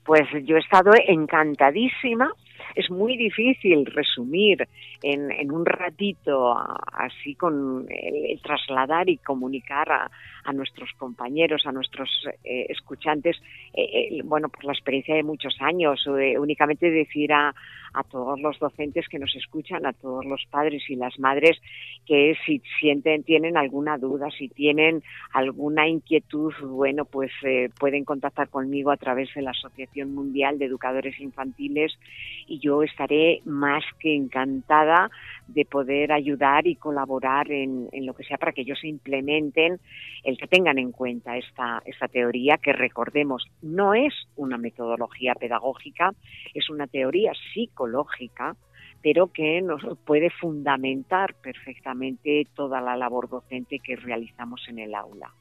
Pues 0.05 0.27
yo 0.45 0.55
he 0.55 0.59
estado 0.59 0.91
encantadísima 1.07 2.31
es 2.77 2.91
muy 2.91 3.17
difícil 3.17 3.87
resumir 3.87 4.67
en, 5.01 5.31
en 5.31 5.51
un 5.51 5.65
ratito 5.65 6.55
así 6.93 7.33
con 7.33 7.87
el, 7.89 8.39
trasladar 8.41 9.09
y 9.09 9.17
comunicar 9.17 9.91
a, 9.91 10.11
a, 10.43 10.53
nuestros 10.53 10.91
compañeros, 10.97 11.63
a 11.65 11.71
nuestros 11.71 12.09
eh, 12.43 12.67
escuchantes, 12.69 13.35
eh, 13.73 14.21
bueno, 14.23 14.49
por 14.49 14.63
la 14.65 14.73
experiencia 14.73 15.15
de 15.15 15.23
muchos 15.23 15.55
años, 15.59 16.05
eh, 16.19 16.37
únicamente 16.37 16.91
decir 16.91 17.33
a, 17.33 17.53
a 17.97 18.03
todos 18.03 18.39
los 18.39 18.59
docentes 18.59 19.07
que 19.09 19.17
nos 19.17 19.35
escuchan, 19.35 19.87
a 19.87 19.93
todos 19.93 20.23
los 20.23 20.45
padres 20.51 20.83
y 20.87 20.95
las 20.95 21.17
madres, 21.17 21.57
que 22.05 22.37
si 22.45 22.61
sienten, 22.79 23.23
tienen 23.23 23.57
alguna 23.57 23.97
duda, 23.97 24.27
si 24.37 24.49
tienen 24.49 25.01
alguna 25.33 25.87
inquietud, 25.87 26.53
bueno, 26.61 27.05
pues 27.05 27.31
eh, 27.43 27.69
pueden 27.79 28.05
contactar 28.05 28.49
conmigo 28.49 28.91
a 28.91 28.97
través 28.97 29.33
de 29.33 29.41
la 29.41 29.51
Asociación 29.51 30.13
Mundial 30.13 30.59
de 30.59 30.65
Educadores 30.65 31.19
Infantiles 31.19 31.97
y 32.45 32.59
yo 32.59 32.83
estaré 32.83 33.41
más 33.45 33.83
que 33.99 34.15
encantada 34.15 35.09
de 35.47 35.65
poder 35.65 36.11
ayudar 36.11 36.67
y 36.67 36.75
colaborar 36.75 37.51
en, 37.51 37.89
en 37.91 38.05
lo 38.05 38.13
que 38.13 38.23
sea 38.23 38.37
para 38.37 38.51
que 38.51 38.61
ellos 38.61 38.83
implementen 38.83 39.79
el 40.23 40.37
que 40.37 40.47
tengan 40.47 40.77
en 40.77 40.91
cuenta 40.91 41.37
esta, 41.37 41.81
esta 41.85 42.07
teoría 42.07 42.57
que 42.57 42.73
recordemos 42.73 43.45
no 43.61 43.93
es 43.93 44.13
una 44.35 44.57
metodología 44.57 45.35
pedagógica, 45.35 46.13
es 46.53 46.69
una 46.69 46.87
teoría 46.87 47.31
psicológica 47.53 48.55
pero 49.01 49.31
que 49.31 49.61
nos 49.61 49.81
puede 50.05 50.29
fundamentar 50.29 51.35
perfectamente 51.35 52.47
toda 52.55 52.81
la 52.81 52.97
labor 52.97 53.29
docente 53.29 53.79
que 53.79 53.95
realizamos 53.95 54.65
en 54.67 54.79
el 54.79 54.95
aula. 54.95 55.31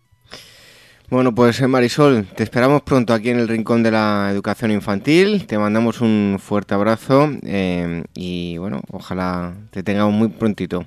Bueno, 1.08 1.32
pues 1.32 1.60
eh, 1.60 1.68
Marisol, 1.68 2.26
te 2.34 2.42
esperamos 2.42 2.82
pronto 2.82 3.14
aquí 3.14 3.30
en 3.30 3.38
el 3.38 3.46
Rincón 3.46 3.84
de 3.84 3.92
la 3.92 4.28
Educación 4.32 4.72
Infantil. 4.72 5.46
Te 5.46 5.56
mandamos 5.56 6.00
un 6.00 6.38
fuerte 6.40 6.74
abrazo 6.74 7.28
eh, 7.44 8.02
y 8.14 8.58
bueno, 8.58 8.80
ojalá 8.90 9.54
te 9.70 9.84
tengamos 9.84 10.12
muy 10.14 10.28
prontito. 10.28 10.84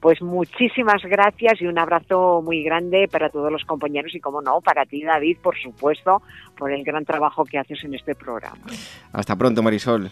Pues 0.00 0.20
muchísimas 0.20 1.02
gracias 1.04 1.60
y 1.60 1.66
un 1.66 1.78
abrazo 1.78 2.42
muy 2.42 2.64
grande 2.64 3.08
para 3.10 3.30
todos 3.30 3.52
los 3.52 3.64
compañeros 3.64 4.14
y, 4.14 4.20
como 4.20 4.42
no, 4.42 4.60
para 4.60 4.84
ti, 4.84 5.02
David, 5.02 5.38
por 5.42 5.56
supuesto, 5.56 6.22
por 6.56 6.72
el 6.72 6.82
gran 6.82 7.04
trabajo 7.04 7.44
que 7.44 7.58
haces 7.58 7.82
en 7.84 7.94
este 7.94 8.16
programa. 8.16 8.64
Hasta 9.12 9.36
pronto, 9.36 9.62
Marisol. 9.62 10.10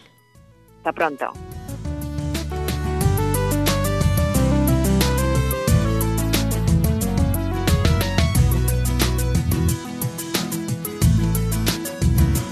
Hasta 0.77 0.93
pronto. 0.93 1.33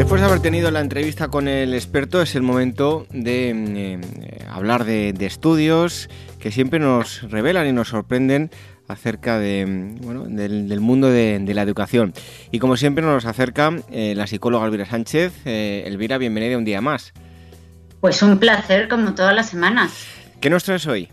Después 0.00 0.22
de 0.22 0.28
haber 0.28 0.40
tenido 0.40 0.70
la 0.70 0.80
entrevista 0.80 1.28
con 1.28 1.46
el 1.46 1.74
experto, 1.74 2.22
es 2.22 2.34
el 2.34 2.40
momento 2.40 3.06
de 3.10 3.52
mm, 3.52 3.76
eh, 4.22 4.46
hablar 4.48 4.86
de, 4.86 5.14
estudios 5.26 6.08
que 6.38 6.50
siempre 6.50 6.78
nos 6.78 7.30
revelan 7.30 7.66
y 7.66 7.72
nos 7.72 7.88
sorprenden 7.88 8.50
acerca 8.88 9.38
de, 9.38 9.66
mm, 9.66 10.00
bueno, 10.00 10.24
del, 10.24 10.80
mundo 10.80 11.10
de, 11.10 11.44
la 11.52 11.60
educación. 11.60 12.14
Y 12.50 12.60
como 12.60 12.78
siempre 12.78 13.04
nos 13.04 13.26
acerca 13.26 13.76
eh, 13.90 14.14
la 14.16 14.26
psicóloga 14.26 14.64
Elvira 14.64 14.86
Sánchez. 14.86 15.34
Eh, 15.44 15.82
Elvira, 15.84 16.16
bienvenida 16.16 16.56
un 16.56 16.64
día 16.64 16.80
más. 16.80 17.12
Pues 18.00 18.22
un 18.22 18.38
placer, 18.38 18.88
como 18.88 19.14
todas 19.14 19.36
las 19.36 19.50
semanas. 19.50 20.06
¿Qué 20.40 20.48
nos 20.48 20.64
traes 20.64 20.86
hoy? 20.86 21.10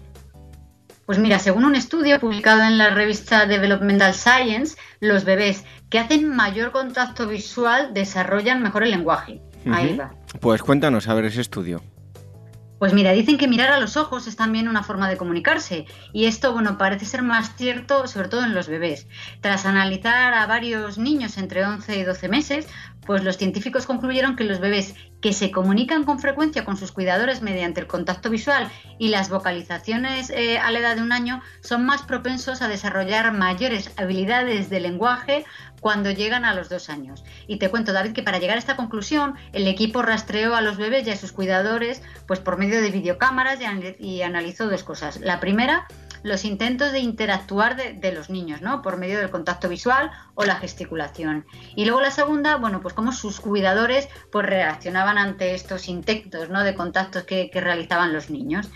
Pues 1.07 1.19
mira, 1.19 1.39
según 1.39 1.63
un 1.63 1.75
estudio 1.75 2.19
publicado 2.19 2.63
en 2.63 2.77
la 2.77 2.89
revista 2.89 3.45
Developmental 3.45 4.13
Science, 4.13 4.75
los 4.99 5.23
bebés 5.23 5.63
que 5.89 5.99
hacen 5.99 6.27
mayor 6.35 6.71
contacto 6.71 7.29
visual 7.29 7.93
desarrollan 7.93 8.61
mejor 8.61 8.83
el 8.83 8.91
lenguaje. 8.91 9.41
Ahí 9.71 9.95
va. 9.95 10.13
Pues 10.41 10.61
cuéntanos 10.61 11.07
a 11.07 11.13
ver 11.13 11.23
ese 11.23 11.39
estudio. 11.39 11.81
Pues 12.77 12.93
mira, 12.93 13.13
dicen 13.13 13.37
que 13.37 13.47
mirar 13.47 13.71
a 13.71 13.79
los 13.79 13.95
ojos 13.95 14.27
es 14.27 14.35
también 14.35 14.67
una 14.67 14.83
forma 14.83 15.09
de 15.09 15.17
comunicarse 15.17 15.85
y 16.11 16.25
esto, 16.25 16.51
bueno, 16.51 16.77
parece 16.77 17.05
ser 17.05 17.23
más 17.23 17.55
cierto 17.55 18.05
sobre 18.05 18.27
todo 18.27 18.43
en 18.43 18.53
los 18.53 18.67
bebés. 18.67 19.07
Tras 19.39 19.65
analizar 19.65 20.33
a 20.33 20.45
varios 20.45 20.97
niños 20.97 21.37
entre 21.37 21.65
11 21.65 21.97
y 21.97 22.03
12 22.03 22.27
meses, 22.27 22.67
pues 23.07 23.23
los 23.23 23.37
científicos 23.37 23.87
concluyeron 23.87 24.35
que 24.35 24.43
los 24.43 24.59
bebés 24.59 24.93
que 25.21 25.33
se 25.33 25.49
comunican 25.49 26.03
con 26.03 26.19
frecuencia 26.19 26.65
con 26.65 26.77
sus 26.77 26.91
cuidadores 26.91 27.41
mediante 27.41 27.79
el 27.79 27.87
contacto 27.87 28.29
visual 28.29 28.69
y 28.99 29.07
las 29.07 29.29
vocalizaciones 29.29 30.29
eh, 30.29 30.59
a 30.59 30.69
la 30.69 30.79
edad 30.79 30.95
de 30.97 31.01
un 31.01 31.11
año 31.11 31.41
son 31.61 31.85
más 31.85 32.03
propensos 32.03 32.61
a 32.61 32.67
desarrollar 32.67 33.31
mayores 33.31 33.91
habilidades 33.97 34.69
de 34.69 34.81
lenguaje 34.81 35.45
cuando 35.79 36.11
llegan 36.11 36.43
a 36.45 36.53
los 36.53 36.69
dos 36.69 36.89
años. 36.89 37.23
Y 37.47 37.57
te 37.57 37.69
cuento, 37.69 37.93
David, 37.93 38.11
que 38.11 38.23
para 38.23 38.39
llegar 38.39 38.57
a 38.57 38.59
esta 38.59 38.75
conclusión, 38.75 39.35
el 39.53 39.67
equipo 39.67 40.01
rastreó 40.01 40.55
a 40.55 40.61
los 40.61 40.77
bebés 40.77 41.07
y 41.07 41.11
a 41.11 41.17
sus 41.17 41.31
cuidadores 41.31 42.01
pues 42.27 42.39
por 42.39 42.57
medio 42.57 42.81
de 42.81 42.91
videocámaras 42.91 43.59
y 43.99 44.21
analizó 44.21 44.69
dos 44.69 44.83
cosas. 44.83 45.19
La 45.21 45.39
primera, 45.39 45.87
los 46.23 46.45
intentos 46.45 46.91
de 46.91 46.99
interactuar 46.99 47.75
de, 47.75 48.11
los 48.11 48.29
niños, 48.29 48.61
¿no? 48.61 48.81
Por 48.81 48.97
medio 48.97 49.19
del 49.19 49.29
contacto 49.29 49.69
visual 49.69 50.11
o 50.35 50.45
la 50.45 50.55
gesticulación. 50.55 51.45
Y 51.75 51.85
luego 51.85 52.01
la 52.01 52.11
segunda, 52.11 52.55
bueno, 52.57 52.81
pues 52.81 52.93
cómo 52.93 53.11
sus 53.11 53.39
cuidadores 53.39 54.07
pues 54.31 54.45
reaccionaban 54.45 55.17
ante 55.17 55.53
estos 55.53 55.87
intentos, 55.87 56.49
¿no? 56.49 56.63
De 56.63 56.75
contactos 56.75 57.23
que, 57.23 57.49
que 57.49 57.61
realizaban 57.61 58.13
los 58.13 58.29
niños. 58.29 58.69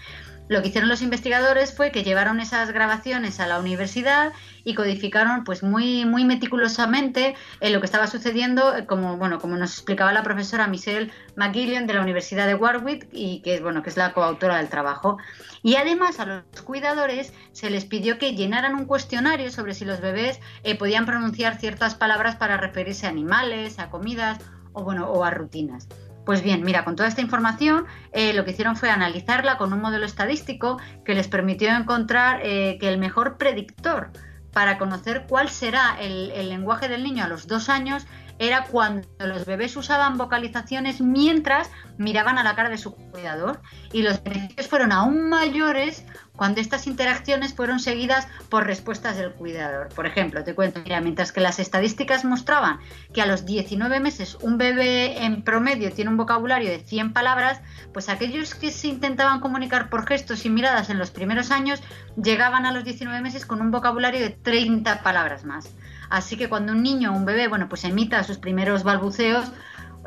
Lo 0.52 0.62
que 0.62 0.68
hicieron 0.68 0.89
los 0.89 1.02
investigadores 1.02 1.74
fue 1.74 1.93
que 1.93 2.04
llevaron 2.04 2.41
esas 2.41 2.74
grabaciones 2.74 3.39
a 3.39 3.47
la 3.47 3.58
universidad 3.58 4.34
y 4.66 4.76
codificaron 4.76 5.45
pues 5.45 5.64
muy 5.64 6.04
muy 6.04 6.26
meticulosamente 6.26 7.36
eh, 7.62 7.70
lo 7.70 7.80
que 7.80 7.86
estaba 7.86 8.06
sucediendo 8.08 8.76
eh, 8.76 8.86
como 8.86 9.16
bueno 9.16 9.39
como 9.39 9.56
nos 9.56 9.72
explicaba 9.72 10.12
la 10.12 10.24
profesora 10.24 10.68
Michelle 10.68 11.10
McGillian 11.38 11.88
de 11.88 11.93
la 11.93 12.02
Universidad 12.02 12.47
de 12.47 12.56
Warwick 12.56 13.08
y 13.14 13.39
que 13.43 13.56
es 13.56 13.62
bueno 13.62 13.82
que 13.82 13.91
es 13.91 13.95
la 13.95 14.12
coautora 14.12 14.58
del 14.58 14.68
trabajo. 14.68 15.20
Y 15.64 15.76
además 15.78 16.20
a 16.20 16.26
los 16.26 16.43
cuidadores 16.66 17.32
se 17.54 17.70
les 17.70 17.86
pidió 17.86 18.18
que 18.18 18.36
llenaran 18.36 18.76
un 18.76 18.84
cuestionario 18.84 19.52
sobre 19.52 19.74
si 19.74 19.86
los 19.86 20.02
bebés 20.02 20.41
eh, 20.64 20.78
podían 20.78 21.06
pronunciar 21.06 21.62
ciertas 21.62 21.95
palabras 21.95 22.36
para 22.36 22.58
referirse 22.58 23.06
a 23.06 23.10
animales 23.10 23.80
a 23.80 23.89
comidas 23.89 24.39
o 24.74 24.84
bueno 24.84 25.10
o 25.10 25.24
a 25.24 25.32
rutinas 25.32 25.88
pues 26.26 26.44
bien, 26.44 26.64
mira, 26.64 26.84
con 26.84 26.96
toda 26.96 27.10
esta 27.10 27.22
información 27.22 27.86
eh, 28.12 28.34
lo 28.34 28.46
que 28.46 28.52
hicieron 28.52 28.76
fue 28.76 28.90
analizarla 28.90 29.58
con 29.58 29.74
un 29.74 29.82
modelo 29.82 30.06
estadístico 30.06 30.80
que 31.04 31.16
les 31.16 31.28
permitió 31.28 31.70
encontrar 31.70 32.42
eh, 32.44 32.78
que 32.80 32.88
el 32.88 32.98
mejor 32.98 33.38
predictor 33.38 34.12
para 34.54 34.78
conocer 34.78 35.26
cuál 35.28 35.50
será 35.50 35.98
el, 36.00 36.28
lenguaje 36.50 36.90
del 36.90 37.04
niño 37.04 37.24
a 37.24 37.28
los 37.28 37.48
dos 37.48 37.70
años 37.70 38.06
era 38.38 38.66
cuando 38.66 39.08
los 39.20 39.46
bebés 39.46 39.76
usaban 39.78 40.18
vocalizaciones 40.18 41.00
mientras 41.00 41.70
miraban 41.98 42.38
a 42.38 42.44
la 42.44 42.56
cara 42.56 42.70
de 42.70 42.78
su 42.78 42.96
cuidador. 42.96 43.62
Y 43.94 44.02
los 44.02 44.22
beneficios 44.24 44.68
fueron 44.68 44.92
aún 44.92 45.30
mayores 45.30 46.04
cuando 46.36 46.62
estas 46.62 46.88
interacciones 46.88 47.54
fueron 47.54 47.80
seguidas 47.80 48.28
por 48.50 48.66
respuestas 48.66 49.18
del 49.18 49.32
cuidador. 49.32 49.90
Por 49.90 50.06
ejemplo, 50.06 50.44
te 50.44 50.56
cuento, 50.56 50.82
mira, 50.84 51.02
mientras 51.02 51.32
que 51.32 51.42
las 51.42 51.60
estadísticas 51.60 52.26
mostraban 52.26 52.80
que 53.14 53.22
a 53.22 53.26
los 53.26 53.46
19 53.46 54.00
meses 54.00 54.38
un 54.42 54.58
bebé 54.58 55.24
en 55.24 55.44
promedio 55.44 55.92
tiene 55.92 56.10
un 56.10 56.18
vocabulario 56.18 56.70
de 56.70 56.80
100 56.80 57.14
palabras, 57.14 57.62
pues 57.94 58.10
aquellos 58.10 58.56
que 58.56 58.72
se 58.72 58.88
intentaban 58.88 59.40
comunicar 59.40 59.90
por 59.90 60.08
gestos 60.08 60.46
y 60.46 60.50
miradas 60.50 60.90
en 60.90 60.98
los 60.98 61.12
primeros 61.12 61.52
años 61.52 61.82
llegaban 62.22 62.66
a 62.66 62.72
los 62.72 62.84
19 62.84 63.22
meses 63.22 63.46
con 63.46 63.62
un 63.62 63.72
vocabulario 63.72 64.20
de 64.20 64.30
30 64.30 65.04
palabras 65.04 65.46
más. 65.46 65.70
Así 66.10 66.36
que 66.36 66.50
cuando 66.50 66.74
un 66.74 66.84
niño 66.84 67.14
o 67.14 67.16
un 67.16 67.26
bebé, 67.26 67.48
bueno, 67.48 67.70
pues 67.70 67.86
emita 67.86 68.24
sus 68.24 68.38
primeros 68.38 68.84
balbuceos, 68.84 69.50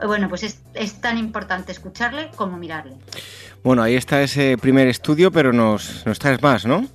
bueno, 0.06 0.28
pues 0.28 0.42
es, 0.42 0.60
es 0.74 1.00
tan 1.00 1.18
importante 1.18 1.72
escucharle 1.72 2.30
como 2.36 2.56
mirarle. 2.56 2.96
Bueno, 3.64 3.82
ahí 3.82 3.94
está 3.94 4.20
ese 4.20 4.58
primer 4.58 4.88
estudio, 4.88 5.32
pero 5.32 5.50
nos, 5.50 6.04
traes 6.18 6.42
más, 6.42 6.66
¿no? 6.66 6.86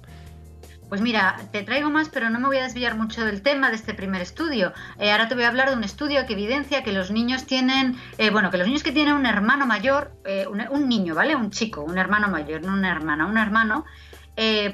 Pues 0.87 1.01
mira, 1.01 1.37
te 1.51 1.63
traigo 1.63 1.89
más, 1.89 2.09
pero 2.09 2.29
no 2.29 2.39
me 2.39 2.45
voy 2.45 2.57
a 2.57 2.63
desviar 2.63 2.95
mucho 2.95 3.25
del 3.25 3.41
tema 3.41 3.71
de 3.71 3.75
este 3.75 3.95
primer 3.95 4.21
estudio. 4.21 4.71
Eh, 4.99 5.11
ahora 5.11 5.27
te 5.27 5.33
voy 5.33 5.45
a 5.45 5.47
hablar 5.47 5.71
de 5.71 5.75
un 5.75 5.83
estudio 5.83 6.27
que 6.27 6.33
evidencia 6.33 6.83
que 6.83 6.91
los 6.91 7.09
niños 7.09 7.47
tienen, 7.47 7.97
eh, 8.19 8.29
bueno, 8.29 8.51
que 8.51 8.59
los 8.59 8.67
niños 8.67 8.83
que 8.83 8.91
tienen 8.91 9.15
un 9.15 9.25
hermano 9.25 9.65
mayor, 9.65 10.11
eh, 10.25 10.45
un, 10.47 10.87
niño, 10.87 11.15
¿vale? 11.15 11.35
Un 11.35 11.49
chico, 11.49 11.81
un 11.81 11.97
hermano 11.97 12.27
mayor, 12.27 12.61
no 12.61 12.73
una 12.73 12.91
hermana, 12.91 13.25
un 13.25 13.39
hermano, 13.39 13.85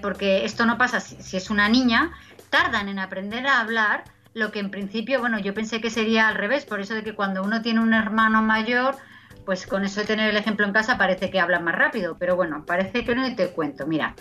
porque 0.01 0.43
esto 0.43 0.65
no 0.65 0.77
pasa 0.77 0.99
si, 0.99 1.15
si, 1.21 1.37
es 1.37 1.49
una 1.49 1.69
niña, 1.69 2.11
tardan 2.49 2.89
en 2.89 2.99
aprender 2.99 3.47
a 3.47 3.61
hablar, 3.61 4.03
lo 4.33 4.51
que 4.51 4.59
en 4.59 4.69
principio, 4.69 5.21
bueno, 5.21 5.39
yo 5.39 5.53
pensé 5.53 5.79
que 5.79 5.89
sería 5.89 6.27
al 6.27 6.35
revés, 6.35 6.65
por 6.65 6.81
eso 6.81 6.93
de 6.93 7.03
que 7.03 7.15
cuando 7.15 7.41
uno 7.41 7.61
tiene 7.61 7.79
un 7.79 7.93
hermano 7.93 8.41
mayor, 8.41 8.97
pues 9.45 9.67
con 9.67 9.83
eso 9.83 10.01
de 10.01 10.07
tener 10.07 10.29
el 10.29 10.37
ejemplo 10.37 10.65
en 10.65 10.73
casa 10.73 10.97
parece 10.97 11.29
que 11.29 11.39
hablan 11.39 11.63
más 11.63 11.75
rápido, 11.75 12.17
pero 12.17 12.35
bueno, 12.35 12.65
parece 12.65 13.05
que 13.05 13.15
no 13.15 13.35
te 13.35 13.49
cuento. 13.49 13.85
Mira, 13.85 14.15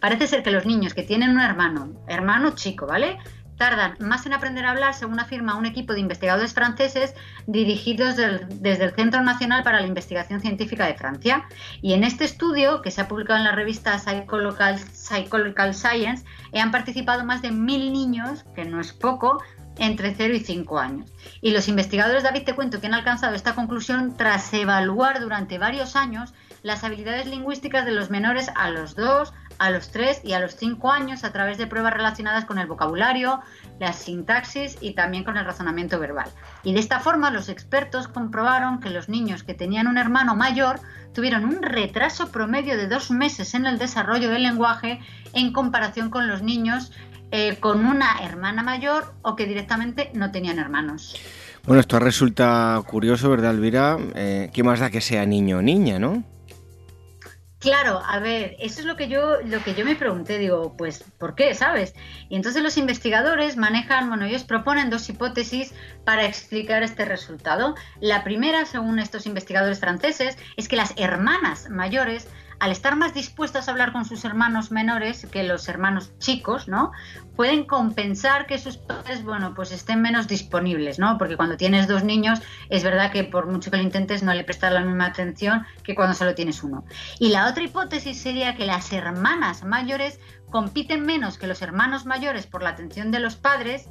parece 0.00 0.26
ser 0.26 0.42
que 0.42 0.50
los 0.50 0.66
niños 0.66 0.94
que 0.94 1.02
tienen 1.02 1.30
un 1.30 1.40
hermano, 1.40 1.90
hermano 2.06 2.54
chico, 2.54 2.86
¿vale? 2.86 3.18
Tardan 3.56 3.96
más 3.98 4.24
en 4.24 4.34
aprender 4.34 4.64
a 4.64 4.70
hablar, 4.70 4.94
según 4.94 5.18
afirma 5.18 5.56
un 5.56 5.66
equipo 5.66 5.92
de 5.92 5.98
investigadores 5.98 6.54
franceses 6.54 7.14
dirigidos 7.48 8.14
desde 8.16 8.84
el 8.84 8.94
Centro 8.94 9.20
Nacional 9.22 9.64
para 9.64 9.80
la 9.80 9.86
Investigación 9.88 10.40
Científica 10.40 10.86
de 10.86 10.94
Francia. 10.94 11.44
Y 11.82 11.94
en 11.94 12.04
este 12.04 12.24
estudio, 12.24 12.82
que 12.82 12.92
se 12.92 13.00
ha 13.00 13.08
publicado 13.08 13.40
en 13.40 13.44
la 13.44 13.52
revista 13.52 13.98
Psychological, 13.98 14.78
Psychological 14.78 15.74
Science, 15.74 16.24
han 16.54 16.70
participado 16.70 17.24
más 17.24 17.42
de 17.42 17.50
mil 17.50 17.92
niños, 17.92 18.44
que 18.54 18.64
no 18.64 18.80
es 18.80 18.92
poco, 18.92 19.42
entre 19.78 20.14
0 20.14 20.34
y 20.34 20.40
5 20.40 20.78
años. 20.78 21.10
Y 21.40 21.50
los 21.52 21.68
investigadores, 21.68 22.22
David, 22.22 22.44
te 22.44 22.54
cuento 22.54 22.80
que 22.80 22.86
han 22.86 22.94
alcanzado 22.94 23.34
esta 23.34 23.54
conclusión 23.54 24.16
tras 24.16 24.52
evaluar 24.52 25.20
durante 25.20 25.58
varios 25.58 25.96
años 25.96 26.34
las 26.62 26.84
habilidades 26.84 27.26
lingüísticas 27.26 27.84
de 27.84 27.92
los 27.92 28.10
menores 28.10 28.50
a 28.56 28.70
los 28.70 28.96
2, 28.96 29.32
a 29.58 29.70
los 29.70 29.90
3 29.90 30.22
y 30.24 30.32
a 30.32 30.40
los 30.40 30.54
5 30.56 30.90
años 30.90 31.24
a 31.24 31.32
través 31.32 31.58
de 31.58 31.66
pruebas 31.66 31.94
relacionadas 31.94 32.44
con 32.44 32.58
el 32.58 32.66
vocabulario, 32.66 33.40
la 33.78 33.92
sintaxis 33.92 34.76
y 34.80 34.94
también 34.94 35.24
con 35.24 35.36
el 35.36 35.44
razonamiento 35.44 35.98
verbal. 35.98 36.28
Y 36.64 36.74
de 36.74 36.80
esta 36.80 37.00
forma 37.00 37.30
los 37.30 37.48
expertos 37.48 38.08
comprobaron 38.08 38.80
que 38.80 38.90
los 38.90 39.08
niños 39.08 39.42
que 39.42 39.54
tenían 39.54 39.86
un 39.86 39.98
hermano 39.98 40.36
mayor 40.36 40.80
tuvieron 41.12 41.44
un 41.44 41.62
retraso 41.62 42.30
promedio 42.30 42.76
de 42.76 42.86
dos 42.86 43.10
meses 43.10 43.54
en 43.54 43.66
el 43.66 43.78
desarrollo 43.78 44.30
del 44.30 44.42
lenguaje 44.42 45.00
en 45.32 45.52
comparación 45.52 46.10
con 46.10 46.28
los 46.28 46.42
niños 46.42 46.92
eh, 47.30 47.56
con 47.60 47.84
una 47.84 48.20
hermana 48.22 48.62
mayor 48.62 49.14
o 49.22 49.36
que 49.36 49.46
directamente 49.46 50.10
no 50.14 50.30
tenían 50.30 50.58
hermanos. 50.58 51.16
Bueno, 51.64 51.80
esto 51.80 51.98
resulta 51.98 52.82
curioso, 52.86 53.28
¿verdad, 53.28 53.50
Elvira? 53.50 53.98
Eh, 54.14 54.50
¿Qué 54.52 54.62
más 54.62 54.80
da 54.80 54.90
que 54.90 55.00
sea 55.00 55.26
niño 55.26 55.58
o 55.58 55.62
niña, 55.62 55.98
no? 55.98 56.24
Claro, 57.58 58.00
a 58.06 58.20
ver, 58.20 58.54
eso 58.60 58.78
es 58.80 58.86
lo 58.86 58.96
que 58.96 59.08
yo 59.08 59.42
lo 59.44 59.64
que 59.64 59.74
yo 59.74 59.84
me 59.84 59.96
pregunté, 59.96 60.38
digo, 60.38 60.76
pues 60.76 61.04
¿por 61.18 61.34
qué, 61.34 61.54
sabes? 61.54 61.92
Y 62.28 62.36
entonces 62.36 62.62
los 62.62 62.76
investigadores 62.76 63.56
manejan, 63.56 64.08
bueno, 64.08 64.26
ellos 64.26 64.44
proponen 64.44 64.90
dos 64.90 65.08
hipótesis 65.08 65.74
para 66.04 66.24
explicar 66.24 66.84
este 66.84 67.04
resultado. 67.04 67.74
La 68.00 68.22
primera, 68.22 68.64
según 68.64 69.00
estos 69.00 69.26
investigadores 69.26 69.80
franceses, 69.80 70.38
es 70.56 70.68
que 70.68 70.76
las 70.76 70.94
hermanas 70.96 71.68
mayores 71.68 72.28
al 72.60 72.72
estar 72.72 72.96
más 72.96 73.14
dispuestos 73.14 73.68
a 73.68 73.70
hablar 73.70 73.92
con 73.92 74.04
sus 74.04 74.24
hermanos 74.24 74.70
menores 74.70 75.26
que 75.30 75.42
los 75.42 75.68
hermanos 75.68 76.12
chicos, 76.18 76.68
¿no? 76.68 76.92
Pueden 77.36 77.64
compensar 77.64 78.46
que 78.46 78.58
sus 78.58 78.76
padres, 78.76 79.22
bueno, 79.22 79.54
pues 79.54 79.70
estén 79.70 80.02
menos 80.02 80.26
disponibles, 80.26 80.98
¿no? 80.98 81.18
Porque 81.18 81.36
cuando 81.36 81.56
tienes 81.56 81.86
dos 81.86 82.02
niños, 82.02 82.40
es 82.68 82.82
verdad 82.82 83.12
que 83.12 83.24
por 83.24 83.46
mucho 83.46 83.70
que 83.70 83.76
lo 83.76 83.82
intentes, 83.82 84.22
no 84.22 84.34
le 84.34 84.44
prestas 84.44 84.72
la 84.72 84.80
misma 84.80 85.06
atención 85.06 85.66
que 85.84 85.94
cuando 85.94 86.14
solo 86.14 86.34
tienes 86.34 86.62
uno. 86.62 86.84
Y 87.18 87.28
la 87.28 87.48
otra 87.48 87.62
hipótesis 87.62 88.20
sería 88.20 88.56
que 88.56 88.66
las 88.66 88.92
hermanas 88.92 89.64
mayores 89.64 90.18
compiten 90.50 91.04
menos 91.04 91.38
que 91.38 91.46
los 91.46 91.62
hermanos 91.62 92.06
mayores 92.06 92.46
por 92.46 92.62
la 92.62 92.70
atención 92.70 93.10
de 93.10 93.20
los 93.20 93.36
padres 93.36 93.88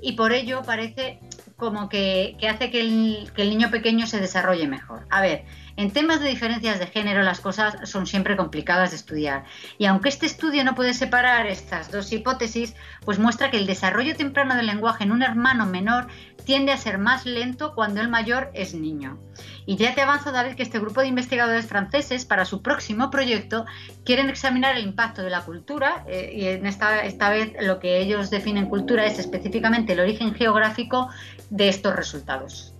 y 0.00 0.12
por 0.12 0.32
ello 0.32 0.62
parece 0.62 1.20
como 1.56 1.88
que, 1.88 2.36
hace 2.48 2.70
que 2.70 2.80
el, 2.80 3.32
que 3.34 3.42
el 3.42 3.50
niño 3.50 3.70
pequeño 3.70 4.06
se 4.06 4.20
desarrolle 4.20 4.68
mejor. 4.68 5.06
A 5.10 5.20
ver, 5.20 5.44
en 5.76 5.90
temas 5.90 6.20
de 6.20 6.28
diferencias 6.28 6.78
de 6.78 6.86
género 6.86 7.22
las 7.22 7.40
cosas 7.40 7.76
son 7.88 8.06
siempre 8.06 8.36
complicadas 8.36 8.90
de 8.90 8.96
estudiar 8.96 9.44
y 9.78 9.86
aunque 9.86 10.08
este 10.08 10.26
estudio 10.26 10.64
no 10.64 10.74
puede 10.74 10.94
separar 10.94 11.46
estas 11.46 11.90
dos 11.90 12.12
hipótesis, 12.12 12.74
pues 13.04 13.18
muestra 13.18 13.50
que 13.50 13.58
el 13.58 13.66
desarrollo 13.66 14.16
temprano 14.16 14.54
del 14.56 14.66
lenguaje 14.66 15.04
en 15.04 15.12
un 15.12 15.22
hermano 15.22 15.66
menor 15.66 16.08
tiende 16.44 16.72
a 16.72 16.76
ser 16.76 16.98
más 16.98 17.26
lento 17.26 17.74
cuando 17.74 18.00
el 18.00 18.08
mayor 18.08 18.50
es 18.54 18.74
niño. 18.74 19.18
Y 19.66 19.76
ya 19.76 19.94
te 19.94 20.02
avanzo, 20.02 20.30
David, 20.30 20.54
que 20.54 20.62
este 20.62 20.78
grupo 20.78 21.00
de 21.00 21.08
investigadores 21.08 21.66
franceses 21.66 22.24
para 22.24 22.44
su 22.44 22.62
próximo 22.62 23.10
proyecto 23.10 23.66
quieren 24.04 24.30
examinar 24.30 24.76
el 24.76 24.84
impacto 24.84 25.22
de 25.22 25.30
la 25.30 25.42
cultura 25.42 26.04
eh, 26.06 26.32
y 26.34 26.46
en 26.46 26.66
esta, 26.66 27.04
esta 27.04 27.30
vez 27.30 27.52
lo 27.60 27.80
que 27.80 27.98
ellos 27.98 28.30
definen 28.30 28.68
cultura 28.68 29.04
es 29.06 29.18
específicamente 29.18 29.92
el 29.92 30.00
origen 30.00 30.34
geográfico 30.34 31.08
de 31.50 31.68
estos 31.68 31.96
resultados. 31.96 32.74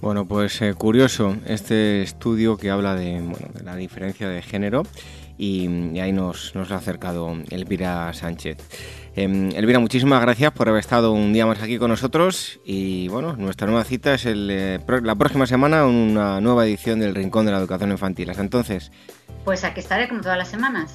Bueno, 0.00 0.26
pues 0.26 0.60
eh, 0.62 0.74
curioso 0.74 1.36
este 1.46 2.02
estudio 2.02 2.56
que 2.56 2.70
habla 2.70 2.94
de, 2.94 3.22
la 3.64 3.76
diferencia 3.76 4.28
de 4.28 4.42
género 4.42 4.82
y, 5.38 5.98
ahí 5.98 6.12
nos, 6.12 6.54
nos, 6.54 6.70
ha 6.70 6.76
acercado 6.76 7.34
Elvira 7.50 8.12
Sánchez. 8.12 8.58
Em, 9.16 9.50
Elvira, 9.52 9.78
muchísimas 9.78 10.20
gracias 10.20 10.52
por 10.52 10.68
haber 10.68 10.80
estado 10.80 11.12
un 11.12 11.32
día 11.32 11.46
más 11.46 11.62
aquí 11.62 11.78
con 11.78 11.90
nosotros 11.90 12.60
y 12.64 13.08
bueno, 13.08 13.34
nuestra 13.36 13.66
nueva 13.66 13.84
cita 13.84 14.14
es 14.14 14.24
eh, 14.26 14.78
la 15.02 15.14
próxima 15.14 15.46
semana 15.46 15.86
una 15.86 16.40
nueva 16.40 16.66
edición 16.66 17.00
del 17.00 17.14
Rincón 17.14 17.46
de 17.46 17.52
la 17.52 17.58
Educación 17.58 17.90
Infantil. 17.90 18.30
Entonces. 18.36 18.92
Pues 19.44 19.64
aquí 19.64 19.80
estaré 19.80 20.08
como 20.08 20.20
todas 20.20 20.36
las 20.36 20.48
semanas. 20.48 20.94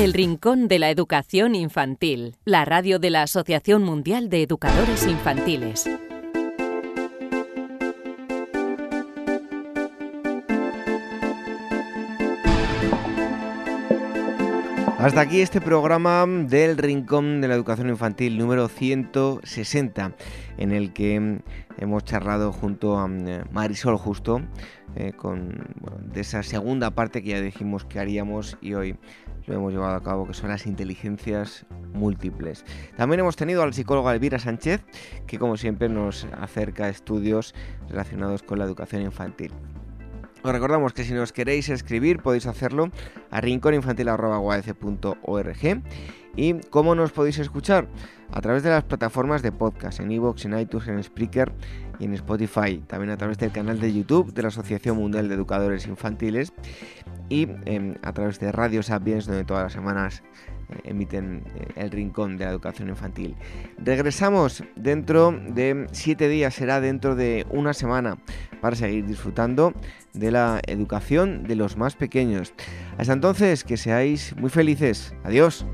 El 0.00 0.14
Rincón 0.14 0.66
de 0.66 0.78
la 0.78 0.88
Educación 0.88 1.54
Infantil, 1.54 2.34
la 2.46 2.64
radio 2.64 2.98
de 2.98 3.10
la 3.10 3.20
Asociación 3.24 3.82
Mundial 3.82 4.30
de 4.30 4.42
Educadores 4.42 5.06
Infantiles. 5.06 5.84
Hasta 14.96 15.20
aquí 15.20 15.42
este 15.42 15.60
programa 15.60 16.26
del 16.26 16.78
Rincón 16.78 17.42
de 17.42 17.48
la 17.48 17.54
Educación 17.54 17.90
Infantil 17.90 18.38
número 18.38 18.68
160, 18.68 20.14
en 20.56 20.72
el 20.72 20.94
que 20.94 21.40
hemos 21.76 22.04
charlado 22.04 22.52
junto 22.52 22.98
a 22.98 23.06
mm, 23.06 23.50
Marisol 23.50 23.98
Justo 23.98 24.40
eh, 24.96 25.12
con 25.12 25.58
de 26.12 26.20
esa 26.20 26.42
segunda 26.42 26.90
parte 26.90 27.22
que 27.22 27.30
ya 27.30 27.40
dijimos 27.40 27.84
que 27.84 27.98
haríamos 27.98 28.58
y 28.60 28.74
hoy 28.74 28.96
lo 29.46 29.54
hemos 29.54 29.72
llevado 29.72 29.96
a 29.96 30.02
cabo, 30.02 30.26
que 30.26 30.34
son 30.34 30.50
las 30.50 30.66
inteligencias 30.66 31.66
múltiples. 31.92 32.64
También 32.96 33.20
hemos 33.20 33.36
tenido 33.36 33.62
al 33.62 33.74
psicólogo 33.74 34.10
Elvira 34.10 34.38
Sánchez, 34.38 34.82
que 35.26 35.38
como 35.38 35.56
siempre 35.56 35.88
nos 35.88 36.26
acerca 36.38 36.88
estudios 36.88 37.54
relacionados 37.88 38.42
con 38.42 38.58
la 38.58 38.64
educación 38.64 39.02
infantil. 39.02 39.52
Os 40.42 40.52
recordamos 40.52 40.94
que 40.94 41.04
si 41.04 41.12
nos 41.12 41.32
queréis 41.32 41.68
escribir 41.68 42.20
podéis 42.20 42.46
hacerlo 42.46 42.90
a 43.30 43.42
rinconinfantil.org 43.42 45.82
y 46.36 46.54
cómo 46.70 46.94
nos 46.94 47.12
podéis 47.12 47.38
escuchar 47.38 47.88
a 48.32 48.40
través 48.40 48.62
de 48.62 48.70
las 48.70 48.84
plataformas 48.84 49.42
de 49.42 49.52
podcast 49.52 50.00
en 50.00 50.10
iVoox, 50.12 50.44
en 50.44 50.58
iTunes, 50.58 50.88
en 50.88 51.02
Spreaker 51.02 51.52
y 51.98 52.04
en 52.04 52.14
Spotify, 52.14 52.82
también 52.86 53.10
a 53.10 53.16
través 53.16 53.38
del 53.38 53.52
canal 53.52 53.80
de 53.80 53.92
YouTube 53.92 54.32
de 54.32 54.42
la 54.42 54.48
Asociación 54.48 54.96
Mundial 54.96 55.28
de 55.28 55.34
Educadores 55.34 55.86
Infantiles 55.86 56.52
y 57.28 57.48
em, 57.64 57.96
a 58.02 58.12
través 58.12 58.38
de 58.40 58.52
Radio 58.52 58.82
Sapiens 58.82 59.26
donde 59.26 59.44
todas 59.44 59.64
las 59.64 59.72
semanas 59.72 60.22
eh, 60.68 60.80
emiten 60.84 61.44
eh, 61.56 61.66
el 61.76 61.90
rincón 61.90 62.36
de 62.36 62.44
la 62.44 62.50
educación 62.52 62.88
infantil. 62.88 63.36
Regresamos 63.78 64.64
dentro 64.76 65.32
de 65.32 65.86
siete 65.92 66.28
días, 66.28 66.54
será 66.54 66.80
dentro 66.80 67.16
de 67.16 67.46
una 67.50 67.74
semana, 67.74 68.18
para 68.60 68.76
seguir 68.76 69.06
disfrutando 69.06 69.72
de 70.12 70.30
la 70.30 70.60
educación 70.66 71.44
de 71.44 71.56
los 71.56 71.76
más 71.76 71.96
pequeños. 71.96 72.52
Hasta 72.98 73.12
entonces, 73.12 73.64
que 73.64 73.76
seáis 73.76 74.36
muy 74.36 74.50
felices. 74.50 75.14
Adiós. 75.24 75.66